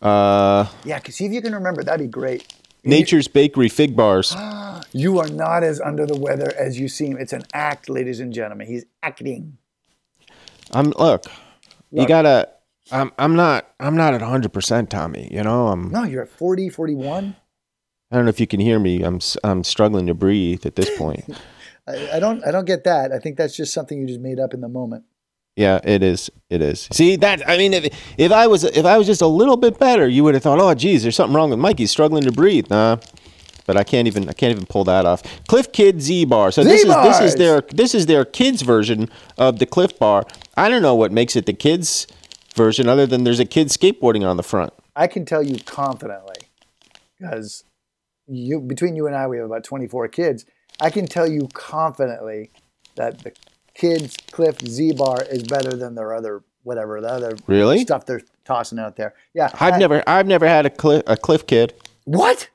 Uh, 0.01 0.67
Yeah, 0.85 0.99
'cause 0.99 1.15
see 1.17 1.27
if 1.27 1.33
you 1.33 1.43
can 1.43 1.55
remember. 1.55 1.83
That'd 1.85 2.01
be 2.07 2.11
great. 2.11 2.47
Nature's 2.85 3.29
Bakery 3.29 3.69
fig 3.69 3.97
bars. 3.97 4.35
You 4.95 5.21
are 5.21 5.29
not 5.29 5.63
as 5.63 5.81
under 5.81 6.05
the 6.05 6.19
weather 6.19 6.53
as 6.59 6.79
you 6.79 6.87
seem. 6.87 7.17
It's 7.17 7.33
an 7.33 7.45
act, 7.55 7.89
ladies 7.89 8.21
and 8.21 8.31
gentlemen. 8.31 8.67
He's 8.67 8.85
acting. 9.03 9.57
I'm 10.71 10.91
look. 10.91 11.25
You 11.91 12.01
Look. 12.01 12.09
gotta. 12.09 12.51
I'm. 12.91 13.11
I'm 13.19 13.35
not. 13.35 13.73
I'm 13.81 13.97
not 13.97 14.13
at 14.13 14.21
100 14.21 14.53
percent, 14.53 14.91
Tommy. 14.91 15.29
You 15.33 15.45
know. 15.45 15.69
I'm. 15.69 15.91
No, 15.91 16.03
you're 16.03 16.25
at 16.25 16.29
40, 16.29 16.69
41. 16.69 17.37
I 18.11 18.17
don't 18.17 18.27
know 18.27 18.29
if 18.29 18.39
you 18.39 18.47
can 18.47 18.61
hear 18.61 18.79
me. 18.79 19.03
I'm. 19.03 19.17
s- 19.17 19.39
I'm 19.43 19.65
struggling 19.65 20.07
to 20.09 20.15
breathe 20.15 20.67
at 20.67 20.77
this 20.77 20.95
point. 20.99 21.25
I, 21.87 22.17
I 22.17 22.21
don't. 22.21 22.45
I 22.47 22.51
don't 22.51 22.67
get 22.67 22.85
that. 22.85 23.13
I 23.13 23.19
think 23.19 23.39
that's 23.39 23.57
just 23.57 23.73
something 23.73 23.99
you 23.99 24.07
just 24.07 24.21
made 24.21 24.39
up 24.39 24.53
in 24.53 24.61
the 24.61 24.69
moment. 24.69 25.05
Yeah, 25.57 25.81
it 25.85 26.03
is. 26.03 26.31
It 26.49 26.63
is. 26.63 26.89
See 26.93 27.17
that? 27.17 27.47
I 27.49 27.59
mean, 27.59 27.75
if, 27.75 27.95
if 28.17 28.33
I 28.33 28.47
was 28.47 28.65
if 28.65 28.87
I 28.87 28.97
was 28.97 29.07
just 29.07 29.21
a 29.21 29.27
little 29.27 29.57
bit 29.57 29.79
better, 29.79 30.09
you 30.09 30.25
would 30.25 30.35
have 30.35 30.43
thought, 30.43 30.59
oh, 30.59 30.75
geez, 30.75 31.03
there's 31.03 31.17
something 31.17 31.37
wrong 31.37 31.51
with 31.51 31.59
Mike. 31.59 31.79
He's 31.79 31.91
struggling 31.91 32.25
to 32.25 32.33
breathe. 32.33 32.71
Nah. 32.71 32.97
But 33.67 33.77
I 33.77 33.85
can't 33.85 34.09
even 34.09 34.29
I 34.29 34.33
can't 34.33 34.51
even 34.51 34.67
pull 34.67 34.85
that 34.85 35.05
off. 35.05 35.23
Clif 35.49 35.71
Kid 35.73 36.01
Z 36.01 36.25
Bar. 36.25 36.51
So 36.51 36.65
this 36.65 36.83
is 36.85 36.95
this 36.95 37.21
is 37.21 37.35
their 37.37 37.61
this 37.73 37.95
is 37.95 38.07
their 38.07 38.25
kids 38.25 38.63
version 38.63 39.09
of 39.39 39.59
the 39.59 39.67
Clif 39.67 39.99
Bar. 39.99 40.25
I 40.57 40.69
don't 40.69 40.83
know 40.83 40.95
what 40.95 41.13
makes 41.13 41.37
it 41.37 41.47
the 41.47 41.53
kids 41.53 42.07
version 42.55 42.89
other 42.89 43.07
than 43.07 43.25
there's 43.25 43.41
a 43.41 43.45
kid 43.45 43.69
skateboarding 43.69 44.27
on 44.27 44.37
the 44.37 44.43
front. 44.43 44.73
I 44.97 45.07
can 45.07 45.25
tell 45.25 45.43
you 45.43 45.59
confidently, 45.65 46.37
because 47.19 47.65
you 48.27 48.61
between 48.61 48.97
you 48.97 49.07
and 49.07 49.15
I, 49.15 49.27
we 49.27 49.37
have 49.37 49.47
about 49.47 49.65
24 49.65 50.09
kids. 50.09 50.45
I 50.81 50.91
can 50.91 51.07
tell 51.07 51.29
you 51.29 51.49
confidently 51.53 52.51
that 52.97 53.21
the 53.21 53.33
kids 53.75 54.17
Clif 54.31 54.59
Z 54.67 54.93
Bar 54.95 55.25
is 55.31 55.43
better 55.45 55.77
than 55.77 55.95
their 55.95 56.15
other 56.15 56.43
whatever 56.65 57.01
the 57.01 57.09
other 57.09 57.37
Really? 57.47 57.81
stuff 57.81 58.07
they're 58.07 58.23
tossing 58.45 58.79
out 58.79 58.97
there. 58.97 59.15
Yeah, 59.35 59.51
I've 59.61 59.75
I- 59.75 59.79
never 59.79 60.03
I've 60.07 60.27
never 60.27 60.47
had 60.47 60.67
a 60.67 60.71
Clif 60.71 61.03
a 61.07 61.17
Clif 61.17 61.47
Kid. 61.47 61.75
what. 62.05 62.49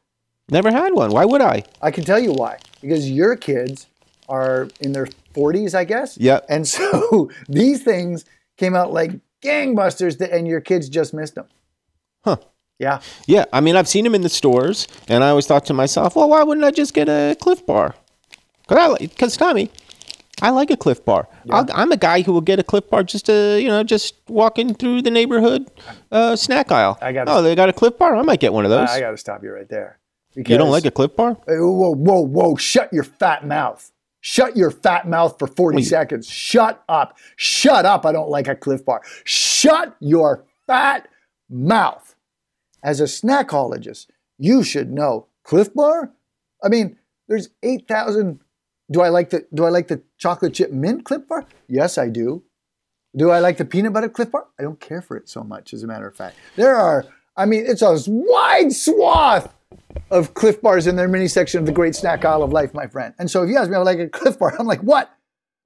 Never 0.50 0.72
had 0.72 0.94
one. 0.94 1.12
Why 1.12 1.26
would 1.26 1.42
I? 1.42 1.64
I 1.82 1.92
can 1.92 2.06
tell 2.06 2.20
you 2.20 2.32
why. 2.32 2.60
Because 2.82 3.10
your 3.12 3.36
kids 3.36 3.88
are 4.30 4.70
in 4.80 4.94
their 4.94 5.08
40s, 5.36 5.76
I 5.76 5.84
guess. 5.84 6.18
Yep. 6.18 6.46
And 6.48 6.66
so 6.66 7.30
these 7.50 7.84
things 7.84 8.24
came 8.56 8.74
out 8.74 8.94
like 8.94 9.12
gangbusters, 9.42 10.20
that, 10.20 10.32
and 10.32 10.48
your 10.48 10.62
kids 10.62 10.88
just 10.88 11.14
missed 11.14 11.36
them. 11.36 11.48
Huh. 12.24 12.38
Yeah. 12.80 13.02
Yeah, 13.26 13.44
I 13.52 13.60
mean, 13.60 13.76
I've 13.76 13.90
seen 13.90 14.06
them 14.06 14.16
in 14.16 14.22
the 14.22 14.30
stores, 14.30 14.88
and 15.10 15.22
I 15.22 15.30
always 15.32 15.48
thought 15.48 15.66
to 15.66 15.74
myself, 15.74 16.16
well, 16.16 16.30
why 16.30 16.44
wouldn't 16.44 16.64
I 16.66 16.72
just 16.72 16.94
get 16.94 17.10
a 17.10 17.36
Clif 17.42 17.66
Bar? 17.66 17.96
Because 18.68 18.96
I, 19.02 19.06
because 19.06 19.36
Tommy, 19.36 19.70
I 20.42 20.52
like 20.52 20.70
a 20.70 20.78
Clif 20.78 21.04
Bar. 21.04 21.28
I'll, 21.50 21.66
I'm 21.74 21.92
a 21.92 21.98
guy 21.98 22.22
who 22.22 22.32
will 22.32 22.42
get 22.42 22.60
a 22.60 22.64
Clif 22.64 22.88
Bar 22.90 23.04
just 23.04 23.26
to, 23.26 23.60
you 23.60 23.68
know, 23.70 23.84
just 23.84 24.16
walking 24.28 24.76
through 24.76 25.02
the 25.02 25.10
neighborhood 25.10 25.70
uh, 26.12 26.36
snack 26.36 26.72
aisle. 26.72 26.98
I 27.02 27.12
gotta- 27.12 27.32
oh, 27.32 27.42
they 27.42 27.56
got 27.56 27.70
a 27.70 27.74
Clif 27.74 27.98
Bar. 27.98 28.16
I 28.16 28.22
might 28.22 28.40
get 28.40 28.54
one 28.54 28.64
of 28.64 28.70
those. 28.70 28.90
I 28.90 29.00
got 29.00 29.12
to 29.12 29.18
stop 29.18 29.44
you 29.44 29.52
right 29.52 29.68
there. 29.68 29.98
you 30.36 30.44
don't 30.44 30.70
like 30.70 30.86
a 30.86 30.92
Clif 30.92 31.16
Bar? 31.16 31.34
Whoa, 31.48 31.96
whoa, 31.96 32.22
whoa. 32.22 32.56
Shut 32.56 32.94
your 32.94 33.04
fat 33.04 33.48
mouth. 33.48 33.92
Shut 34.22 34.56
your 34.56 34.72
fat 34.72 35.08
mouth 35.08 35.40
for 35.40 35.48
40 35.48 35.78
Wait. 35.78 35.84
seconds. 35.84 36.28
Shut 36.28 36.84
up. 36.90 37.18
Shut 37.36 37.86
up. 37.86 38.06
I 38.06 38.12
don't 38.12 38.30
like 38.30 38.48
a 38.48 38.56
Clif 38.56 38.86
Bar. 38.86 39.02
Shut 39.24 39.96
your 40.00 40.46
fat 40.68 41.08
mouth. 41.50 42.16
As 42.84 43.00
a 43.00 43.06
snackologist, 43.06 44.08
you 44.38 44.64
should 44.64 44.92
know 44.92 45.28
Clif 45.44 45.74
Bar. 45.74 46.12
I 46.64 46.70
mean, 46.70 46.98
there's 47.28 47.50
8,000. 47.64 48.40
Do 48.90 49.02
I 49.02 49.10
like 49.10 49.30
the 49.30 49.46
do 49.54 49.66
I 49.66 49.70
like 49.70 49.88
the 49.88 50.02
chocolate 50.18 50.54
chip 50.54 50.72
mint 50.72 51.06
Clif 51.06 51.28
Bar? 51.28 51.46
Yes, 51.68 51.98
I 51.98 52.10
do. 52.10 52.44
Do 53.16 53.32
I 53.32 53.40
like 53.40 53.58
the 53.58 53.66
peanut 53.66 53.94
butter 53.94 54.10
Clif 54.10 54.32
Bar? 54.32 54.46
I 54.60 54.64
don't 54.64 54.80
care 54.80 55.02
for 55.02 55.18
it 55.18 55.28
so 55.28 55.44
much, 55.44 55.74
as 55.74 55.84
a 55.84 55.88
matter 55.88 56.08
of 56.08 56.16
fact. 56.16 56.36
There 56.56 56.76
are, 56.76 57.06
I 57.36 57.46
mean, 57.46 57.66
it's 57.66 57.82
a 57.82 57.98
wide 58.08 58.72
swath 58.72 59.54
of 60.12 60.34
Clif 60.34 60.62
Bars 60.62 60.88
in 60.88 60.96
their 60.96 61.08
mini 61.08 61.28
section 61.28 61.60
of 61.60 61.66
the 61.66 61.72
great 61.72 61.96
snack 61.96 62.24
aisle 62.24 62.44
of 62.44 62.52
life, 62.52 62.74
my 62.74 62.88
friend. 62.88 63.14
And 63.18 63.30
so 63.30 63.44
if 63.44 63.50
you 63.50 63.58
ask 63.58 63.70
me, 63.70 63.76
I 63.76 63.80
like 63.80 64.00
a 64.00 64.08
Clif 64.08 64.38
Bar. 64.38 64.56
I'm 64.60 64.68
like, 64.68 64.82
what? 64.82 65.12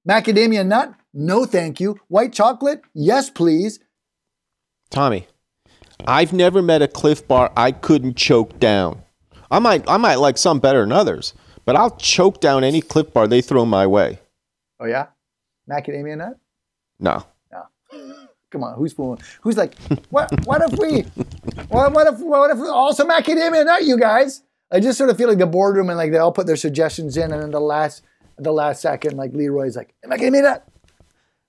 Macadamia 0.08 0.66
nut? 0.66 0.94
No, 1.12 1.44
thank 1.44 1.78
you. 1.78 1.98
White 2.08 2.32
chocolate? 2.32 2.82
Yes, 2.94 3.28
please. 3.28 3.80
Tommy, 4.90 5.26
I've 6.06 6.32
never 6.32 6.62
met 6.62 6.82
a 6.82 6.88
Clif 6.88 7.26
Bar 7.28 7.52
I 7.56 7.72
couldn't 7.72 8.16
choke 8.16 8.58
down. 8.58 9.02
I 9.50 9.58
might, 9.58 9.88
I 9.88 9.98
might 9.98 10.16
like 10.16 10.38
some 10.38 10.58
better 10.58 10.80
than 10.80 10.92
others, 10.92 11.34
but 11.64 11.76
I'll 11.76 11.96
choke 11.96 12.40
down 12.40 12.64
any 12.64 12.80
Clif 12.80 13.12
Bar 13.12 13.26
they 13.28 13.40
throw 13.40 13.64
my 13.64 13.86
way. 13.86 14.18
Oh 14.80 14.86
yeah, 14.86 15.06
macadamia 15.68 16.16
nut? 16.16 16.38
No. 16.98 17.24
No. 17.50 17.66
Come 18.50 18.64
on, 18.64 18.76
who's 18.76 18.92
fooling? 18.92 19.20
Who's 19.40 19.56
like, 19.56 19.74
what? 20.10 20.30
What 20.46 20.60
if 20.62 20.78
we? 20.78 21.02
What, 21.68 21.92
what 21.92 22.06
if? 22.12 22.20
What 22.20 22.50
if 22.50 22.58
also 22.58 23.06
macadamia 23.06 23.64
nut? 23.64 23.84
You 23.84 23.98
guys? 23.98 24.42
I 24.70 24.80
just 24.80 24.98
sort 24.98 25.10
of 25.10 25.16
feel 25.16 25.28
like 25.28 25.38
the 25.38 25.46
boardroom 25.46 25.88
and 25.88 25.98
like 25.98 26.12
they 26.12 26.18
all 26.18 26.32
put 26.32 26.46
their 26.46 26.56
suggestions 26.56 27.16
in, 27.16 27.32
and 27.32 27.42
then 27.42 27.50
the 27.50 27.60
last, 27.60 28.02
the 28.38 28.52
last 28.52 28.82
second, 28.82 29.16
like 29.16 29.32
Leroy's 29.32 29.76
like, 29.76 29.94
macadamia 30.06 30.42
nut. 30.42 30.68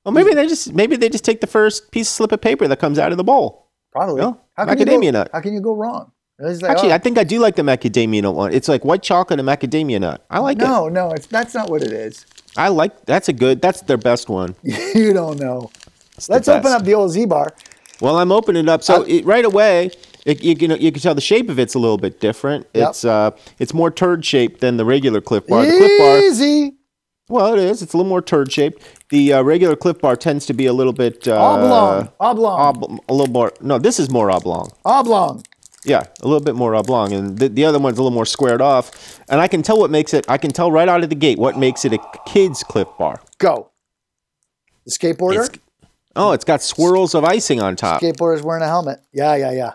Well, 0.06 0.14
maybe 0.14 0.34
they 0.34 0.48
just 0.48 0.74
maybe 0.74 0.96
they 0.96 1.10
just 1.10 1.24
take 1.24 1.42
the 1.42 1.48
first 1.48 1.92
piece 1.92 2.10
of 2.10 2.14
slip 2.14 2.32
of 2.32 2.42
paper 2.42 2.68
that 2.68 2.80
comes 2.80 3.00
out 3.00 3.12
of 3.12 3.18
the 3.18 3.24
bowl. 3.24 3.70
Probably. 3.92 4.22
You 4.22 4.38
macadamia 4.58 5.12
go, 5.12 5.12
nut. 5.12 5.30
How 5.34 5.40
can 5.42 5.54
you 5.54 5.62
go 5.62 5.74
wrong? 5.74 6.12
Like, 6.44 6.64
Actually, 6.72 6.92
oh, 6.92 6.96
I 6.96 6.98
think 6.98 7.18
I 7.18 7.24
do 7.24 7.40
like 7.40 7.56
the 7.56 7.62
macadamia 7.62 8.22
nut 8.22 8.36
one. 8.36 8.54
It's 8.54 8.68
like 8.68 8.84
white 8.84 9.02
chocolate 9.02 9.40
and 9.40 9.48
macadamia 9.48 10.00
nut. 10.00 10.26
I 10.30 10.40
like 10.40 10.58
it. 10.58 10.66
no, 10.66 10.90
no, 10.90 11.12
it's 11.12 11.28
that's 11.28 11.54
not 11.54 11.70
what 11.70 11.82
it 11.82 11.92
is. 11.92 12.26
I 12.58 12.68
like 12.68 13.06
that's 13.06 13.30
a 13.30 13.34
good. 13.34 13.62
That's 13.62 13.82
their 13.82 13.98
best 13.98 14.30
one. 14.30 14.56
you 14.64 15.14
don't 15.14 15.40
know. 15.40 15.72
It's 16.18 16.30
Let's 16.30 16.48
open 16.48 16.72
up 16.72 16.84
the 16.84 16.94
old 16.94 17.12
Z 17.12 17.26
bar. 17.26 17.54
Well, 18.02 18.18
I'm 18.18 18.32
opening 18.32 18.64
it 18.64 18.70
up. 18.70 18.84
So 18.84 19.04
it, 19.04 19.26
right 19.26 19.46
away, 19.46 19.92
it, 20.26 20.44
you 20.44 20.56
can 20.56 20.72
you 20.80 20.92
can 20.92 21.02
tell 21.02 21.16
the 21.16 21.22
shape 21.22 21.50
of 21.50 21.58
it's 21.60 21.74
a 21.74 21.80
little 21.80 21.98
bit 21.98 22.20
different. 22.20 22.68
Yep. 22.74 22.90
It's 22.90 23.06
uh 23.06 23.32
it's 23.60 23.74
more 23.74 23.90
turd 23.90 24.26
shaped 24.26 24.62
than 24.62 24.78
the 24.78 24.86
regular 24.86 25.22
Clif 25.22 25.48
Bar. 25.48 25.66
The 25.66 25.72
Clif 25.72 26.00
Bar, 26.00 26.20
Easy. 26.20 26.74
well, 27.30 27.54
it 27.54 27.60
is. 27.60 27.82
It's 27.82 27.94
a 27.94 27.98
little 27.98 28.10
more 28.10 28.22
turd 28.22 28.52
shaped. 28.52 28.84
The 29.10 29.34
uh, 29.34 29.42
regular 29.44 29.76
Clif 29.76 30.00
Bar 30.00 30.16
tends 30.16 30.46
to 30.48 30.54
be 30.54 30.66
a 30.66 30.74
little 30.74 30.94
bit 30.94 31.28
uh, 31.28 31.36
Oblong. 31.40 32.10
Oblong. 32.20 32.60
ob- 32.60 33.00
a 33.10 33.14
little 33.14 33.32
more. 33.34 33.52
No, 33.62 33.78
this 33.80 34.00
is 34.00 34.10
more 34.10 34.30
oblong. 34.30 34.70
Oblong. 34.86 35.44
Yeah, 35.86 36.04
a 36.22 36.28
little 36.28 36.44
bit 36.44 36.56
more 36.56 36.76
oblong, 36.76 37.12
and 37.14 37.38
the, 37.38 37.50
the 37.50 37.66
other 37.66 37.80
one's 37.80 37.98
a 37.98 38.02
little 38.02 38.16
more 38.16 38.26
squared 38.26 38.62
off. 38.62 39.20
And 39.30 39.42
I 39.42 39.48
can 39.48 39.62
tell 39.62 39.78
what 39.78 39.90
makes 39.90 40.14
it. 40.14 40.26
I 40.30 40.38
can 40.38 40.52
tell 40.52 40.72
right 40.72 40.88
out 40.88 41.04
of 41.04 41.10
the 41.10 41.16
gate 41.16 41.38
what 41.38 41.58
makes 41.58 41.84
it 41.86 41.94
a 41.94 42.00
kid's 42.26 42.64
Clif 42.64 42.88
Bar. 42.98 43.22
Go. 43.38 43.70
The 44.86 44.92
skateboarder. 44.92 45.46
It's- 45.46 45.60
Oh, 46.16 46.32
it's 46.32 46.46
got 46.46 46.62
swirls 46.62 47.16
of 47.16 47.24
icing 47.24 47.60
on 47.60 47.76
top. 47.76 48.00
Skateboarder's 48.00 48.44
wearing 48.44 48.62
a 48.62 48.68
helmet. 48.68 49.00
Yeah, 49.14 49.36
yeah, 49.36 49.52
yeah. 49.52 49.74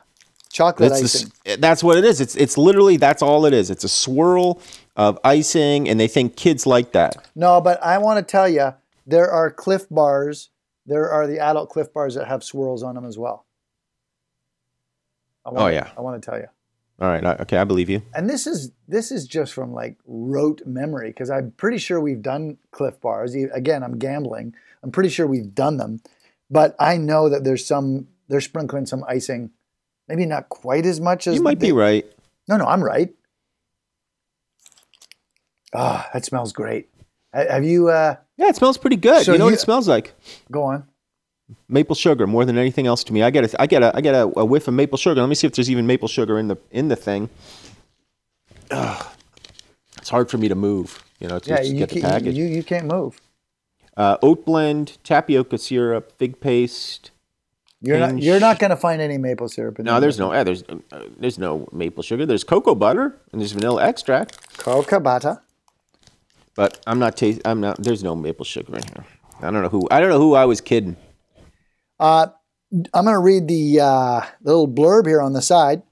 Chocolate 0.52 0.90
That's, 0.90 1.02
icing. 1.16 1.32
the, 1.44 1.56
that's 1.56 1.82
what 1.82 1.98
it 1.98 2.04
is. 2.04 2.20
It's 2.20 2.36
it's 2.36 2.56
literally 2.56 2.96
that's 2.96 3.22
all 3.22 3.44
it 3.44 3.52
is. 3.52 3.70
It's 3.70 3.82
a 3.82 3.88
swirl 3.88 4.62
of 4.94 5.18
icing, 5.24 5.88
and 5.88 5.98
they 5.98 6.06
think 6.06 6.36
kids 6.36 6.64
like 6.64 6.92
that. 6.92 7.28
No, 7.34 7.60
but 7.60 7.82
I 7.82 7.98
want 7.98 8.24
to 8.24 8.30
tell 8.30 8.48
you, 8.48 8.72
there 9.04 9.28
are 9.30 9.50
Clif 9.50 9.88
Bars. 9.90 10.50
There 10.86 11.10
are 11.10 11.26
the 11.26 11.40
adult 11.40 11.70
Clif 11.70 11.92
Bars 11.92 12.14
that 12.14 12.28
have 12.28 12.44
swirls 12.44 12.84
on 12.84 12.94
them 12.94 13.04
as 13.04 13.18
well. 13.18 13.44
I 15.48 15.52
wanna, 15.52 15.64
Oh, 15.64 15.68
yeah. 15.68 15.90
I 15.96 16.00
want 16.00 16.22
to 16.22 16.30
tell 16.30 16.38
you. 16.38 16.46
All 17.00 17.06
right, 17.08 17.24
okay, 17.42 17.58
I 17.58 17.64
believe 17.64 17.88
you. 17.88 18.02
And 18.12 18.28
this 18.28 18.46
is 18.46 18.72
this 18.88 19.12
is 19.12 19.26
just 19.28 19.52
from 19.52 19.72
like 19.72 19.96
rote 20.04 20.62
memory 20.66 21.10
because 21.10 21.30
I'm 21.30 21.52
pretty 21.52 21.78
sure 21.78 22.00
we've 22.00 22.22
done 22.22 22.58
Clif 22.72 23.00
Bars. 23.00 23.34
Again, 23.34 23.84
I'm 23.84 23.98
gambling. 23.98 24.54
I'm 24.82 24.90
pretty 24.90 25.08
sure 25.08 25.24
we've 25.26 25.54
done 25.54 25.76
them, 25.76 26.00
but 26.50 26.74
I 26.80 26.96
know 26.96 27.28
that 27.28 27.44
there's 27.44 27.64
some 27.64 28.08
they're 28.28 28.40
sprinkling 28.40 28.86
some 28.86 29.04
icing. 29.06 29.50
Maybe 30.08 30.26
not 30.26 30.48
quite 30.48 30.86
as 30.86 31.00
much 31.00 31.26
as 31.28 31.36
You 31.36 31.42
might 31.42 31.60
they- 31.60 31.68
be 31.68 31.72
right. 31.72 32.04
No, 32.48 32.56
no, 32.56 32.64
I'm 32.66 32.82
right. 32.82 33.14
Ah, 35.74 36.08
that 36.12 36.24
smells 36.24 36.52
great. 36.52 36.88
Have 37.32 37.64
you? 37.64 37.88
Uh, 37.90 38.16
Yeah, 38.38 38.48
it 38.48 38.56
smells 38.56 38.78
pretty 38.78 38.96
good. 38.96 39.24
So 39.24 39.32
you 39.32 39.38
know 39.38 39.44
what 39.44 39.54
it 39.54 39.60
smells 39.60 39.86
like? 39.86 40.14
go 40.50 40.62
on. 40.64 40.88
Maple 41.68 41.94
sugar 41.96 42.26
more 42.26 42.44
than 42.44 42.58
anything 42.58 42.86
else 42.86 43.02
to 43.04 43.12
me. 43.12 43.22
I 43.22 43.30
get 43.30 43.44
a, 43.54 43.62
I 43.62 43.66
get 43.66 43.82
a, 43.82 43.96
I 43.96 44.00
get 44.02 44.14
a, 44.14 44.30
a 44.38 44.44
whiff 44.44 44.68
of 44.68 44.74
maple 44.74 44.98
sugar. 44.98 45.20
Let 45.20 45.28
me 45.28 45.34
see 45.34 45.46
if 45.46 45.54
there's 45.54 45.70
even 45.70 45.86
maple 45.86 46.08
sugar 46.08 46.38
in 46.38 46.48
the 46.48 46.56
in 46.70 46.88
the 46.88 46.96
thing. 46.96 47.30
Ugh. 48.70 49.06
It's 49.96 50.10
hard 50.10 50.30
for 50.30 50.38
me 50.38 50.48
to 50.48 50.54
move. 50.54 51.02
You 51.20 51.28
know, 51.28 51.38
to 51.38 51.50
Yeah, 51.50 51.56
just 51.58 51.70
you, 51.72 51.78
get 51.78 51.88
the 51.90 52.00
package. 52.02 52.36
you 52.36 52.44
you 52.44 52.62
can't 52.62 52.86
move. 52.86 53.20
uh, 53.96 54.16
oat 54.22 54.44
blend, 54.44 54.98
tapioca 55.04 55.58
syrup, 55.58 56.12
fig 56.18 56.38
paste. 56.40 57.10
You're 57.80 57.98
not 57.98 58.18
you're 58.20 58.40
not 58.40 58.58
going 58.58 58.70
to 58.70 58.76
find 58.76 59.00
any 59.00 59.18
maple 59.18 59.48
syrup 59.48 59.78
in 59.78 59.84
No, 59.84 59.92
there. 59.92 60.00
there's 60.02 60.18
no, 60.18 60.32
eh, 60.32 60.42
there's, 60.44 60.64
uh, 60.64 61.04
there's 61.18 61.38
no 61.38 61.68
maple 61.72 62.02
sugar. 62.02 62.26
There's 62.26 62.42
cocoa 62.44 62.74
butter 62.74 63.16
and 63.32 63.40
there's 63.40 63.52
vanilla 63.52 63.84
extract. 63.84 64.58
Cocoa 64.58 65.00
butter. 65.00 65.40
But 66.56 66.80
I'm 66.88 66.98
not 66.98 67.16
taste. 67.16 67.40
I'm 67.44 67.60
not. 67.60 67.80
There's 67.82 68.02
no 68.02 68.14
maple 68.16 68.44
sugar 68.44 68.76
in 68.76 68.82
here. 68.82 69.04
I 69.40 69.50
don't 69.50 69.62
know 69.62 69.68
who. 69.68 69.86
I 69.90 70.00
don't 70.00 70.08
know 70.10 70.18
who 70.18 70.34
I 70.34 70.44
was 70.44 70.60
kidding. 70.60 70.96
I'm 72.00 72.32
going 72.70 73.06
to 73.06 73.18
read 73.18 73.48
the 73.48 73.80
uh, 73.80 74.20
little 74.42 74.68
blurb 74.68 75.06
here 75.06 75.20
on 75.20 75.32
the 75.32 75.42
side 75.42 75.82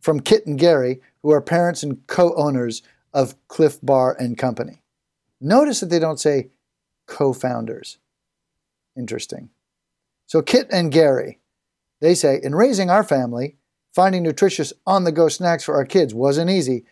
from 0.00 0.20
Kit 0.20 0.46
and 0.46 0.58
Gary, 0.58 1.00
who 1.22 1.30
are 1.30 1.40
parents 1.40 1.82
and 1.82 2.06
co-owners 2.06 2.82
of 3.12 3.34
Clif 3.48 3.78
Bar 3.82 4.16
and 4.18 4.38
Company. 4.38 4.82
Notice 5.40 5.80
that 5.80 5.90
they 5.90 5.98
don't 5.98 6.20
say 6.20 6.50
co-founders. 7.06 7.98
Interesting. 8.96 9.50
So 10.26 10.42
Kit 10.42 10.66
and 10.70 10.90
Gary, 10.90 11.40
they 12.00 12.14
say, 12.14 12.40
in 12.42 12.54
raising 12.54 12.90
our 12.90 13.04
family, 13.04 13.56
finding 13.94 14.22
nutritious 14.22 14.72
on-the-go 14.86 15.28
snacks 15.28 15.64
for 15.64 15.74
our 15.74 15.84
kids 15.84 16.14
wasn't 16.14 16.50
easy. 16.50 16.84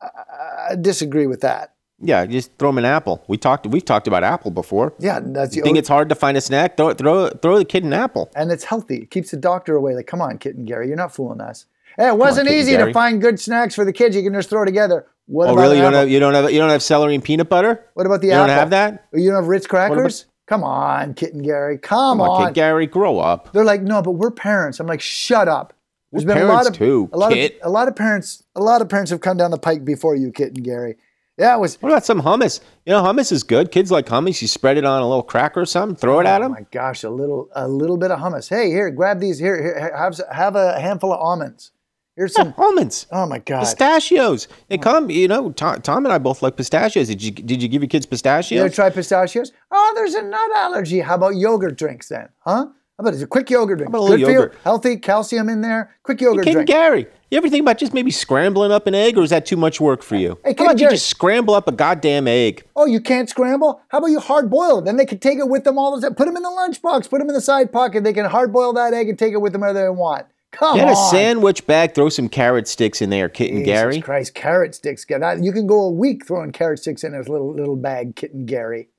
I 0.00 0.76
disagree 0.80 1.26
with 1.26 1.42
that. 1.42 1.74
Yeah, 2.04 2.26
just 2.26 2.50
throw 2.58 2.70
them 2.70 2.78
an 2.78 2.84
apple. 2.84 3.24
We 3.28 3.36
talked. 3.38 3.66
We've 3.66 3.84
talked 3.84 4.06
about 4.08 4.24
apple 4.24 4.50
before. 4.50 4.92
Yeah, 4.98 5.20
that's 5.22 5.54
You 5.54 5.62
think 5.62 5.78
it's 5.78 5.88
hard 5.88 6.08
to 6.08 6.14
find 6.14 6.36
a 6.36 6.40
snack? 6.40 6.76
Throw 6.76 6.92
throw 6.94 7.30
throw 7.30 7.58
the 7.58 7.64
kid 7.64 7.84
an 7.84 7.92
apple. 7.92 8.30
and 8.34 8.50
it's 8.50 8.64
healthy. 8.64 8.96
It 8.98 9.10
keeps 9.10 9.30
the 9.30 9.36
doctor 9.36 9.76
away. 9.76 9.94
Like, 9.94 10.06
come 10.08 10.20
on, 10.20 10.38
Kit 10.38 10.56
and 10.56 10.66
Gary, 10.66 10.88
you're 10.88 10.96
not 10.96 11.14
fooling 11.14 11.40
us. 11.40 11.66
Hey, 11.96 12.08
it 12.08 12.16
wasn't 12.18 12.48
Kit 12.48 12.54
and 12.58 12.68
easy 12.68 12.76
to 12.76 12.92
find 12.92 13.20
good 13.20 13.38
snacks 13.38 13.74
for 13.74 13.84
the 13.84 13.92
kids. 13.92 14.16
You 14.16 14.22
can 14.22 14.32
just 14.34 14.50
throw 14.50 14.64
together. 14.64 15.06
What 15.26 15.48
Oh, 15.48 15.52
about 15.52 15.62
really? 15.62 15.76
You 15.76 15.82
don't 15.82 15.92
have 15.94 16.10
you 16.10 16.18
don't 16.18 16.34
have 16.34 16.50
you 16.50 16.58
don't 16.58 16.70
have 16.70 16.82
celery 16.82 17.14
and 17.14 17.22
peanut 17.22 17.48
butter? 17.48 17.84
What 17.94 18.06
about 18.06 18.20
the 18.20 18.32
apple? 18.32 18.46
You 18.46 18.52
apple? 18.52 18.54
don't 18.54 18.58
have 18.58 18.70
that? 18.70 19.04
You 19.14 19.30
don't 19.30 19.36
have 19.42 19.48
Ritz 19.48 19.66
about- 19.66 19.90
crackers? 19.90 20.26
Come 20.48 20.64
on, 20.64 21.14
Kit 21.14 21.32
and 21.34 21.44
Gary. 21.44 21.78
Come, 21.78 22.18
Come 22.18 22.20
on, 22.22 22.28
on. 22.42 22.46
kid, 22.48 22.54
Gary, 22.54 22.86
grow 22.86 23.20
up. 23.20 23.52
They're 23.52 23.64
like, 23.64 23.80
no, 23.82 24.02
but 24.02 24.10
we're 24.12 24.32
parents. 24.32 24.80
I'm 24.80 24.88
like, 24.88 25.00
shut 25.00 25.46
up. 25.48 25.72
There's 26.10 26.26
We're 26.26 26.34
been 26.34 26.42
a 26.42 26.46
lot 26.46 26.66
of 26.66 26.74
too, 26.74 27.08
a 27.12 27.16
lot 27.16 27.32
Kit. 27.32 27.58
of 27.62 27.68
a 27.68 27.70
lot 27.70 27.86
of 27.88 27.94
parents 27.96 28.42
a 28.56 28.60
lot 28.60 28.82
of 28.82 28.88
parents 28.88 29.10
have 29.12 29.20
come 29.20 29.36
down 29.38 29.50
the 29.52 29.56
pike 29.58 29.84
before 29.84 30.14
you, 30.16 30.30
Kit 30.32 30.48
and 30.48 30.62
Gary. 30.64 30.96
Yeah, 31.42 31.56
it 31.56 31.58
was. 31.58 31.74
What 31.82 31.90
about 31.90 32.04
some 32.04 32.22
hummus? 32.22 32.60
You 32.86 32.92
know, 32.92 33.02
hummus 33.02 33.32
is 33.32 33.42
good. 33.42 33.72
Kids 33.72 33.90
like 33.90 34.06
hummus. 34.06 34.40
You 34.40 34.46
spread 34.46 34.76
it 34.76 34.84
on 34.84 35.02
a 35.02 35.08
little 35.08 35.24
cracker 35.24 35.62
or 35.62 35.66
something. 35.66 35.96
Throw 35.96 36.20
it 36.20 36.26
at 36.26 36.40
oh 36.40 36.44
them. 36.44 36.52
Oh 36.52 36.60
my 36.60 36.66
gosh, 36.70 37.02
a 37.02 37.10
little 37.10 37.48
a 37.56 37.66
little 37.66 37.96
bit 37.96 38.12
of 38.12 38.20
hummus. 38.20 38.48
Hey, 38.48 38.68
here, 38.68 38.88
grab 38.92 39.18
these. 39.18 39.40
Here, 39.40 39.60
here 39.60 39.96
have 39.96 40.20
have 40.30 40.54
a 40.54 40.78
handful 40.78 41.12
of 41.12 41.18
almonds. 41.18 41.72
Here's 42.14 42.32
some. 42.32 42.54
Almonds. 42.56 43.08
Oh 43.10 43.26
my 43.26 43.40
god. 43.40 43.58
Pistachios. 43.58 44.46
They 44.68 44.78
oh. 44.78 44.82
come, 44.82 45.10
you 45.10 45.26
know, 45.26 45.50
Tom, 45.50 45.80
Tom 45.80 46.04
and 46.04 46.12
I 46.12 46.18
both 46.18 46.42
like 46.42 46.56
pistachios. 46.56 47.08
Did 47.08 47.20
you 47.20 47.32
did 47.32 47.60
you 47.60 47.68
give 47.68 47.82
your 47.82 47.88
kids 47.88 48.06
You 48.52 48.60
ever 48.60 48.68
try 48.68 48.90
pistachios? 48.90 49.50
Oh, 49.72 49.92
there's 49.96 50.14
a 50.14 50.22
nut 50.22 50.50
allergy. 50.54 51.00
How 51.00 51.16
about 51.16 51.34
yogurt 51.34 51.76
drinks 51.76 52.08
then? 52.08 52.28
Huh? 52.38 52.68
About 53.06 53.20
a 53.20 53.26
quick 53.26 53.50
yogurt 53.50 53.78
drink? 53.78 53.92
How 53.92 53.98
about 53.98 53.98
a 53.98 54.10
little 54.10 54.16
Good 54.18 54.24
for 54.24 54.30
you. 54.30 54.38
yogurt? 54.38 54.58
Healthy, 54.64 54.96
calcium 54.98 55.48
in 55.48 55.60
there. 55.60 55.94
Quick 56.02 56.20
yogurt 56.20 56.44
Kid 56.44 56.56
and 56.56 56.66
drink. 56.66 56.68
Gary, 56.68 57.06
you 57.30 57.38
ever 57.38 57.48
think 57.48 57.62
about 57.62 57.78
just 57.78 57.94
maybe 57.94 58.10
scrambling 58.10 58.72
up 58.72 58.86
an 58.86 58.94
egg, 58.94 59.16
or 59.16 59.22
is 59.22 59.30
that 59.30 59.46
too 59.46 59.56
much 59.56 59.80
work 59.80 60.02
for 60.02 60.16
you? 60.16 60.38
Hey, 60.44 60.54
How 60.56 60.64
about 60.64 60.80
you 60.80 60.90
just 60.90 61.06
scramble 61.06 61.54
up 61.54 61.66
a 61.68 61.72
goddamn 61.72 62.28
egg? 62.28 62.64
Oh, 62.76 62.86
you 62.86 63.00
can't 63.00 63.28
scramble? 63.28 63.80
How 63.88 63.98
about 63.98 64.08
you 64.08 64.20
hard 64.20 64.50
boil 64.50 64.78
it? 64.78 64.84
Then 64.84 64.96
they 64.96 65.06
can 65.06 65.18
take 65.18 65.38
it 65.38 65.48
with 65.48 65.64
them 65.64 65.78
all 65.78 65.94
the 65.94 66.06
time. 66.06 66.14
Put 66.14 66.26
them 66.26 66.36
in 66.36 66.42
the 66.42 66.48
lunchbox. 66.48 67.08
Put 67.08 67.18
them 67.18 67.28
in 67.28 67.34
the 67.34 67.40
side 67.40 67.72
pocket. 67.72 68.04
They 68.04 68.12
can 68.12 68.26
hard 68.26 68.52
boil 68.52 68.72
that 68.74 68.94
egg 68.94 69.08
and 69.08 69.18
take 69.18 69.32
it 69.32 69.40
with 69.40 69.52
them 69.52 69.62
wherever 69.62 69.78
they 69.78 69.88
want. 69.88 70.26
Come 70.52 70.72
on. 70.72 70.76
Get 70.76 70.86
on. 70.88 70.92
a 70.92 71.10
sandwich 71.10 71.66
bag, 71.66 71.94
throw 71.94 72.10
some 72.10 72.28
carrot 72.28 72.68
sticks 72.68 73.00
in 73.00 73.08
there, 73.08 73.30
Kit 73.30 73.50
and 73.50 73.60
Jesus 73.60 73.80
Gary. 73.80 74.00
Christ, 74.02 74.34
carrot 74.34 74.74
sticks. 74.74 75.06
You 75.08 75.52
can 75.52 75.66
go 75.66 75.80
a 75.80 75.90
week 75.90 76.26
throwing 76.26 76.52
carrot 76.52 76.78
sticks 76.80 77.02
in 77.02 77.14
a 77.14 77.18
little 77.20 77.54
little 77.54 77.76
bag, 77.76 78.16
Kit 78.16 78.34
and 78.34 78.46
Gary. 78.46 78.90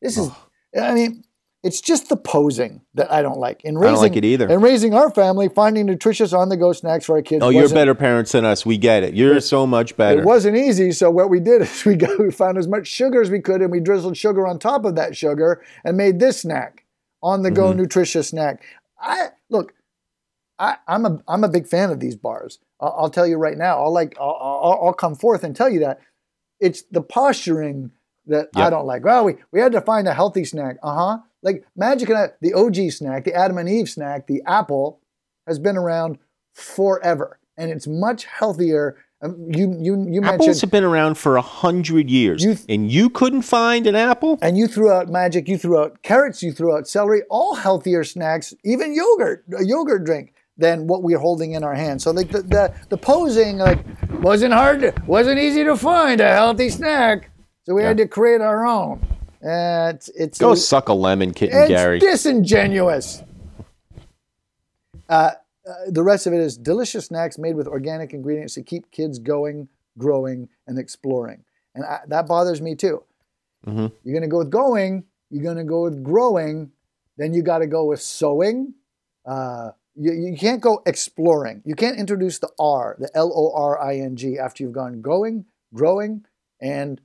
This 0.00 0.16
is, 0.16 0.30
oh. 0.30 0.48
I 0.80 0.94
mean, 0.94 1.22
it's 1.64 1.80
just 1.80 2.10
the 2.10 2.16
posing 2.16 2.82
that 2.92 3.10
I 3.10 3.22
don't 3.22 3.38
like. 3.38 3.62
Don't 3.62 3.76
raising, 3.78 3.96
like 3.96 4.16
it 4.16 4.24
either. 4.24 4.48
In 4.48 4.60
raising 4.60 4.94
our 4.94 5.10
family, 5.10 5.48
finding 5.48 5.86
nutritious 5.86 6.32
on-the-go 6.34 6.72
snacks 6.74 7.06
for 7.06 7.16
our 7.16 7.22
kids. 7.22 7.42
Oh, 7.42 7.48
you're 7.48 7.70
better 7.70 7.94
parents 7.94 8.32
than 8.32 8.44
us. 8.44 8.66
We 8.66 8.76
get 8.76 9.02
it. 9.02 9.14
You're 9.14 9.40
so 9.40 9.66
much 9.66 9.96
better. 9.96 10.20
It 10.20 10.26
wasn't 10.26 10.56
easy, 10.58 10.92
so 10.92 11.10
what 11.10 11.30
we 11.30 11.40
did 11.40 11.62
is 11.66 11.84
we 11.84 11.96
got 11.96 12.18
we 12.18 12.30
found 12.30 12.58
as 12.58 12.68
much 12.68 12.86
sugar 12.86 13.22
as 13.22 13.30
we 13.30 13.40
could, 13.40 13.62
and 13.62 13.70
we 13.72 13.80
drizzled 13.80 14.16
sugar 14.16 14.46
on 14.46 14.58
top 14.58 14.84
of 14.84 14.94
that 14.96 15.16
sugar 15.16 15.62
and 15.84 15.96
made 15.96 16.20
this 16.20 16.40
snack, 16.42 16.84
on 17.22 17.42
the 17.42 17.48
Mm-hmm. 17.48 17.56
go 17.56 17.72
nutritious 17.72 18.28
snack. 18.28 18.62
I 19.00 19.28
look, 19.48 19.72
I, 20.58 20.76
I'm 20.86 21.06
a 21.06 21.22
I'm 21.26 21.44
a 21.44 21.48
big 21.48 21.66
fan 21.66 21.90
of 21.90 21.98
these 21.98 22.14
bars. 22.16 22.58
I'll, 22.80 22.94
I'll 22.98 23.10
tell 23.10 23.26
you 23.26 23.36
right 23.38 23.56
now. 23.56 23.82
I'll 23.82 23.92
like 23.92 24.16
I'll, 24.20 24.38
I'll, 24.40 24.80
I'll 24.86 24.92
come 24.92 25.14
forth 25.14 25.42
and 25.42 25.56
tell 25.56 25.70
you 25.70 25.80
that 25.80 26.00
it's 26.60 26.82
the 26.90 27.00
posturing 27.02 27.90
that 28.26 28.48
I 28.54 28.70
don't 28.70 28.86
like. 28.86 29.04
Well, 29.04 29.24
we 29.24 29.36
we 29.50 29.60
had 29.60 29.72
to 29.72 29.80
find 29.80 30.06
a 30.08 30.14
healthy 30.14 30.44
snack. 30.44 30.76
Uh 30.82 30.94
huh. 30.94 31.18
Like 31.44 31.64
Magic 31.76 32.08
and 32.08 32.18
I, 32.18 32.28
the 32.40 32.54
OG 32.54 32.90
snack, 32.90 33.24
the 33.24 33.34
Adam 33.34 33.58
and 33.58 33.68
Eve 33.68 33.88
snack, 33.88 34.26
the 34.26 34.42
apple 34.46 34.98
has 35.46 35.58
been 35.60 35.76
around 35.76 36.18
forever, 36.54 37.38
and 37.56 37.70
it's 37.70 37.86
much 37.86 38.24
healthier. 38.24 38.96
Um, 39.22 39.36
you 39.48 39.74
you 39.78 40.06
you 40.08 40.20
Apples 40.22 40.46
mentioned 40.46 40.60
have 40.62 40.70
been 40.70 40.84
around 40.84 41.16
for 41.16 41.36
a 41.36 41.42
hundred 41.42 42.10
years, 42.10 42.42
You 42.42 42.54
th- 42.54 42.66
and 42.68 42.90
you 42.90 43.08
couldn't 43.08 43.42
find 43.42 43.86
an 43.86 43.94
apple. 43.94 44.38
and 44.42 44.56
you 44.58 44.66
threw 44.66 44.90
out 44.90 45.08
magic, 45.08 45.48
you 45.48 45.56
threw 45.56 45.78
out 45.78 46.02
carrots, 46.02 46.42
you 46.42 46.52
threw 46.52 46.76
out 46.76 46.86
celery, 46.88 47.22
all 47.30 47.54
healthier 47.54 48.04
snacks, 48.04 48.52
even 48.64 48.94
yogurt, 48.94 49.44
a 49.58 49.64
yogurt 49.64 50.04
drink 50.04 50.34
than 50.58 50.86
what 50.86 51.02
we're 51.02 51.18
holding 51.18 51.52
in 51.52 51.64
our 51.64 51.74
hands. 51.74 52.04
So 52.04 52.10
like 52.10 52.30
the 52.30 52.42
the, 52.42 52.74
the 52.90 52.96
posing 52.98 53.58
like 53.58 53.84
wasn't 54.20 54.52
hard, 54.52 54.80
to, 54.80 54.94
wasn't 55.06 55.38
easy 55.38 55.64
to 55.64 55.76
find 55.76 56.20
a 56.20 56.28
healthy 56.28 56.68
snack. 56.70 57.30
So 57.64 57.74
we 57.74 57.82
had 57.82 57.96
to 57.98 58.06
create 58.06 58.40
our 58.42 58.66
own. 58.66 59.00
Uh, 59.44 59.92
it's 59.94 60.08
it's 60.10 60.38
Go 60.38 60.54
suck 60.54 60.88
a 60.88 60.94
lemon, 60.94 61.32
Kit 61.34 61.50
and 61.50 61.60
it's 61.60 61.68
Gary. 61.68 61.98
disingenuous. 61.98 63.22
Uh, 65.08 65.32
uh, 65.68 65.72
the 65.88 66.02
rest 66.02 66.26
of 66.26 66.32
it 66.32 66.40
is 66.40 66.56
delicious 66.56 67.06
snacks 67.06 67.38
made 67.38 67.56
with 67.56 67.66
organic 67.68 68.12
ingredients 68.12 68.54
to 68.54 68.62
keep 68.62 68.90
kids 68.90 69.18
going, 69.18 69.68
growing, 69.98 70.48
and 70.66 70.78
exploring. 70.78 71.44
And 71.74 71.84
I, 71.84 72.00
that 72.08 72.26
bothers 72.26 72.60
me 72.62 72.74
too. 72.74 73.02
Mhm. 73.66 73.92
You're 74.02 74.12
going 74.14 74.22
to 74.22 74.28
go 74.28 74.38
with 74.38 74.50
going, 74.50 75.04
you're 75.30 75.42
going 75.42 75.56
to 75.56 75.64
go 75.64 75.82
with 75.84 76.02
growing, 76.02 76.70
then 77.16 77.32
you 77.34 77.42
got 77.42 77.58
to 77.58 77.66
go 77.66 77.84
with 77.86 78.00
sowing. 78.00 78.74
Uh, 79.26 79.70
you, 79.96 80.12
you 80.12 80.36
can't 80.36 80.60
go 80.60 80.82
exploring. 80.86 81.62
You 81.64 81.74
can't 81.74 81.98
introduce 81.98 82.38
the 82.38 82.50
R, 82.58 82.96
the 82.98 83.10
L 83.14 83.32
O 83.34 83.52
R 83.54 83.80
I 83.80 83.96
N 83.98 84.16
G, 84.16 84.38
after 84.38 84.62
you've 84.62 84.72
gone 84.72 85.00
going, 85.02 85.44
growing, 85.72 86.24
and 86.60 87.00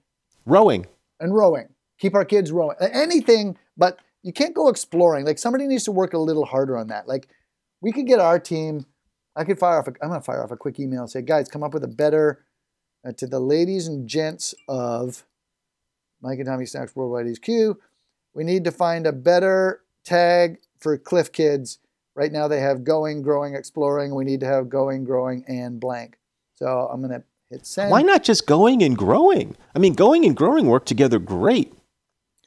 Rowing. 0.45 0.86
and 1.19 1.34
rowing. 1.36 1.69
Keep 1.99 2.15
our 2.15 2.25
kids 2.25 2.51
rowing. 2.51 2.77
Anything, 2.79 3.57
but 3.77 3.99
you 4.23 4.33
can't 4.33 4.55
go 4.55 4.69
exploring. 4.69 5.25
Like 5.25 5.38
somebody 5.38 5.67
needs 5.67 5.83
to 5.85 5.91
work 5.91 6.13
a 6.13 6.17
little 6.17 6.45
harder 6.45 6.77
on 6.77 6.88
that. 6.88 7.07
Like 7.07 7.27
we 7.81 7.91
could 7.91 8.07
get 8.07 8.19
our 8.19 8.39
team. 8.39 8.85
I 9.35 9.43
could 9.43 9.59
fire 9.59 9.79
off. 9.79 9.88
A, 9.88 9.93
I'm 10.01 10.09
gonna 10.09 10.21
fire 10.21 10.43
off 10.43 10.51
a 10.51 10.57
quick 10.57 10.79
email 10.79 11.01
and 11.01 11.09
say, 11.09 11.21
guys, 11.21 11.47
come 11.47 11.63
up 11.63 11.73
with 11.73 11.83
a 11.83 11.89
better 11.89 12.45
uh, 13.07 13.12
to 13.13 13.27
the 13.27 13.39
ladies 13.39 13.88
and 13.88 14.07
gents 14.07 14.53
of 14.67 15.25
Mike 16.21 16.39
and 16.39 16.47
Tommy 16.47 16.65
Snacks 16.65 16.95
Worldwide 16.95 17.27
HQ. 17.27 17.77
We 18.33 18.43
need 18.43 18.63
to 18.65 18.71
find 18.71 19.07
a 19.07 19.13
better 19.13 19.81
tag 20.03 20.59
for 20.79 20.97
Clif 20.97 21.31
Kids. 21.31 21.79
Right 22.15 22.31
now 22.31 22.47
they 22.47 22.59
have 22.59 22.83
going, 22.83 23.21
growing, 23.21 23.55
exploring. 23.55 24.13
We 24.13 24.25
need 24.25 24.41
to 24.41 24.45
have 24.45 24.69
going, 24.69 25.05
growing, 25.05 25.45
and 25.47 25.79
blank. 25.79 26.17
So 26.55 26.89
I'm 26.91 27.01
gonna 27.01 27.23
hit 27.49 27.65
send. 27.65 27.91
Why 27.91 28.01
not 28.01 28.23
just 28.23 28.45
going 28.45 28.83
and 28.83 28.97
growing? 28.97 29.56
I 29.75 29.79
mean, 29.79 29.93
going 29.93 30.25
and 30.25 30.35
growing 30.35 30.65
work 30.65 30.85
together 30.85 31.19
great. 31.19 31.73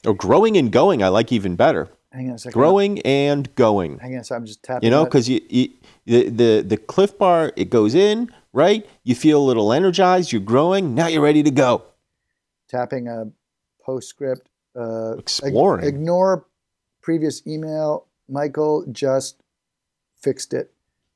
Or 0.06 0.14
growing 0.14 0.56
and 0.56 0.70
going, 0.72 1.02
I 1.02 1.08
like 1.08 1.30
even 1.32 1.56
better. 1.56 1.88
Hang 2.12 2.28
on 2.28 2.34
a 2.34 2.38
second. 2.38 2.52
Growing 2.58 3.00
and 3.02 3.54
going. 3.54 3.98
Hang 3.98 4.14
on, 4.14 4.20
a 4.20 4.24
second. 4.24 4.42
I'm 4.42 4.46
just 4.46 4.62
tapping. 4.62 4.84
You 4.84 4.90
know, 4.90 5.04
because 5.04 5.28
you, 5.28 5.40
you 5.48 5.68
the, 6.04 6.28
the 6.28 6.64
the 6.66 6.76
Clif 6.76 7.16
Bar 7.16 7.52
it 7.56 7.70
goes 7.70 7.94
in 7.94 8.30
right. 8.52 8.84
You 9.04 9.14
feel 9.14 9.40
a 9.40 9.46
little 9.46 9.72
energized. 9.72 10.32
You're 10.32 10.40
growing. 10.42 10.94
Now 10.94 11.06
you're 11.06 11.22
ready 11.22 11.42
to 11.42 11.50
go. 11.50 11.84
tapping 12.68 13.08
a 13.08 13.30
postscript. 13.84 14.48
Uh, 14.74 15.16
Exploring. 15.18 15.86
ignore 15.86 16.46
previous 17.02 17.46
email. 17.46 18.06
Michael 18.28 18.84
just 18.90 19.42
fixed 20.20 20.52
it. 20.54 20.72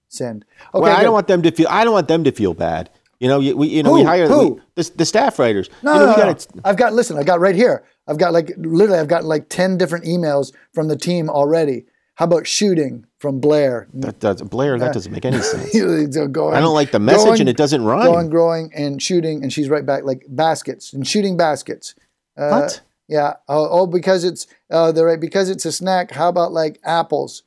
Send. 0.09 0.45
Okay, 0.75 0.81
well, 0.83 0.93
I 0.93 0.99
good. 0.99 1.05
don't 1.05 1.13
want 1.15 1.27
them 1.27 1.43
to 1.43 1.51
feel. 1.51 1.67
I 1.69 1.85
don't 1.85 1.93
want 1.95 2.09
them 2.09 2.25
to 2.25 2.33
feel 2.33 2.55
bad. 2.55 2.91
You 3.21 3.29
know, 3.29 3.39
we 3.39 3.69
you 3.69 3.83
know 3.83 3.93
we 3.93 4.03
hire 4.03 4.29
Who? 4.29 4.55
we, 4.55 4.61
the, 4.75 4.91
the 4.97 5.05
staff 5.05 5.39
writers. 5.39 5.71
No, 5.83 5.95
you 5.95 6.01
know, 6.01 6.07
no, 6.07 6.11
no, 6.13 6.17
gotta- 6.19 6.49
no. 6.55 6.63
I've 6.65 6.77
got. 6.77 6.93
Listen, 6.93 7.17
I 7.19 7.23
got 7.23 7.41
right 7.41 7.55
here. 7.55 7.85
I've 8.07 8.19
got 8.19 8.33
like 8.33 8.53
literally. 8.59 8.99
I've 9.01 9.09
got 9.09 9.25
like 9.25 9.49
ten 9.49 9.79
different 9.79 10.05
emails 10.05 10.53
from 10.73 10.89
the 10.89 10.97
team 10.97 11.29
already. 11.31 11.87
How 12.17 12.25
about 12.25 12.47
shooting 12.47 13.07
from 13.19 13.41
Blair? 13.41 13.89
That 13.93 14.21
does 14.21 14.41
Blair. 14.43 14.79
That 14.79 14.95
doesn't 14.95 15.13
make 15.13 15.25
any 15.25 15.41
sense. 15.41 15.73
Going- 16.33 16.55
I 16.55 16.61
don't 16.61 16.75
like 16.75 16.91
the 16.91 16.99
message, 16.99 17.41
and 17.41 17.49
it 17.49 17.57
doesn't 17.57 17.85
rhyme. 17.85 18.07
Going, 18.07 18.31
growing, 18.31 18.71
and 18.75 19.03
shooting, 19.03 19.43
and 19.43 19.53
she's 19.53 19.69
right 19.69 19.85
back 19.85 20.05
like 20.05 20.25
baskets 20.29 20.93
and 20.93 21.07
shooting 21.07 21.37
baskets. 21.37 21.95
Uh, 22.37 22.49
What? 22.49 22.81
Yeah. 23.09 23.35
Oh, 23.49 23.69
oh, 23.71 23.87
because 23.87 24.25
it's 24.25 24.47
uh, 24.71 24.93
they're 24.93 25.07
right 25.07 25.21
because 25.21 25.49
it's 25.49 25.65
a 25.65 25.73
snack. 25.73 26.11
How 26.11 26.29
about 26.29 26.53
like 26.53 26.79
apples? 26.85 27.43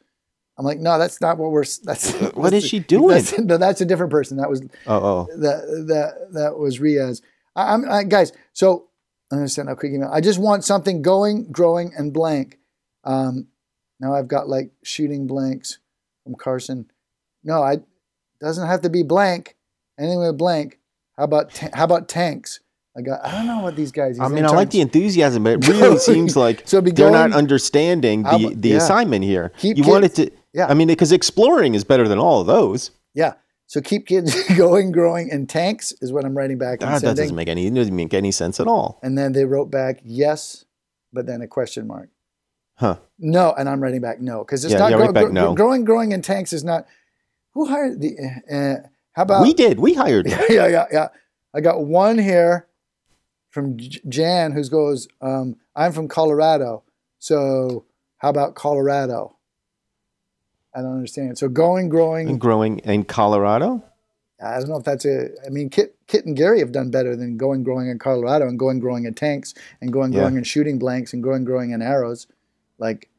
I'm 0.60 0.66
like, 0.66 0.80
no, 0.80 1.00
that's 1.00 1.22
not 1.22 1.38
what 1.38 1.52
we're. 1.52 1.64
That's 1.84 2.12
What 2.36 2.52
that's 2.52 2.66
is 2.66 2.70
she 2.70 2.80
doing? 2.80 3.16
That's, 3.16 3.40
no, 3.40 3.58
that's 3.58 3.80
a 3.80 3.86
different 3.86 4.12
person. 4.12 4.38
That 4.38 4.50
was 4.50 4.62
Oh, 4.86 4.98
oh. 4.98 5.28
that 5.38 5.86
that 5.88 6.34
that 6.34 6.60
was 6.60 6.80
Riaz. 6.80 7.22
I, 7.56 7.74
I'm 7.74 7.90
I, 7.90 8.04
guys. 8.04 8.34
So 8.52 8.90
I'm 9.32 9.38
gonna 9.38 9.48
send 9.48 9.70
a 9.70 9.76
quick 9.78 9.94
email. 9.94 10.10
I 10.12 10.20
just 10.20 10.38
want 10.38 10.66
something 10.66 11.02
going, 11.02 11.50
growing, 11.50 11.94
and 11.98 12.12
blank. 12.14 12.60
Um, 13.06 13.48
now 14.02 14.14
I've 14.14 14.28
got 14.28 14.50
like 14.50 14.72
shooting 14.84 15.28
blanks 15.28 15.80
from 16.26 16.36
Carson. 16.36 16.92
No, 17.42 17.64
I 17.64 17.78
doesn't 18.42 18.68
have 18.68 18.82
to 18.82 18.90
be 18.90 19.02
blank. 19.04 19.56
Anything 19.98 20.20
with 20.20 20.38
blank. 20.38 20.78
How 21.18 21.24
about 21.24 21.54
ta- 21.54 21.70
how 21.74 21.86
about 21.86 22.10
tanks? 22.10 22.60
I 22.98 23.02
got. 23.02 23.24
I 23.26 23.32
don't 23.32 23.48
know 23.48 23.60
what 23.60 23.78
these 23.78 23.94
guys. 23.94 24.20
I 24.20 24.28
mean, 24.28 24.44
I 24.46 24.50
like 24.50 24.72
the 24.72 24.82
enthusiasm, 24.82 25.44
but 25.44 25.54
it 25.54 25.68
really 25.70 26.00
seems 26.00 26.36
like 26.36 26.64
So 26.66 26.82
be 26.82 26.92
they're 26.92 27.12
not 27.12 27.32
understanding 27.32 28.24
the, 28.24 28.54
the 28.58 28.70
yeah. 28.70 28.78
assignment 28.78 29.24
here. 29.24 29.54
Keep 29.60 29.78
you 29.78 29.84
kid- 29.84 29.90
want 29.90 30.06
it 30.06 30.16
to, 30.16 30.32
yeah. 30.54 30.68
I 30.68 30.74
mean, 30.74 30.88
because 30.88 31.12
exploring 31.12 31.76
is 31.76 31.84
better 31.84 32.08
than 32.08 32.20
all 32.20 32.42
of 32.42 32.48
those. 32.48 32.92
Yeah. 33.14 33.34
So 33.68 33.82
keep 33.82 34.08
kids 34.08 34.36
going, 34.58 34.92
growing, 34.92 35.32
and 35.32 35.48
tanks 35.48 35.94
is 36.02 36.12
what 36.12 36.26
I'm 36.26 36.36
writing 36.36 36.58
back 36.58 36.82
and 36.82 36.90
Ah, 36.90 37.00
that 37.00 37.16
doesn't 37.16 37.36
make 37.36 37.48
any 37.50 37.70
doesn't 37.70 37.96
make 37.96 38.14
any 38.14 38.32
sense 38.32 38.60
at 38.60 38.68
all. 38.68 39.00
and 39.04 39.18
then 39.18 39.34
they 39.34 39.46
wrote 39.46 39.70
back 39.70 40.00
yes, 40.04 40.66
but 41.14 41.26
then 41.28 41.42
a 41.42 41.48
question 41.48 41.86
mark. 41.88 42.10
Huh? 42.76 42.96
No, 43.20 43.54
and 43.58 43.68
I'm 43.70 43.82
writing 43.82 44.02
back 44.02 44.22
no 44.22 44.40
because 44.40 44.64
it's 44.66 44.72
Yeah, 44.74 44.80
not 44.80 44.92
yeah, 44.92 44.98
grow- 44.98 45.12
back 45.12 45.24
grow- 45.26 45.32
no. 45.34 45.54
growing. 45.54 45.84
Growing 45.86 46.12
in 46.14 46.22
tanks 46.22 46.54
is 46.54 46.64
not. 46.64 46.88
Who 47.54 47.66
hired 47.66 48.00
the? 48.02 48.16
Uh, 48.52 48.88
how 49.14 49.24
about 49.24 49.42
we 49.44 49.54
did. 49.54 49.80
We 49.80 49.94
hired. 49.94 50.26
them. 50.30 50.40
yeah, 50.50 50.68
yeah, 50.68 50.86
yeah. 50.92 51.08
I 51.54 51.62
got 51.62 51.84
one 51.86 52.18
here 52.18 52.68
from 53.50 53.78
J- 53.78 54.00
Jan 54.08 54.52
who 54.54 54.64
goes, 54.70 55.08
um, 55.22 55.58
"I'm 55.76 55.92
from 55.92 56.08
Colorado, 56.08 56.84
so 57.20 57.86
how 58.18 58.30
about 58.30 58.56
Colorado?" 58.56 59.36
I 60.76 60.82
don't 60.82 60.94
understand. 60.94 61.38
So 61.38 61.50
going, 61.50 61.90
growing. 61.90 62.30
and 62.30 62.40
growing 62.40 62.80
in 62.80 63.04
Colorado. 63.04 63.84
I 64.42 64.60
don't 64.60 64.70
know 64.70 64.78
if 64.78 64.86
that's 64.86 65.06
a. 65.06 65.30
I 65.46 65.50
mean, 65.50 65.70
Kit, 65.70 65.96
Kit 66.08 66.26
and 66.26 66.36
Gary 66.36 66.60
have 66.60 66.72
done 66.72 66.92
better 66.92 67.16
than 67.16 67.36
going 67.38 67.64
growing 67.64 67.90
in 67.90 68.00
Colorado 68.00 68.48
and 68.48 68.58
going 68.58 68.80
growing 68.80 69.06
in 69.06 69.14
tanks 69.14 69.54
and 69.82 69.92
going 69.92 70.14
Yeah. 70.14 70.20
growing 70.20 70.38
in 70.38 70.44
shooting 70.44 70.80
blanks 70.80 71.12
and 71.14 71.22
going 71.22 71.44
growing 71.44 71.72
in 71.72 71.82
arrows. 71.82 72.28
Like, 72.78 73.10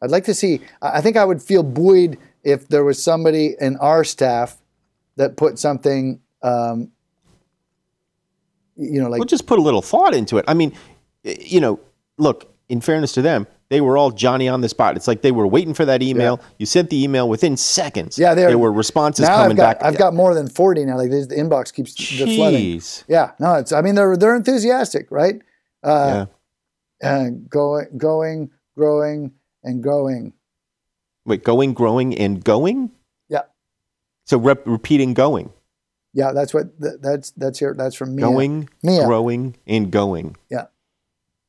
I'd 0.00 0.10
like 0.10 0.24
to 0.24 0.34
see. 0.34 0.60
I 0.80 0.98
I 0.98 1.00
think 1.00 1.16
I 1.16 1.24
would 1.24 1.42
feel 1.42 1.62
buoyed 1.64 2.18
if 2.44 2.68
there 2.68 2.84
was 2.84 3.02
somebody 3.02 3.56
in 3.60 3.76
our 3.78 4.04
staff 4.04 4.58
that 5.16 5.36
put 5.36 5.58
something. 5.58 6.20
Um, 6.42 6.92
you 8.76 9.00
know, 9.00 9.08
like 9.08 9.18
We'll 9.18 9.26
just 9.26 9.46
put 9.46 9.58
a 9.58 9.62
little 9.62 9.82
thought 9.82 10.14
into 10.14 10.38
it. 10.38 10.44
I 10.48 10.54
mean, 10.54 10.72
you 11.24 11.60
know, 11.60 11.80
look. 12.18 12.48
In 12.68 12.80
fairness 12.80 13.12
to 13.12 13.22
them, 13.22 13.46
they 13.72 13.80
were 13.80 13.96
all 13.96 14.10
Johnny 14.10 14.48
on 14.48 14.60
the 14.60 14.68
spot. 14.68 14.96
It's 14.96 15.08
like 15.08 15.22
they 15.22 15.32
were 15.32 15.46
waiting 15.46 15.72
for 15.72 15.86
that 15.86 16.02
email. 16.02 16.42
You 16.58 16.66
sent 16.66 16.90
the 16.90 17.02
email 17.02 17.26
within 17.26 17.56
seconds. 17.56 18.18
Yeah, 18.18 18.34
there 18.34 18.58
were 18.58 18.70
responses 18.70 19.26
now 19.26 19.36
coming 19.36 19.52
I've 19.52 19.56
got 19.56 19.80
back. 19.80 19.86
I've 19.86 19.98
got 19.98 20.12
more 20.12 20.34
than 20.34 20.46
forty 20.46 20.84
now. 20.84 20.98
Like 20.98 21.08
the 21.08 21.26
inbox 21.34 21.72
keeps 21.72 21.94
the 21.94 22.36
flooding. 22.36 22.82
Yeah, 23.08 23.32
no, 23.40 23.54
it's. 23.54 23.72
I 23.72 23.80
mean, 23.80 23.94
they're 23.94 24.14
they're 24.18 24.36
enthusiastic, 24.36 25.10
right? 25.10 25.40
Uh, 25.82 26.26
yeah. 27.02 27.10
uh, 27.10 27.30
going, 27.48 27.86
going, 27.96 28.50
growing, 28.76 29.32
and 29.64 29.82
growing. 29.82 30.34
Wait, 31.24 31.42
going, 31.42 31.72
growing, 31.72 32.14
and 32.18 32.44
going. 32.44 32.90
Yeah. 33.30 33.42
So 34.26 34.36
rep- 34.36 34.66
repeating, 34.66 35.14
going, 35.14 35.50
Yeah, 36.12 36.32
that's 36.32 36.52
what 36.52 36.78
th- 36.78 37.00
that's 37.00 37.30
that's 37.30 37.58
here. 37.58 37.74
That's 37.74 37.94
from 37.94 38.16
Mia. 38.16 38.26
going, 38.26 38.68
Mia. 38.82 39.06
growing, 39.06 39.56
and 39.66 39.90
going. 39.90 40.36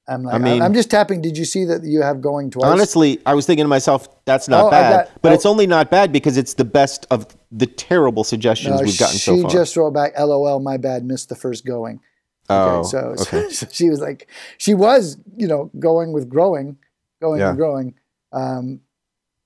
I'm 0.08 0.24
like, 0.24 0.36
I 0.36 0.38
mean- 0.38 0.62
I'm 0.62 0.74
just 0.74 0.92
tapping. 0.92 1.22
Did 1.22 1.38
you 1.38 1.46
see 1.46 1.64
that 1.66 1.84
you 1.84 2.02
have 2.02 2.20
going 2.22 2.50
twice? 2.52 2.66
Honestly, 2.70 3.20
I 3.26 3.34
was 3.36 3.46
thinking 3.46 3.64
to 3.64 3.70
myself, 3.70 4.08
that's 4.26 4.50
not 4.50 4.66
Oh, 4.66 4.70
bad. 4.72 5.08
got- 5.08 5.22
but 5.22 5.32
oh. 5.32 5.36
it's 5.36 5.46
only 5.46 5.66
not 5.68 5.90
bad 5.90 6.12
because 6.12 6.36
it's 6.38 6.56
the 6.56 6.66
best 6.66 7.06
of 7.10 7.26
the 7.52 7.66
terrible 7.68 8.24
suggestions 8.24 8.76
No, 8.80 8.84
we've 8.86 9.00
gotten 9.00 9.18
so 9.18 9.42
far. 9.42 9.50
She 9.50 9.58
just 9.58 9.78
wrote 9.78 9.92
back, 9.92 10.14
"LOL, 10.20 10.60
my 10.60 10.76
bad, 10.78 11.06
missed 11.06 11.30
the 11.30 11.36
first 11.36 11.66
going." 11.66 12.02
oh, 12.50 12.80
Okay, 12.80 12.88
so, 12.90 12.98
okay. 13.22 13.50
so 13.52 13.66
she 13.72 13.90
was 13.90 14.02
like, 14.02 14.28
she 14.58 14.74
was, 14.74 15.18
you 15.38 15.48
know, 15.48 15.72
going 15.80 16.12
with 16.12 16.28
growing, 16.28 16.76
going 17.22 17.40
Yeah. 17.40 17.50
and 17.50 17.58
growing. 17.58 17.94
Um, 18.34 18.82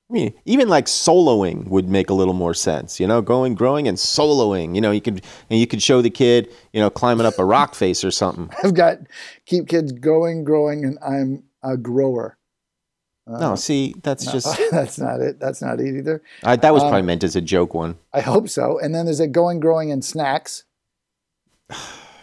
I 0.10 0.14
mean, 0.14 0.34
even 0.46 0.70
like 0.70 0.86
soloing 0.86 1.68
would 1.68 1.90
make 1.90 2.10
a 2.10 2.14
little 2.14 2.34
more 2.34 2.54
sense, 2.54 2.98
you 2.98 3.08
know, 3.08 3.22
going, 3.22 3.56
growing, 3.56 3.90
and 3.90 3.98
soloing. 3.98 4.74
You 4.74 4.80
know, 4.80 4.92
you 4.92 5.02
could 5.02 5.22
and 5.50 5.60
you 5.60 5.68
could 5.68 5.82
show 5.82 6.02
the 6.02 6.10
kid, 6.10 6.50
you 6.72 6.80
know, 6.80 6.90
climbing 6.90 7.26
up 7.26 7.38
a 7.40 7.44
rock 7.46 7.76
face 7.76 8.06
or 8.06 8.12
something. 8.12 8.50
I've 8.64 8.74
got 8.74 9.00
keep 9.46 9.68
kids 9.68 9.92
going, 9.92 10.46
growing, 10.46 10.86
and 10.86 10.98
I'm 11.06 11.44
a 11.62 11.76
grower. 11.76 12.38
Uh, 13.30 13.38
No, 13.40 13.56
see, 13.56 13.96
that's 14.02 14.32
just 14.32 14.58
that's 14.72 14.98
not 14.98 15.20
it. 15.20 15.42
That's 15.42 15.62
not 15.62 15.82
it 15.82 15.98
either. 15.98 16.24
I, 16.42 16.56
that 16.56 16.74
was 16.74 16.84
Um, 16.84 16.90
probably 16.90 17.06
meant 17.06 17.26
as 17.26 17.36
a 17.36 17.42
joke 17.42 17.74
one. 17.74 17.98
I 18.14 18.22
hope 18.22 18.48
so. 18.48 18.80
And 18.80 18.96
then 18.96 19.04
there's 19.06 19.20
a 19.20 19.28
going, 19.28 19.60
growing, 19.60 19.92
and 19.92 20.04
snacks. 20.04 20.64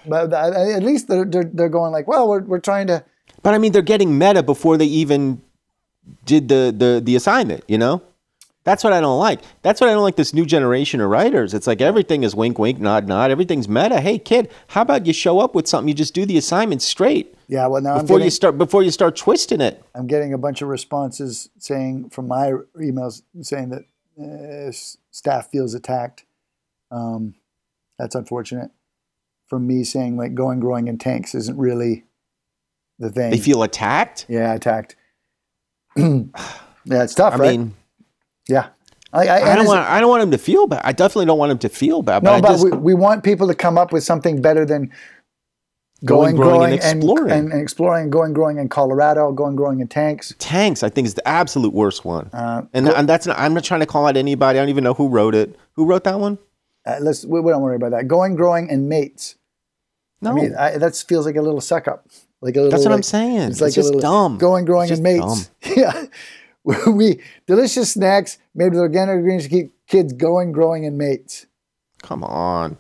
But 0.07 0.35
at 0.35 0.82
least 0.82 1.09
they're, 1.09 1.24
they're, 1.24 1.51
they're 1.51 1.70
going 1.70 1.91
like, 1.91 2.07
well, 2.07 2.28
we're, 2.28 2.43
we're 2.43 2.59
trying 2.61 2.89
to. 2.89 3.03
But 3.43 3.55
I 3.55 3.59
mean, 3.59 3.72
they're 3.72 3.80
getting 3.80 4.18
meta 4.18 4.43
before 4.43 4.76
they 4.76 4.85
even 4.85 5.41
did 6.24 6.48
the 6.48 6.74
the 6.76 7.00
the 7.05 7.16
assignment. 7.16 7.64
You 7.68 7.78
know, 7.78 8.02
that's 8.64 8.82
what 8.82 8.94
I 8.94 9.00
don't 9.00 9.18
like. 9.18 9.40
That's 9.61 9.80
what 9.80 9.90
I 9.90 9.92
don't 9.92 10.02
like. 10.02 10.16
This 10.16 10.32
new 10.32 10.46
generation 10.46 11.00
of 11.00 11.11
writers. 11.11 11.52
It's 11.52 11.66
like 11.66 11.82
everything 11.82 12.22
is 12.24 12.34
wink, 12.34 12.59
wink, 12.59 12.80
nod, 12.80 13.07
nod. 13.07 13.30
Everything's 13.30 13.68
meta. 13.68 14.00
Hey, 14.00 14.18
kid, 14.18 14.50
how 14.68 14.82
about 14.82 15.07
you 15.07 15.12
show 15.12 15.38
up 15.38 15.55
with 15.55 15.68
something? 15.68 15.88
You 15.88 15.94
just 15.94 16.14
do 16.14 16.24
the 16.24 16.38
assignment 16.38 16.80
straight 16.80 17.34
Yeah, 17.46 17.66
well, 17.66 17.82
now 17.82 17.96
I'm 17.96 18.02
before 18.02 18.16
getting, 18.16 18.24
you 18.26 18.30
start 18.30 18.57
before 18.57 18.82
you 18.82 18.90
start 18.90 19.16
twisting 19.16 19.61
it. 19.61 19.84
I'm 19.94 20.07
getting 20.07 20.32
a 20.32 20.38
bunch 20.38 20.62
of 20.62 20.68
responses 20.68 21.50
saying 21.59 22.09
from 22.09 22.26
my 22.26 22.52
emails 22.76 23.22
saying 23.42 23.68
that 23.68 23.82
uh, 24.18 24.72
staff 25.11 25.50
feels 25.50 25.74
attacked. 25.74 26.24
Um, 26.90 27.34
that's 27.98 28.14
unfortunate. 28.14 28.70
From 29.46 29.66
me 29.66 29.84
saying 29.84 30.16
like 30.16 30.34
going, 30.34 30.59
growing 30.59 30.88
in 30.88 30.96
tanks 30.96 31.34
isn't 31.34 31.59
really 31.59 32.05
the 32.98 33.11
thing. 33.11 33.30
They 33.30 33.38
feel 33.38 33.62
attacked. 33.62 34.24
yeah, 34.28 34.55
attacked. 34.55 34.96
yeah, 35.97 37.03
it's 37.03 37.14
tough, 37.14 37.34
I 37.34 37.36
right? 37.36 37.59
mean, 37.59 37.74
yeah. 38.49 38.68
I, 39.12 39.28
I, 39.28 39.53
I 39.53 39.57
don't 39.57 39.66
want. 39.66 39.80
I 39.80 40.01
don't 40.01 40.09
want 40.11 40.24
him 40.24 40.30
to 40.32 40.38
feel 40.38 40.66
bad. 40.66 40.82
I 40.84 40.90
definitely 40.92 41.26
don't 41.26 41.38
want 41.38 41.53
him 41.53 41.59
to 41.59 41.68
feel 41.68 42.03
bad. 42.03 42.24
But 42.24 42.30
No, 42.30 42.36
I 42.36 42.40
but 42.40 42.49
just, 42.49 42.64
we, 42.64 42.70
we 42.72 42.95
want 42.95 43.22
people 43.22 43.47
to 43.47 43.55
come 43.55 43.78
up 43.78 43.92
with 43.92 44.03
something 44.03 44.42
better 44.42 44.66
than 44.66 44.90
Going, 46.05 46.34
going, 46.34 46.36
growing, 46.36 46.59
growing, 46.59 46.72
and 46.74 46.82
and, 46.82 46.99
exploring. 46.99 47.30
and, 47.30 47.53
and 47.53 47.62
exploring, 47.62 48.11
going, 48.11 48.32
growing 48.34 48.59
in 48.59 48.68
Colorado, 48.68 49.32
going, 49.32 49.57
growing 49.57 49.80
in 49.80 49.88
tanks. 49.88 50.34
tanks. 50.38 50.82
I 50.82 50.90
think 50.90 51.07
is 51.07 51.14
the 51.14 51.26
absolute 51.26 51.72
worst 51.72 52.05
one. 52.05 52.28
Uh, 52.32 52.62
and, 52.74 52.88
and 52.88 53.09
that's 53.09 53.26
not. 53.26 53.38
I'm 53.38 53.55
not 53.55 53.64
trying 53.64 53.80
to 53.80 53.86
call 53.86 54.07
out 54.07 54.16
anybody. 54.16 54.59
I 54.59 54.62
don't 54.62 54.68
even 54.68 54.84
know 54.84 54.92
who 54.95 55.09
wrote 55.09 55.34
it. 55.34 55.57
Who 55.76 55.86
wrote 55.86 56.05
that 56.05 56.20
one? 56.20 56.38
uh, 56.86 56.99
let's 57.01 57.24
we, 57.24 57.40
we 57.40 57.53
don't 57.53 57.62
worry 57.62 57.76
about 57.76 57.92
that. 57.92 58.09
Going, 58.09 58.34
growing, 58.34 58.68
and 58.68 58.88
mates. 58.88 59.36
No, 60.20 60.30
I 60.30 60.34
mean, 60.34 60.53
that 60.53 60.97
feels 61.09 61.24
like 61.24 61.36
a 61.36 61.42
little 61.42 61.61
suck 61.61 61.86
up. 61.88 62.07
Like 62.45 62.57
a 62.57 62.59
little. 62.59 62.70
That's 62.72 62.84
what 62.84 62.92
I'm 62.92 63.03
saying. 63.03 63.38
It's 63.38 63.53
It's 63.53 63.61
like 63.62 63.70
a 63.72 63.74
just 63.74 63.86
little 63.86 64.01
dumb. 64.03 64.36
Going, 64.36 64.66
growing, 64.66 64.90
It's 64.90 65.01
and 65.01 65.07
just 65.07 65.51
mates. 65.62 65.76
Yeah, 65.76 66.05
we 66.92 67.20
delicious 67.47 67.92
snacks 67.92 68.36
made 68.55 68.68
with 68.72 68.80
organic 68.80 69.14
ingredients 69.14 69.47
to 69.47 69.51
keep 69.51 69.72
kids 69.86 70.12
going, 70.12 70.53
growing, 70.53 70.84
and 70.84 70.99
mates. 70.99 71.47
come 72.03 72.22
on. 72.22 72.76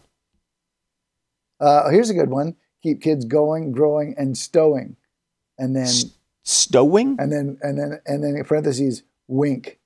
Uh, 1.60 1.88
here's 1.88 2.10
a 2.10 2.14
good 2.14 2.28
one: 2.28 2.56
keep 2.82 3.00
kids 3.00 3.24
going, 3.24 3.72
growing, 3.72 4.14
and 4.18 4.36
stowing, 4.36 4.96
and 5.58 5.74
then 5.74 5.84
S- 5.86 6.04
stowing. 6.42 7.16
and 7.18 7.32
then 7.32 7.56
and 7.62 7.78
then 7.78 8.00
and 8.04 8.22
then 8.22 8.36
in 8.36 8.44
parentheses 8.44 9.02
wink. 9.28 9.78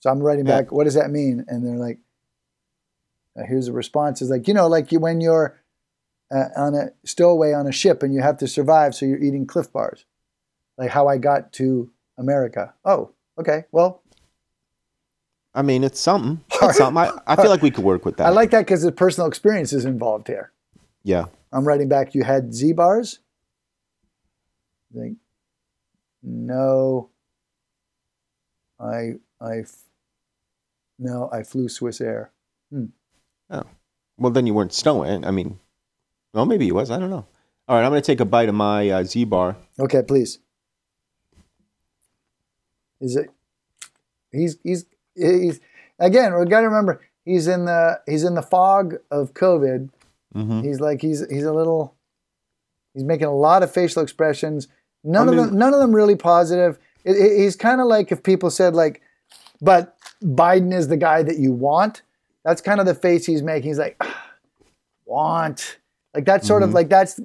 So 0.00 0.10
I'm 0.10 0.20
writing 0.20 0.46
Yeah. 0.46 0.60
back, 0.60 0.70
what 0.72 0.84
does 0.84 0.94
that 0.94 1.10
mean? 1.10 1.46
And 1.48 1.66
they're 1.66 1.76
like, 1.78 1.98
uh, 3.38 3.44
here's 3.48 3.68
a 3.68 3.72
response: 3.72 4.20
is 4.20 4.28
like 4.28 4.46
you 4.48 4.52
know, 4.54 4.66
like 4.68 4.92
you 4.92 5.00
when 5.00 5.22
you're 5.22 5.58
uh, 6.30 6.48
on 6.56 6.74
a 6.74 6.88
stowaway 7.04 7.52
on 7.52 7.66
a 7.66 7.72
ship 7.72 8.02
and 8.02 8.14
you 8.14 8.20
have 8.20 8.38
to 8.38 8.48
survive, 8.48 8.94
so 8.94 9.06
you're 9.06 9.22
eating 9.22 9.46
Clif 9.46 9.72
Bars, 9.72 10.04
like 10.76 10.90
how 10.90 11.08
I 11.08 11.18
got 11.18 11.52
to 11.54 11.90
America. 12.18 12.74
Oh, 12.84 13.12
okay, 13.38 13.64
well, 13.72 14.02
I 15.56 15.62
mean, 15.62 15.84
it's 15.84 15.98
something. 15.98 16.44
It's 16.62 16.76
something. 16.76 17.02
I, 17.02 17.12
I 17.26 17.36
feel 17.36 17.50
like 17.50 17.62
we 17.62 17.70
could 17.70 17.84
work 17.84 18.04
with 18.04 18.18
that. 18.18 18.26
I 18.26 18.30
like 18.30 18.50
that 18.50 18.60
because 18.60 18.82
the 18.82 18.92
personal 18.92 19.26
experience 19.26 19.72
is 19.72 19.84
involved 19.86 20.28
here. 20.28 20.52
Yeah. 21.02 21.26
I'm 21.52 21.66
writing 21.66 21.88
back. 21.88 22.14
You 22.14 22.24
had 22.24 22.52
Z 22.52 22.72
bars. 22.72 23.20
I 24.90 25.00
think, 25.00 25.18
no. 26.22 27.08
I 28.78 29.14
I 29.40 29.64
no. 30.98 31.30
I 31.32 31.42
flew 31.42 31.68
Swiss 31.68 32.00
Air. 32.00 32.32
Hmm. 32.70 32.86
Oh, 33.48 33.62
well, 34.18 34.32
then 34.32 34.46
you 34.46 34.52
weren't 34.52 34.72
stowing. 34.72 35.24
I 35.24 35.30
mean, 35.30 35.58
well, 36.36 36.46
maybe 36.46 36.66
he 36.66 36.72
was. 36.72 36.90
I 36.90 36.98
don't 36.98 37.10
know. 37.10 37.26
All 37.68 37.76
right, 37.76 37.84
I'm 37.84 37.90
going 37.90 38.00
to 38.02 38.06
take 38.06 38.20
a 38.20 38.24
bite 38.24 38.48
of 38.48 38.54
my 38.54 38.88
uh, 38.90 39.02
Z 39.04 39.24
bar. 39.24 39.56
Okay, 39.80 40.02
please. 40.02 40.38
Is 43.00 43.16
it? 43.16 43.30
He's 44.32 44.56
he's 44.62 44.84
he's 45.14 45.60
again. 45.98 46.38
We 46.38 46.44
got 46.46 46.60
to 46.60 46.66
remember 46.68 47.00
he's 47.24 47.46
in 47.46 47.64
the 47.64 48.00
he's 48.06 48.24
in 48.24 48.34
the 48.34 48.42
fog 48.42 48.96
of 49.10 49.34
COVID. 49.34 49.90
Mhm. 50.34 50.64
He's 50.64 50.80
like 50.80 51.00
he's 51.00 51.24
he's 51.30 51.44
a 51.44 51.52
little. 51.52 51.94
He's 52.94 53.04
making 53.04 53.26
a 53.26 53.34
lot 53.34 53.62
of 53.62 53.70
facial 53.72 54.02
expressions. 54.02 54.68
None 55.04 55.28
I 55.28 55.32
of 55.32 55.36
them 55.36 55.58
none 55.58 55.74
of 55.74 55.80
them 55.80 55.94
really 55.94 56.16
positive. 56.16 56.78
It, 57.04 57.12
it- 57.16 57.38
he's 57.42 57.56
kind 57.56 57.80
of 57.80 57.86
like 57.86 58.10
if 58.12 58.22
people 58.22 58.50
said 58.50 58.74
like, 58.74 59.02
but 59.60 59.96
Biden 60.22 60.72
is 60.74 60.88
the 60.88 60.96
guy 60.96 61.22
that 61.22 61.38
you 61.38 61.52
want. 61.52 62.02
That's 62.44 62.60
kind 62.62 62.80
of 62.80 62.86
the 62.86 62.94
face 62.94 63.26
he's 63.26 63.42
making. 63.42 63.68
He's 63.70 63.78
like, 63.78 63.96
"Ah, 64.00 64.30
want 65.04 65.78
like 66.16 66.24
that's 66.24 66.46
sort 66.46 66.62
of 66.64 66.72
like 66.72 66.88
that's 66.88 67.20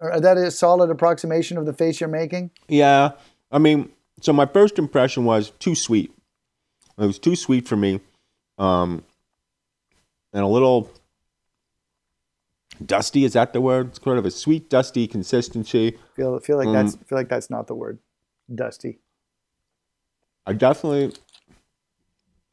that 0.00 0.36
is 0.38 0.44
a 0.44 0.50
solid 0.50 0.88
approximation 0.90 1.58
of 1.58 1.66
the 1.66 1.72
face 1.74 2.00
you're 2.00 2.08
making. 2.08 2.50
Yeah. 2.68 3.12
I 3.50 3.58
mean, 3.58 3.90
so 4.22 4.32
my 4.32 4.46
first 4.46 4.78
impression 4.78 5.24
was 5.24 5.50
too 5.58 5.74
sweet. 5.74 6.12
It 6.98 7.04
was 7.06 7.18
too 7.18 7.36
sweet 7.36 7.68
for 7.68 7.76
me. 7.76 8.00
Um, 8.58 9.04
and 10.32 10.42
a 10.44 10.46
little 10.46 10.90
dusty, 12.84 13.24
is 13.24 13.32
that 13.32 13.52
the 13.52 13.60
word? 13.60 13.88
It's 13.88 14.02
sort 14.02 14.18
of 14.18 14.24
a 14.26 14.30
sweet, 14.30 14.70
dusty 14.70 15.06
consistency. 15.06 15.98
Feel 16.16 16.38
feel 16.40 16.56
like 16.58 16.68
Mm. 16.68 16.72
that's 16.74 16.94
feel 16.96 17.18
like 17.18 17.28
that's 17.28 17.50
not 17.50 17.66
the 17.66 17.74
word. 17.74 17.98
Dusty. 18.54 18.98
I 20.46 20.52
definitely 20.52 21.12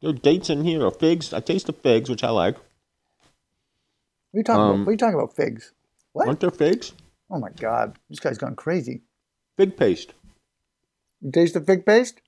there 0.01 0.09
are 0.09 0.13
dates 0.13 0.49
in 0.49 0.63
here 0.63 0.83
or 0.83 0.91
figs. 0.91 1.33
I 1.33 1.39
taste 1.41 1.67
the 1.67 1.73
figs, 1.73 2.09
which 2.09 2.23
I 2.23 2.29
like. 2.31 2.55
What 2.55 2.63
are 4.33 4.39
you 4.39 4.43
talking 4.43 4.61
Um, 4.61 4.69
about? 4.69 4.79
What 4.79 4.87
are 4.87 4.91
you 4.91 4.97
talking 4.97 5.15
about? 5.15 5.35
Figs. 5.35 5.73
What? 6.15 6.27
Aren't 6.29 6.39
there 6.39 6.49
figs? 6.49 6.93
Oh 7.29 7.39
my 7.39 7.49
god, 7.59 7.99
this 8.09 8.21
guy's 8.21 8.37
gone 8.37 8.55
crazy. 8.55 9.01
Fig 9.57 9.75
paste. 9.75 10.13
You 11.19 11.29
taste 11.29 11.55
the 11.55 11.59
fig 11.59 11.85
paste? 11.85 12.21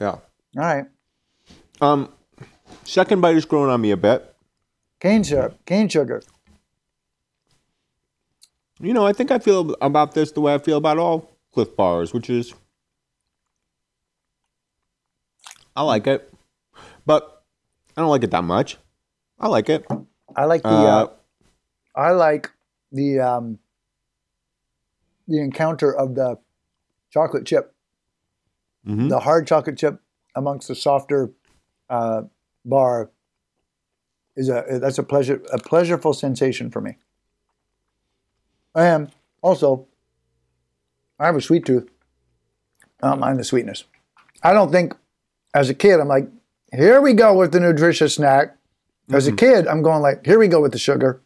Yeah. 0.00 0.12
All 0.12 0.22
right. 0.56 0.86
Um, 1.82 2.08
second 2.84 3.20
bite 3.20 3.36
is 3.36 3.44
growing 3.44 3.68
on 3.70 3.82
me 3.82 3.90
a 3.90 3.98
bit. 3.98 4.34
Cane 4.98 5.24
syrup, 5.24 5.58
cane 5.66 5.90
sugar. 5.90 6.22
You 8.80 8.94
know, 8.94 9.06
I 9.06 9.12
think 9.12 9.30
I 9.30 9.38
feel 9.38 9.76
about 9.82 10.14
this 10.14 10.32
the 10.32 10.40
way 10.40 10.54
I 10.54 10.58
feel 10.58 10.78
about 10.78 10.96
all 10.96 11.30
Clif 11.52 11.76
bars, 11.76 12.14
which 12.14 12.30
is 12.30 12.54
I 15.76 15.82
like 15.82 16.06
it, 16.06 16.32
but 17.04 17.42
I 17.94 18.00
don't 18.00 18.08
like 18.08 18.24
it 18.24 18.30
that 18.30 18.44
much. 18.44 18.78
I 19.38 19.48
like 19.48 19.68
it. 19.68 19.84
I 20.34 20.46
like 20.46 20.62
the. 20.62 20.68
Uh, 20.68 21.04
Uh, 21.04 21.08
I 21.94 22.10
like 22.12 22.50
the 22.94 23.20
um, 23.20 23.58
the 25.28 25.40
encounter 25.40 25.94
of 25.94 26.14
the 26.14 26.38
chocolate 27.12 27.44
chip, 27.44 27.74
mhm. 28.86 29.10
the 29.10 29.20
hard 29.20 29.46
chocolate 29.46 29.76
chip 29.76 30.00
amongst 30.34 30.68
the 30.68 30.74
softer 30.74 31.32
uh, 31.90 32.22
bar. 32.64 33.10
Is 34.36 34.48
a 34.48 34.64
that's 34.80 34.98
a 34.98 35.04
pleasure 35.04 35.40
a 35.52 35.58
pleasureful 35.58 36.14
sensation 36.14 36.70
for 36.70 36.80
me. 36.80 36.96
And 38.74 39.12
also, 39.42 39.86
I 41.20 41.26
have 41.26 41.36
a 41.36 41.40
sweet 41.40 41.64
tooth. 41.64 41.88
I 43.00 43.10
don't 43.10 43.20
mind 43.20 43.38
the 43.38 43.44
sweetness. 43.44 43.84
I 44.42 44.52
don't 44.52 44.72
think, 44.72 44.94
as 45.54 45.70
a 45.70 45.74
kid, 45.74 46.00
I'm 46.00 46.08
like, 46.08 46.28
here 46.72 47.00
we 47.00 47.12
go 47.12 47.36
with 47.38 47.52
the 47.52 47.60
nutritious 47.60 48.16
snack. 48.16 48.56
As 49.12 49.28
a 49.28 49.32
kid, 49.32 49.68
I'm 49.68 49.82
going 49.82 50.02
like, 50.02 50.26
here 50.26 50.38
we 50.38 50.48
go 50.48 50.60
with 50.60 50.72
the 50.72 50.78
sugar. 50.78 51.20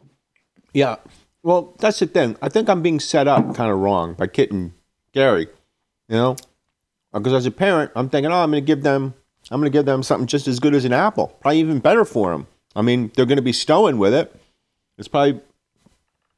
Yeah. 0.73 0.97
Well, 1.43 1.73
that's 1.79 1.99
the 1.99 2.07
thing. 2.07 2.35
I 2.41 2.49
think 2.49 2.69
I'm 2.69 2.81
being 2.81 2.99
set 2.99 3.27
up 3.27 3.55
kind 3.55 3.71
of 3.71 3.79
wrong 3.79 4.13
by 4.13 4.27
Kit 4.27 4.51
and 4.51 4.73
Gary. 5.13 5.47
You 6.07 6.15
know, 6.15 6.35
because 7.13 7.33
as 7.33 7.45
a 7.45 7.51
parent, 7.51 7.91
I'm 7.95 8.09
thinking, 8.09 8.31
oh, 8.31 8.37
I'm 8.37 8.51
going 8.51 8.63
to 8.63 8.65
give 8.65 8.83
them, 8.83 9.13
I'm 9.51 9.59
going 9.59 9.71
to 9.71 9.77
give 9.77 9.85
them 9.85 10.01
something 10.03 10.27
just 10.27 10.47
as 10.47 10.59
good 10.59 10.73
as 10.73 10.85
an 10.85 10.93
apple, 10.93 11.27
probably 11.39 11.59
even 11.59 11.79
better 11.79 12.03
for 12.03 12.31
them. 12.31 12.47
I 12.75 12.81
mean, 12.81 13.11
they're 13.15 13.25
going 13.25 13.37
to 13.37 13.43
be 13.43 13.53
stowing 13.53 13.97
with 13.97 14.13
it. 14.13 14.35
It's 14.97 15.07
probably 15.07 15.33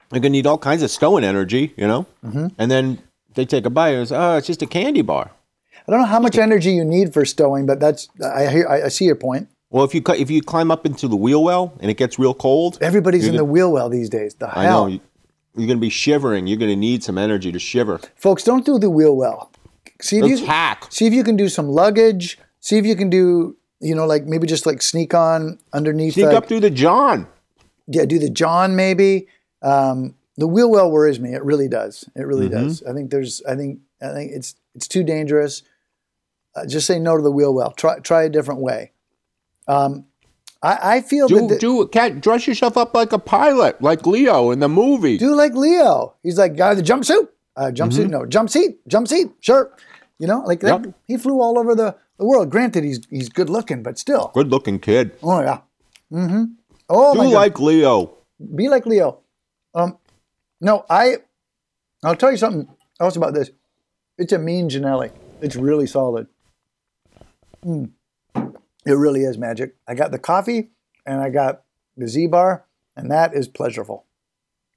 they're 0.10 0.20
going 0.20 0.24
to 0.24 0.30
need 0.30 0.45
all 0.45 0.58
kinds 0.58 0.84
of 0.84 0.91
stowing 0.91 1.24
energy, 1.24 1.74
you 1.78 1.88
know. 1.88 2.06
Mm-hmm. 2.24 2.47
And 2.58 2.70
then 2.70 3.02
they 3.34 3.45
take 3.45 3.66
a 3.66 3.70
bite 3.70 3.91
and 3.91 4.02
it's, 4.02 4.12
oh, 4.12 4.36
it's 4.36 4.47
just 4.47 4.62
a 4.62 4.68
candy 4.68 5.02
bar. 5.02 5.32
I 5.88 5.91
don't 5.91 6.02
know 6.02 6.08
how 6.08 6.20
much 6.20 6.38
energy 6.38 6.74
you 6.74 6.84
need 6.84 7.14
for 7.14 7.26
stowing, 7.26 7.66
but 7.66 7.80
that's 7.80 8.10
I 8.24 8.47
hear 8.47 8.68
I, 8.68 8.84
I 8.84 8.88
see 8.89 9.06
your 9.06 9.16
point. 9.16 9.49
Well, 9.72 9.84
if 9.86 9.96
you 9.96 10.02
if 10.10 10.30
you 10.30 10.42
climb 10.42 10.70
up 10.70 10.86
into 10.86 11.08
the 11.08 11.16
wheel 11.16 11.44
well 11.44 11.74
and 11.80 11.90
it 11.90 11.96
gets 11.98 12.20
real 12.20 12.34
cold, 12.34 12.78
Everybody's 12.82 13.26
in 13.26 13.32
the 13.32 13.40
gonna- 13.40 13.52
wheel 13.52 13.72
well 13.72 13.90
these 13.90 14.10
days. 14.10 14.34
The 14.36 14.48
I 14.58 14.64
hell, 14.66 14.84
know 14.86 14.94
you- 14.94 15.00
you're 15.56 15.68
going 15.68 15.78
to 15.80 15.82
be 15.82 15.90
shivering. 15.90 16.46
You're 16.48 16.58
going 16.60 16.72
to 16.72 16.76
need 16.78 17.04
some 17.04 17.18
energy 17.18 17.52
to 17.52 17.60
shiver. 17.60 18.00
folks, 18.16 18.44
don't 18.44 18.66
do 18.66 18.78
the 18.80 18.90
wheel 18.90 19.16
well. 19.18 19.52
See 20.02 20.18
if 20.20 20.26
It's 20.26 20.42
you 20.42 20.48
hack. 20.48 20.88
see 20.90 21.06
if 21.08 21.14
you 21.14 21.24
can 21.24 21.36
do 21.36 21.48
some 21.50 21.68
luggage. 21.70 22.38
See 22.60 22.78
if 22.78 22.86
you 22.86 22.96
can 22.96 23.10
do 23.10 23.56
you 23.80 23.96
know 23.96 24.06
like 24.06 24.26
maybe 24.26 24.46
just 24.48 24.66
like 24.66 24.82
sneak 24.82 25.14
on 25.14 25.58
underneath. 25.74 26.14
Sneak 26.14 26.28
like, 26.28 26.36
up 26.36 26.48
through 26.48 26.60
the 26.62 26.70
John. 26.70 27.28
yeah, 27.88 28.06
do 28.06 28.18
the 28.20 28.30
John 28.30 28.76
maybe. 28.76 29.28
Um, 29.62 30.16
the 30.38 30.48
wheel 30.48 30.72
well 30.72 30.90
worries 30.92 31.20
me. 31.20 31.34
It 31.34 31.44
really 31.44 31.68
does. 31.68 32.10
It 32.16 32.22
really 32.26 32.48
Mm-hmm. 32.50 32.64
does. 32.68 32.84
I 32.84 32.94
think 32.94 33.12
there's. 33.12 33.42
I 33.48 33.56
think. 33.56 33.80
I 34.02 34.12
think 34.14 34.32
it's 34.34 34.56
it's 34.76 34.88
too 34.88 35.04
dangerous. 35.04 35.62
Uh, 36.56 36.66
just 36.66 36.88
say 36.88 36.98
no 37.00 37.16
to 37.16 37.22
the 37.24 37.32
wheel 37.32 37.54
well. 37.54 37.72
Try 37.72 38.00
try 38.00 38.24
a 38.24 38.30
different 38.30 38.62
way. 38.62 38.92
Um, 39.72 40.06
I, 40.64 40.96
I 40.98 41.02
feel 41.02 41.28
that 41.28 41.36
Do 41.40 41.48
the- 41.48 41.60
do 41.60 41.88
cat 41.88 42.22
dress 42.22 42.46
yourself 42.48 42.78
up 42.78 42.94
like 42.94 43.14
a 43.14 43.20
pilot, 43.20 43.82
like 43.82 44.06
Leo 44.06 44.52
in 44.52 44.60
the 44.60 44.70
movie. 44.70 45.18
do 45.18 45.34
like 45.34 45.54
Leo. 45.54 46.16
He's 46.24 46.38
like 46.38 46.56
guy 46.56 46.74
the 46.76 46.84
jumpsuit. 46.84 47.28
Uh, 47.56 47.72
jumpsuit, 47.74 48.10
no 48.10 48.26
jump 48.26 48.50
seat, 48.50 48.80
jump 48.88 49.08
seat, 49.08 49.28
sure. 49.42 49.76
You 50.20 50.28
know, 50.28 50.40
like 50.42 50.60
that. 50.62 50.82
Mm-hmm. 50.82 50.92
He 51.08 51.18
flew 51.18 51.42
all 51.42 51.58
over 51.58 51.74
the, 51.76 51.96
the 52.18 52.26
world. 52.26 52.50
Granted, 52.50 52.84
he's 52.84 53.02
he's 53.10 53.30
good 53.30 53.50
looking, 53.50 53.82
but 53.84 53.98
still. 53.98 54.32
Good 54.34 54.50
looking 54.50 54.80
kid. 54.80 55.12
Oh 55.24 55.42
yeah. 55.42 55.62
Mm-hmm. 56.12 56.44
Oh 56.90 57.14
do 57.14 57.18
my 57.20 57.26
God. 57.26 57.34
like 57.34 57.60
Leo. 57.60 58.18
be 58.56 58.70
like 58.70 58.86
Leo. 58.86 59.20
Um, 59.74 59.98
no, 60.60 60.86
I. 60.90 61.18
I'll 62.04 62.16
tell 62.16 62.32
you 62.32 62.38
something 62.38 62.68
else 63.00 63.16
about 63.16 63.34
this. 63.34 63.50
It's 64.18 64.34
a 64.34 64.40
mean 64.40 64.70
Janelli. 64.70 65.12
It's 65.42 65.56
really 65.56 65.88
solid. 65.88 66.28
Mm. 67.66 67.92
It 68.86 68.94
really 68.94 69.22
is 69.22 69.38
magic. 69.38 69.76
I 69.88 69.94
got 69.96 70.12
the 70.12 70.20
coffee 70.20 70.70
and 71.06 71.22
I 71.22 71.30
got 71.30 71.64
the 71.98 72.08
Z 72.08 72.28
bar, 72.28 72.66
and 72.96 73.12
that 73.12 73.34
is 73.36 73.48
pleasurable. 73.48 74.06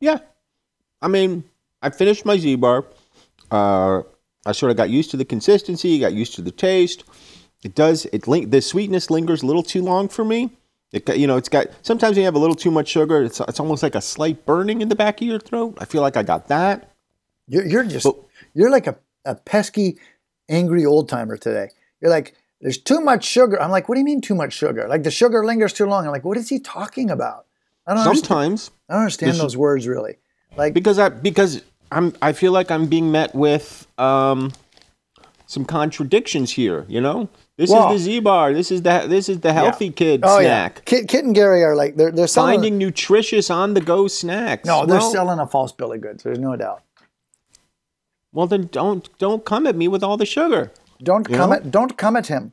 Yeah. 0.01 0.19
I 1.01 1.09
mean, 1.09 1.45
I 1.83 1.91
finished 1.91 2.25
my 2.25 2.37
Z 2.37 2.57
bar. 2.57 2.85
Uh, 3.51 4.03
I 4.47 4.53
sort 4.53 4.71
of 4.71 4.77
got 4.77 4.91
used 4.91 5.11
to 5.13 5.17
the 5.17 5.25
consistency, 5.25 5.99
got 5.99 6.13
used 6.13 6.35
to 6.35 6.43
the 6.43 6.51
taste. 6.51 7.05
It 7.63 7.75
does 7.75 8.07
it 8.07 8.27
link 8.29 8.51
the 8.51 8.61
sweetness 8.61 9.11
lingers 9.11 9.43
a 9.43 9.47
little 9.47 9.63
too 9.63 9.83
long 9.83 10.09
for 10.09 10.25
me. 10.25 10.51
It 10.93 11.09
you 11.17 11.27
know, 11.27 11.37
it's 11.37 11.49
got 11.49 11.69
sometimes 11.83 12.17
you 12.17 12.25
have 12.25 12.35
a 12.35 12.39
little 12.39 12.55
too 12.55 12.71
much 12.71 12.89
sugar, 12.89 13.23
it's 13.23 13.41
it's 13.41 13.59
almost 13.59 13.83
like 13.83 13.95
a 13.95 14.01
slight 14.01 14.45
burning 14.45 14.81
in 14.83 14.89
the 14.89 14.95
back 14.97 15.21
of 15.21 15.27
your 15.27 15.39
throat. 15.39 15.77
I 15.79 15.87
feel 15.87 16.03
like 16.03 16.17
I 16.17 16.23
got 16.23 16.49
that. 16.49 16.91
You're, 17.49 17.67
you're 17.67 17.85
just 17.85 18.05
But- 18.05 18.17
you're 18.55 18.71
like 18.71 18.87
a, 18.87 18.97
a 19.25 19.35
pesky, 19.35 19.99
angry 20.49 20.85
old 20.85 21.09
timer 21.09 21.37
today. 21.37 21.69
You're 22.01 22.11
like, 22.11 22.35
there's 22.65 22.79
too 22.79 23.01
much 23.03 23.25
sugar. 23.25 23.61
I'm 23.61 23.71
like, 23.71 23.91
what 23.91 23.95
do 23.95 23.99
you 24.01 24.07
mean 24.07 24.23
too 24.23 24.35
much 24.35 24.55
sugar? 24.55 24.89
Like 24.89 25.03
the 25.03 25.11
sugar 25.11 25.45
lingers 25.45 25.75
too 25.75 25.85
long. 25.85 26.07
I'm 26.07 26.11
like, 26.12 26.25
what 26.25 26.39
is 26.39 26.49
he 26.49 26.59
talking 26.59 27.11
about? 27.11 27.45
I 27.87 27.93
don't 27.93 27.99
understand. 28.07 28.27
Sometimes 28.27 28.71
I 28.89 28.93
don't 28.95 29.03
understand 29.03 29.37
those 29.37 29.55
words 29.57 29.87
really. 29.87 30.17
Like 30.57 30.73
because 30.73 30.99
I 30.99 31.11
because 31.11 31.62
I'm 31.93 32.15
I 32.23 32.33
feel 32.33 32.53
like 32.53 32.71
I'm 32.71 32.87
being 32.87 33.12
met 33.12 33.35
with 33.35 33.87
um 33.99 34.53
some 35.47 35.67
contradictions 35.67 36.51
here, 36.53 36.87
you 36.89 37.03
know? 37.03 37.29
This 37.59 37.69
Well- 37.69 37.93
is 37.93 38.07
the 38.07 38.12
Z 38.12 38.21
bar. 38.21 38.55
This 38.55 38.71
is 38.73 38.81
the 38.81 39.05
this 39.07 39.29
is 39.29 39.41
the 39.41 39.53
healthy 39.53 39.91
kid 39.91 40.23
oh 40.25 40.41
snack. 40.41 40.77
yeah, 40.77 40.83
Kit, 40.87 41.09
Kit 41.09 41.25
and 41.27 41.35
Gary 41.35 41.62
are 41.62 41.77
like 41.77 41.97
they're 41.97 42.11
they're 42.11 42.27
selling. 42.27 42.55
Finding 42.55 42.79
nutritious 42.79 43.51
on 43.51 43.75
the 43.75 43.83
go 43.83 44.09
snacks. 44.09 44.65
no, 44.67 44.87
they're 44.87 44.99
Well- 45.01 45.12
selling 45.12 45.39
a 45.39 45.47
false 45.47 45.73
bill 45.73 45.93
of 45.93 46.01
goods. 46.01 46.23
There's 46.23 46.39
no 46.39 46.57
doubt. 46.57 46.81
Well, 48.33 48.47
then 48.47 48.69
don't 48.73 49.07
don't 49.19 49.45
come 49.45 49.67
at 49.67 49.77
me 49.77 49.87
with 49.87 50.03
all 50.03 50.17
the 50.17 50.27
sugar. 50.27 50.73
Don't 51.03 51.29
You 51.29 51.37
come 51.37 51.51
know? 51.51 51.57
at 51.57 51.71
don't 51.71 51.97
come 51.97 52.17
at 52.17 52.27
him. 52.29 52.53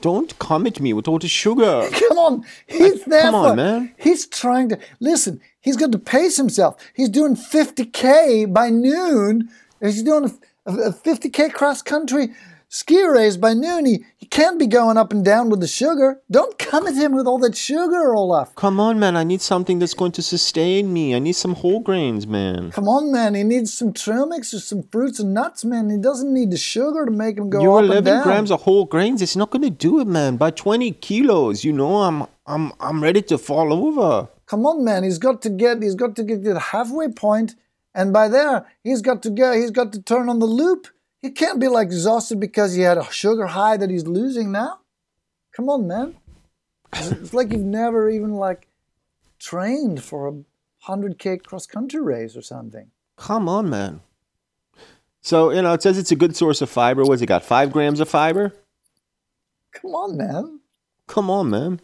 Don't 0.00 0.36
come 0.40 0.66
at 0.66 0.80
me 0.80 0.92
with 0.92 1.06
all 1.06 1.20
the 1.20 1.28
sugar. 1.28 1.88
Come 2.08 2.18
on, 2.18 2.44
he's 2.66 3.04
there 3.04 3.22
come 3.22 3.36
on, 3.36 3.56
man. 3.56 3.94
He's 3.96 4.26
trying 4.26 4.68
to 4.70 4.78
listen. 4.98 5.40
He's 5.60 5.76
got 5.76 5.92
to 5.92 5.98
pace 5.98 6.36
himself. 6.36 6.74
He's 6.92 7.08
doing 7.08 7.36
50k 7.36 8.52
by 8.52 8.68
noon. 8.70 9.48
He's 9.80 10.02
doing 10.02 10.24
a, 10.66 10.72
a 10.72 10.92
50k 10.92 11.52
cross 11.52 11.82
country 11.82 12.34
ski 12.72 13.04
race 13.04 13.36
by 13.36 13.52
noon. 13.52 13.84
He, 13.84 14.04
he 14.16 14.26
can't 14.26 14.58
be 14.58 14.66
going 14.66 14.96
up 14.96 15.12
and 15.12 15.22
down 15.24 15.50
with 15.50 15.60
the 15.60 15.66
sugar. 15.66 16.20
Don't 16.30 16.58
come 16.58 16.86
at 16.86 16.94
him 16.94 17.12
with 17.12 17.26
all 17.26 17.38
that 17.40 17.54
sugar, 17.54 18.14
Olaf. 18.14 18.54
Come 18.54 18.80
on, 18.80 18.98
man. 18.98 19.14
I 19.14 19.24
need 19.24 19.42
something 19.42 19.78
that's 19.78 19.92
going 19.94 20.12
to 20.12 20.22
sustain 20.22 20.92
me. 20.92 21.14
I 21.14 21.18
need 21.18 21.34
some 21.34 21.54
whole 21.54 21.80
grains, 21.80 22.26
man. 22.26 22.70
Come 22.70 22.88
on, 22.88 23.12
man. 23.12 23.34
He 23.34 23.44
needs 23.44 23.72
some 23.74 23.92
trail 23.92 24.26
mix 24.26 24.54
or 24.54 24.60
some 24.60 24.82
fruits 24.84 25.20
and 25.20 25.34
nuts, 25.34 25.64
man. 25.64 25.90
He 25.90 25.98
doesn't 25.98 26.32
need 26.32 26.50
the 26.50 26.56
sugar 26.56 27.04
to 27.04 27.12
make 27.12 27.36
him 27.36 27.50
go 27.50 27.60
Your 27.60 27.78
up 27.78 27.84
and 27.84 27.92
11 27.92 28.04
down. 28.04 28.22
grams 28.24 28.50
of 28.50 28.62
whole 28.62 28.86
grains, 28.86 29.20
it's 29.20 29.36
not 29.36 29.50
going 29.50 29.62
to 29.62 29.70
do 29.70 30.00
it, 30.00 30.06
man. 30.06 30.36
By 30.36 30.50
20 30.50 30.92
kilos, 30.92 31.64
you 31.64 31.72
know, 31.72 32.02
I'm 32.02 32.26
I'm 32.46 32.72
I'm 32.80 33.02
ready 33.02 33.22
to 33.22 33.38
fall 33.38 33.72
over. 33.72 34.28
Come 34.46 34.66
on, 34.66 34.82
man. 34.82 35.04
He's 35.04 35.18
got 35.18 35.42
to 35.42 35.50
get. 35.50 35.82
He's 35.82 35.94
got 35.94 36.16
to 36.16 36.24
get 36.24 36.42
to 36.44 36.54
the 36.54 36.60
halfway 36.60 37.08
point, 37.08 37.54
and 37.94 38.12
by 38.12 38.28
there, 38.28 38.66
he's 38.82 39.02
got 39.02 39.22
to 39.22 39.30
go. 39.30 39.52
He's 39.52 39.70
got 39.70 39.92
to 39.92 40.02
turn 40.02 40.28
on 40.28 40.38
the 40.40 40.46
loop. 40.46 40.88
He 41.22 41.30
can't 41.30 41.60
be 41.60 41.68
like 41.68 41.86
exhausted 41.86 42.38
because 42.40 42.74
he 42.74 42.82
had 42.82 42.98
a 42.98 43.10
sugar 43.10 43.46
high 43.46 43.76
that 43.76 43.88
he's 43.90 44.06
losing 44.06 44.52
now. 44.52 44.80
Come 45.56 45.68
on, 45.70 45.86
man. 45.86 46.16
It's, 46.94 47.32
like 47.32 47.52
you've 47.52 47.60
never 47.62 48.10
even 48.10 48.34
like 48.34 48.68
trained 49.38 50.02
for 50.02 50.28
a 50.28 50.34
hundred 50.80 51.18
k 51.18 51.38
cross 51.38 51.64
country 51.66 52.02
race 52.02 52.36
or 52.36 52.42
something. 52.42 52.90
Come 53.16 53.48
on, 53.48 53.70
man. 53.70 54.00
So 55.22 55.50
you 55.52 55.62
know, 55.62 55.72
it 55.72 55.82
says 55.82 55.96
it's 55.96 56.10
a 56.10 56.16
good 56.16 56.36
source 56.36 56.60
of 56.60 56.68
fiber. 56.68 57.04
What's 57.04 57.22
it 57.22 57.26
got? 57.26 57.44
Five 57.44 57.72
grams 57.72 58.00
of 58.00 58.08
fiber. 58.08 58.52
Come 59.72 59.94
on, 59.94 60.16
man. 60.18 60.60
Come 61.06 61.30
on, 61.30 61.48
man. 61.50 61.80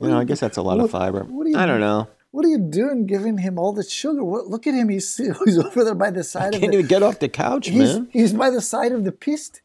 You 0.00 0.08
know, 0.08 0.18
I 0.18 0.24
guess 0.24 0.40
that's 0.40 0.56
a 0.56 0.62
lot 0.62 0.76
What- 0.78 0.84
of 0.84 0.90
fiber. 0.90 1.24
what 1.24 1.44
do 1.44 1.50
you 1.50 1.56
I 1.58 1.66
don't 1.66 1.80
know. 1.80 2.08
What 2.38 2.46
are 2.46 2.50
you 2.50 2.58
doing 2.58 3.06
giving 3.06 3.38
him 3.38 3.58
all 3.58 3.72
the 3.72 3.82
sugar? 3.82 4.22
What, 4.22 4.46
look 4.46 4.68
at 4.68 4.72
him. 4.72 4.90
He's, 4.90 5.16
he's 5.44 5.58
over 5.58 5.82
there 5.82 5.96
by 5.96 6.12
the 6.12 6.22
side 6.22 6.54
of 6.54 6.60
Can't 6.60 6.70
the, 6.70 6.78
even 6.78 6.86
get 6.86 7.02
off 7.02 7.18
the 7.18 7.28
couch, 7.28 7.66
he's, 7.66 7.94
man. 7.94 8.08
he's 8.12 8.32
by 8.32 8.48
the 8.48 8.60
side 8.60 8.92
of 8.92 9.02
the 9.02 9.10
piste. 9.10 9.60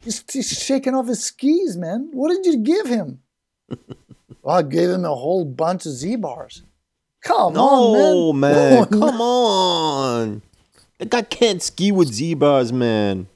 He's, 0.00 0.24
he's 0.28 0.48
shaking 0.50 0.96
off 0.96 1.06
his 1.06 1.22
skis, 1.22 1.76
man. 1.76 2.08
What 2.12 2.30
did 2.34 2.44
you 2.44 2.56
give 2.58 2.88
him? 2.88 3.20
well, 4.42 4.56
I 4.56 4.62
gave 4.62 4.90
him 4.90 5.04
a 5.04 5.14
whole 5.14 5.44
bunch 5.44 5.86
of 5.86 5.92
Z 5.92 6.16
bars. 6.16 6.64
Come 7.22 7.52
No, 7.54 8.30
on, 8.30 8.40
man. 8.40 8.52
man. 8.74 8.78
Oh, 8.92 8.98
Come 8.98 9.20
on. 9.20 10.42
The 10.98 11.06
guy 11.06 11.22
can't 11.22 11.62
ski 11.62 11.92
with 11.92 12.08
Z-bars, 12.08 12.72
man. 12.72 13.28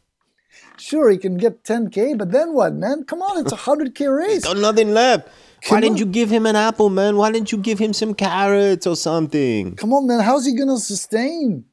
Sure, 0.77 1.09
he 1.09 1.19
can 1.19 1.37
get 1.37 1.63
10K, 1.63 2.19
but 2.19 2.33
then 2.33 2.53
what, 2.53 2.75
man? 2.75 3.05
Come 3.05 3.23
on, 3.23 3.39
it's 3.39 3.53
a 3.53 3.57
100K 3.57 4.13
race. 4.17 4.43
Got 4.43 4.57
nothing 4.57 4.93
left. 4.93 5.29
Come 5.65 5.77
Why 5.77 5.81
didn't 5.81 5.93
on. 5.95 5.99
you 5.99 6.07
give 6.07 6.31
him 6.31 6.45
an 6.47 6.57
apple, 6.57 6.91
man? 6.91 7.17
Why 7.17 7.31
didn't 7.31 7.53
you 7.53 7.59
give 7.59 7.79
him 7.79 7.93
some 7.93 8.15
carrots 8.15 8.85
or 8.87 8.97
something? 8.97 9.77
Come 9.77 9.93
on, 9.93 10.07
man. 10.09 10.21
How's 10.21 10.45
he 10.45 10.57
going 10.57 10.69
to 10.69 10.79
sustain? 10.79 11.65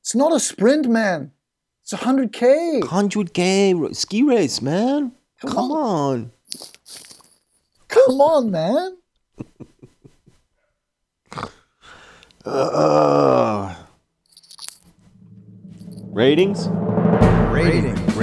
It's 0.00 0.14
not 0.16 0.34
a 0.34 0.40
sprint, 0.40 0.88
man. 0.88 1.30
It's 1.82 1.92
a 1.92 1.96
100K. 1.98 2.80
100k 2.82 3.94
ski 3.94 4.22
race, 4.24 4.60
man. 4.60 5.12
Come 5.40 5.50
Come 5.52 5.70
on. 5.72 6.32
Come 7.88 8.20
on, 8.20 8.50
man. 8.50 8.96
Uh, 12.44 13.74
ratings? 16.12 16.66
Ratings. 16.68 18.16
Ratings. 18.16 18.18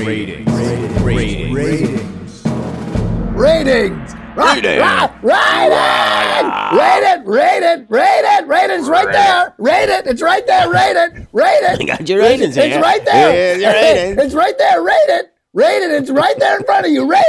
Ratings. 0.52 1.02
Ratings. 1.02 1.56
Ratings. 1.56 2.46
Ra- 2.46 3.42
Rating. 3.42 4.00
ra- 4.00 4.20
Rating. 4.36 4.80
Rate 5.24 7.04
it. 7.04 7.28
Rate 7.28 7.64
it. 7.64 7.86
Rate 7.90 8.24
it. 8.26 8.50
It. 8.50 8.72
It's 8.72 8.90
right 8.90 9.12
there. 9.12 9.54
Rate 9.58 9.90
it. 9.90 10.08
It's 10.08 10.22
right 10.22 10.46
there. 10.48 10.70
Rate 10.70 10.96
it. 10.96 11.28
Rate 11.32 11.88
got 11.88 12.08
your 12.10 12.20
ratings 12.20 12.58
It's 12.58 12.76
right 12.78 13.04
there. 13.06 13.58
Ratings. 13.58 14.24
It's 14.24 14.34
right 14.34 14.58
there. 14.58 14.82
Rate 14.82 14.96
it. 15.10 15.34
Rate. 15.54 15.84
It's 15.84 16.10
right 16.10 16.36
there 16.40 16.58
in 16.58 16.64
front 16.66 16.86
of 16.86 16.92
you. 16.92 17.10
Rate 17.10 17.22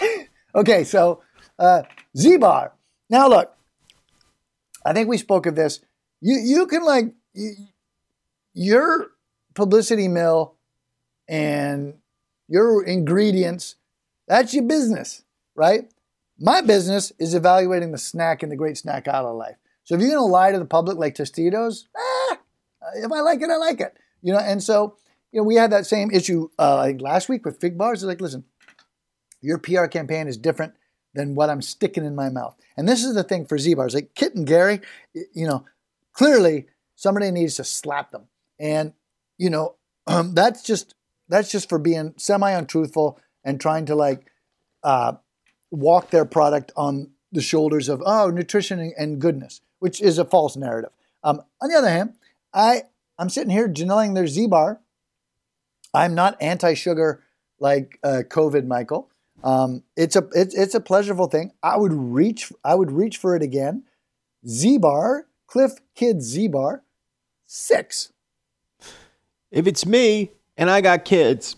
it. 0.00 0.28
okay, 0.54 0.84
so 0.84 1.22
uh, 1.58 1.82
Z 2.16 2.36
bar. 2.38 2.72
Now 3.10 3.28
look, 3.28 3.54
I 4.84 4.92
think 4.92 5.08
we 5.08 5.18
spoke 5.18 5.46
of 5.46 5.56
this. 5.56 5.80
You 6.20 6.36
you 6.36 6.66
can 6.66 6.84
like 6.84 7.14
you, 7.32 7.54
your 8.54 9.08
publicity 9.54 10.08
mill 10.08 10.54
and 11.28 11.94
your 12.48 12.84
ingredients. 12.84 13.76
That's 14.26 14.52
your 14.52 14.64
business, 14.64 15.24
right? 15.58 15.92
My 16.38 16.60
business 16.60 17.12
is 17.18 17.34
evaluating 17.34 17.90
the 17.90 17.98
snack 17.98 18.42
and 18.42 18.50
the 18.50 18.56
great 18.56 18.78
snack 18.78 19.08
out 19.08 19.24
of 19.24 19.36
life. 19.36 19.56
So 19.82 19.94
if 19.94 20.00
you're 20.00 20.10
gonna 20.10 20.24
lie 20.24 20.52
to 20.52 20.58
the 20.58 20.64
public 20.64 20.96
like 20.96 21.16
Tostitos, 21.16 21.84
ah, 21.96 22.38
if 22.94 23.10
I 23.10 23.20
like 23.20 23.42
it, 23.42 23.50
I 23.50 23.56
like 23.56 23.80
it. 23.80 23.96
You 24.22 24.32
know, 24.32 24.38
and 24.38 24.62
so 24.62 24.96
you 25.32 25.40
know 25.40 25.44
we 25.44 25.56
had 25.56 25.72
that 25.72 25.86
same 25.86 26.10
issue 26.10 26.48
uh, 26.58 26.76
like 26.76 27.00
last 27.00 27.28
week 27.28 27.44
with 27.44 27.60
fig 27.60 27.76
bars. 27.76 28.02
It's 28.02 28.08
like, 28.08 28.20
listen, 28.20 28.44
your 29.40 29.58
PR 29.58 29.86
campaign 29.86 30.28
is 30.28 30.36
different 30.36 30.74
than 31.14 31.34
what 31.34 31.50
I'm 31.50 31.62
sticking 31.62 32.04
in 32.04 32.14
my 32.14 32.28
mouth. 32.28 32.56
And 32.76 32.88
this 32.88 33.02
is 33.02 33.14
the 33.14 33.24
thing 33.24 33.44
for 33.44 33.58
Z 33.58 33.74
bars. 33.74 33.94
Like 33.94 34.14
Kit 34.14 34.36
and 34.36 34.46
Gary, 34.46 34.80
you 35.12 35.46
know, 35.46 35.64
clearly 36.12 36.66
somebody 36.94 37.30
needs 37.32 37.56
to 37.56 37.64
slap 37.64 38.12
them. 38.12 38.26
And 38.60 38.92
you 39.38 39.50
know, 39.50 39.74
um, 40.06 40.34
that's 40.34 40.62
just 40.62 40.94
that's 41.28 41.50
just 41.50 41.68
for 41.68 41.78
being 41.78 42.14
semi 42.16 42.50
untruthful 42.50 43.18
and 43.42 43.60
trying 43.60 43.86
to 43.86 43.96
like 43.96 44.30
uh, 44.82 45.14
walk 45.70 46.10
their 46.10 46.24
product 46.24 46.72
on 46.76 47.10
the 47.30 47.42
shoulders 47.42 47.88
of 47.88 48.02
oh 48.04 48.30
nutrition 48.30 48.92
and, 48.96 49.20
goodness, 49.20 49.60
which 49.78 50.00
is 50.00 50.18
a 50.18 50.24
false 50.24 50.56
narrative. 50.56 50.90
Um, 51.22 51.42
on 51.60 51.68
the 51.68 51.76
other 51.76 51.90
hand, 51.90 52.14
I 52.54 52.84
I'm 53.18 53.28
sitting 53.28 53.50
here 53.50 53.68
janelling 53.68 54.14
their 54.14 54.26
Z 54.26 54.46
bar. 54.46 54.80
I'm 55.92 56.14
not 56.14 56.40
anti-sugar 56.40 57.22
like 57.58 57.98
uh, 58.02 58.22
COVID, 58.28 58.66
Michael. 58.66 59.10
Um, 59.42 59.82
it's 59.96 60.16
a 60.16 60.28
it's, 60.34 60.54
it's 60.54 60.74
a 60.74 60.80
pleasurable 60.80 61.26
thing. 61.26 61.52
I 61.62 61.76
would 61.76 61.92
reach 61.92 62.52
I 62.64 62.74
would 62.74 62.90
reach 62.90 63.18
for 63.18 63.36
it 63.36 63.42
again. 63.42 63.84
Z 64.46 64.78
bar, 64.78 65.26
Clif 65.46 65.72
Kid 65.94 66.22
Z 66.22 66.48
bar, 66.48 66.82
six. 67.46 68.12
If 69.50 69.66
it's 69.66 69.86
me 69.86 70.32
and 70.56 70.70
I 70.70 70.80
got 70.80 71.04
kids, 71.04 71.56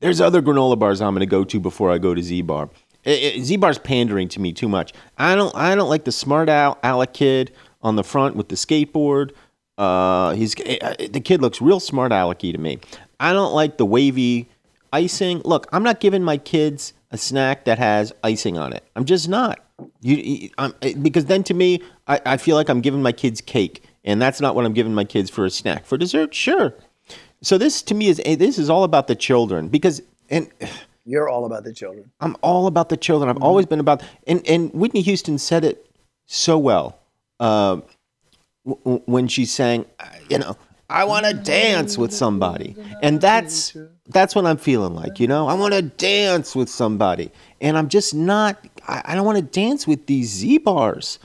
there's 0.00 0.20
other 0.20 0.42
granola 0.42 0.78
bars 0.78 1.00
I'm 1.00 1.14
going 1.14 1.20
to 1.20 1.26
go 1.26 1.44
to 1.44 1.60
before 1.60 1.90
I 1.90 1.98
go 1.98 2.14
to 2.14 2.22
Z 2.22 2.42
Bar. 2.42 2.70
Eh, 3.04 3.34
eh, 3.34 3.40
Z 3.42 3.56
Bar's 3.56 3.78
pandering 3.78 4.28
to 4.28 4.40
me 4.40 4.52
too 4.52 4.68
much. 4.68 4.92
I 5.18 5.34
don't. 5.34 5.54
I 5.54 5.74
don't 5.74 5.88
like 5.88 6.04
the 6.04 6.12
smart 6.12 6.48
Al- 6.48 6.78
Alec 6.82 7.12
kid 7.12 7.52
on 7.82 7.96
the 7.96 8.04
front 8.04 8.36
with 8.36 8.48
the 8.48 8.56
skateboard. 8.56 9.32
Uh, 9.78 10.34
he's 10.34 10.54
eh, 10.64 11.08
the 11.08 11.20
kid 11.20 11.40
looks 11.40 11.62
real 11.62 11.80
smart 11.80 12.12
alecky 12.12 12.52
to 12.52 12.58
me. 12.58 12.78
I 13.18 13.32
don't 13.32 13.54
like 13.54 13.78
the 13.78 13.86
wavy 13.86 14.48
icing. 14.92 15.40
Look, 15.44 15.66
I'm 15.72 15.82
not 15.82 16.00
giving 16.00 16.22
my 16.22 16.36
kids 16.36 16.92
a 17.10 17.18
snack 17.18 17.64
that 17.64 17.78
has 17.78 18.12
icing 18.22 18.58
on 18.58 18.72
it. 18.72 18.84
I'm 18.96 19.04
just 19.04 19.28
not. 19.28 19.60
You 20.02 20.50
I'm, 20.58 20.74
because 21.00 21.24
then 21.26 21.42
to 21.44 21.54
me, 21.54 21.82
I, 22.06 22.20
I 22.26 22.36
feel 22.36 22.56
like 22.56 22.68
I'm 22.68 22.82
giving 22.82 23.02
my 23.02 23.12
kids 23.12 23.40
cake, 23.40 23.82
and 24.04 24.20
that's 24.20 24.40
not 24.40 24.54
what 24.54 24.66
I'm 24.66 24.74
giving 24.74 24.94
my 24.94 25.04
kids 25.04 25.30
for 25.30 25.46
a 25.46 25.50
snack. 25.50 25.86
For 25.86 25.96
dessert, 25.96 26.34
sure. 26.34 26.74
So 27.42 27.58
this 27.58 27.82
to 27.82 27.94
me 27.94 28.08
is 28.08 28.20
eh, 28.24 28.36
this 28.36 28.58
is 28.58 28.68
all 28.70 28.84
about 28.84 29.06
the 29.06 29.14
children 29.14 29.68
because 29.68 30.02
and 30.28 30.50
You're 31.06 31.28
all 31.28 31.46
about 31.46 31.64
the 31.64 31.72
children. 31.72 32.10
I'm 32.20 32.36
all 32.42 32.66
about 32.66 32.88
the 32.90 32.96
children. 32.96 33.30
I've 33.30 33.42
always 33.42 33.66
been 33.66 33.80
about 33.80 34.02
and 34.26 34.46
and 34.46 34.72
Whitney 34.72 35.00
Houston 35.00 35.38
said 35.38 35.64
it 35.64 35.90
so 36.26 36.58
well 36.58 36.98
uh, 37.40 37.80
w- 38.64 38.80
w- 38.84 39.02
when 39.06 39.26
she 39.26 39.44
sang, 39.46 39.86
you 40.28 40.38
know, 40.38 40.56
I 40.88 41.04
want 41.04 41.24
to 41.26 41.34
dance 41.34 41.96
with 41.96 42.12
somebody, 42.12 42.76
and 43.02 43.20
that's 43.20 43.76
that's 44.08 44.34
what 44.34 44.44
I'm 44.44 44.56
feeling 44.56 44.94
like. 44.94 45.18
You 45.18 45.26
know, 45.28 45.48
I 45.48 45.54
want 45.54 45.72
to 45.72 45.82
dance 45.82 46.54
with 46.54 46.68
somebody, 46.68 47.30
and 47.60 47.78
I'm 47.78 47.88
just 47.88 48.14
not. 48.14 48.58
I, 48.86 49.02
I 49.04 49.14
don't 49.14 49.24
want 49.24 49.38
to 49.38 49.42
dance 49.42 49.86
with 49.86 50.06
these 50.06 50.28
Z 50.28 50.58
bars. 50.58 51.18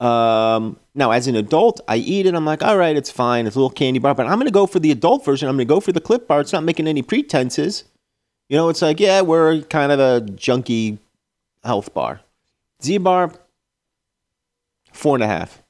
Um, 0.00 0.78
now, 0.94 1.10
as 1.10 1.26
an 1.26 1.34
adult, 1.34 1.80
I 1.88 1.96
eat 1.96 2.26
it. 2.26 2.34
I'm 2.34 2.44
like, 2.44 2.62
all 2.62 2.76
right, 2.76 2.96
it's 2.96 3.10
fine. 3.10 3.46
It's 3.46 3.56
a 3.56 3.58
little 3.58 3.70
candy 3.70 3.98
bar, 3.98 4.14
but 4.14 4.26
I'm 4.26 4.34
going 4.34 4.46
to 4.46 4.52
go 4.52 4.66
for 4.66 4.78
the 4.78 4.90
adult 4.92 5.24
version. 5.24 5.48
I'm 5.48 5.56
going 5.56 5.66
to 5.66 5.74
go 5.74 5.80
for 5.80 5.92
the 5.92 6.00
Clif 6.00 6.26
bar. 6.26 6.40
It's 6.40 6.52
not 6.52 6.64
making 6.64 6.86
any 6.86 7.02
pretenses. 7.02 7.84
You 8.48 8.56
know, 8.56 8.68
it's 8.68 8.80
like, 8.80 9.00
yeah, 9.00 9.20
we're 9.20 9.62
kind 9.62 9.92
of 9.92 9.98
a 10.00 10.24
junky 10.32 10.98
health 11.64 11.92
bar. 11.92 12.20
Z 12.82 12.98
bar, 12.98 13.32
four 14.92 15.16
and 15.16 15.24
a 15.24 15.26
half. 15.26 15.62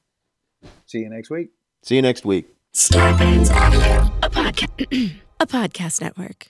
See 0.87 0.99
you 0.99 1.09
next 1.09 1.31
week. 1.31 1.49
See 1.83 1.97
you 1.97 2.03
next 2.03 2.25
week. 2.25 2.47
Starburns 2.75 3.51
Audio. 3.51 4.13
a 4.23 4.31
podcast, 4.31 5.15
a 5.41 5.47
podcast 5.47 6.01
network. 6.03 6.49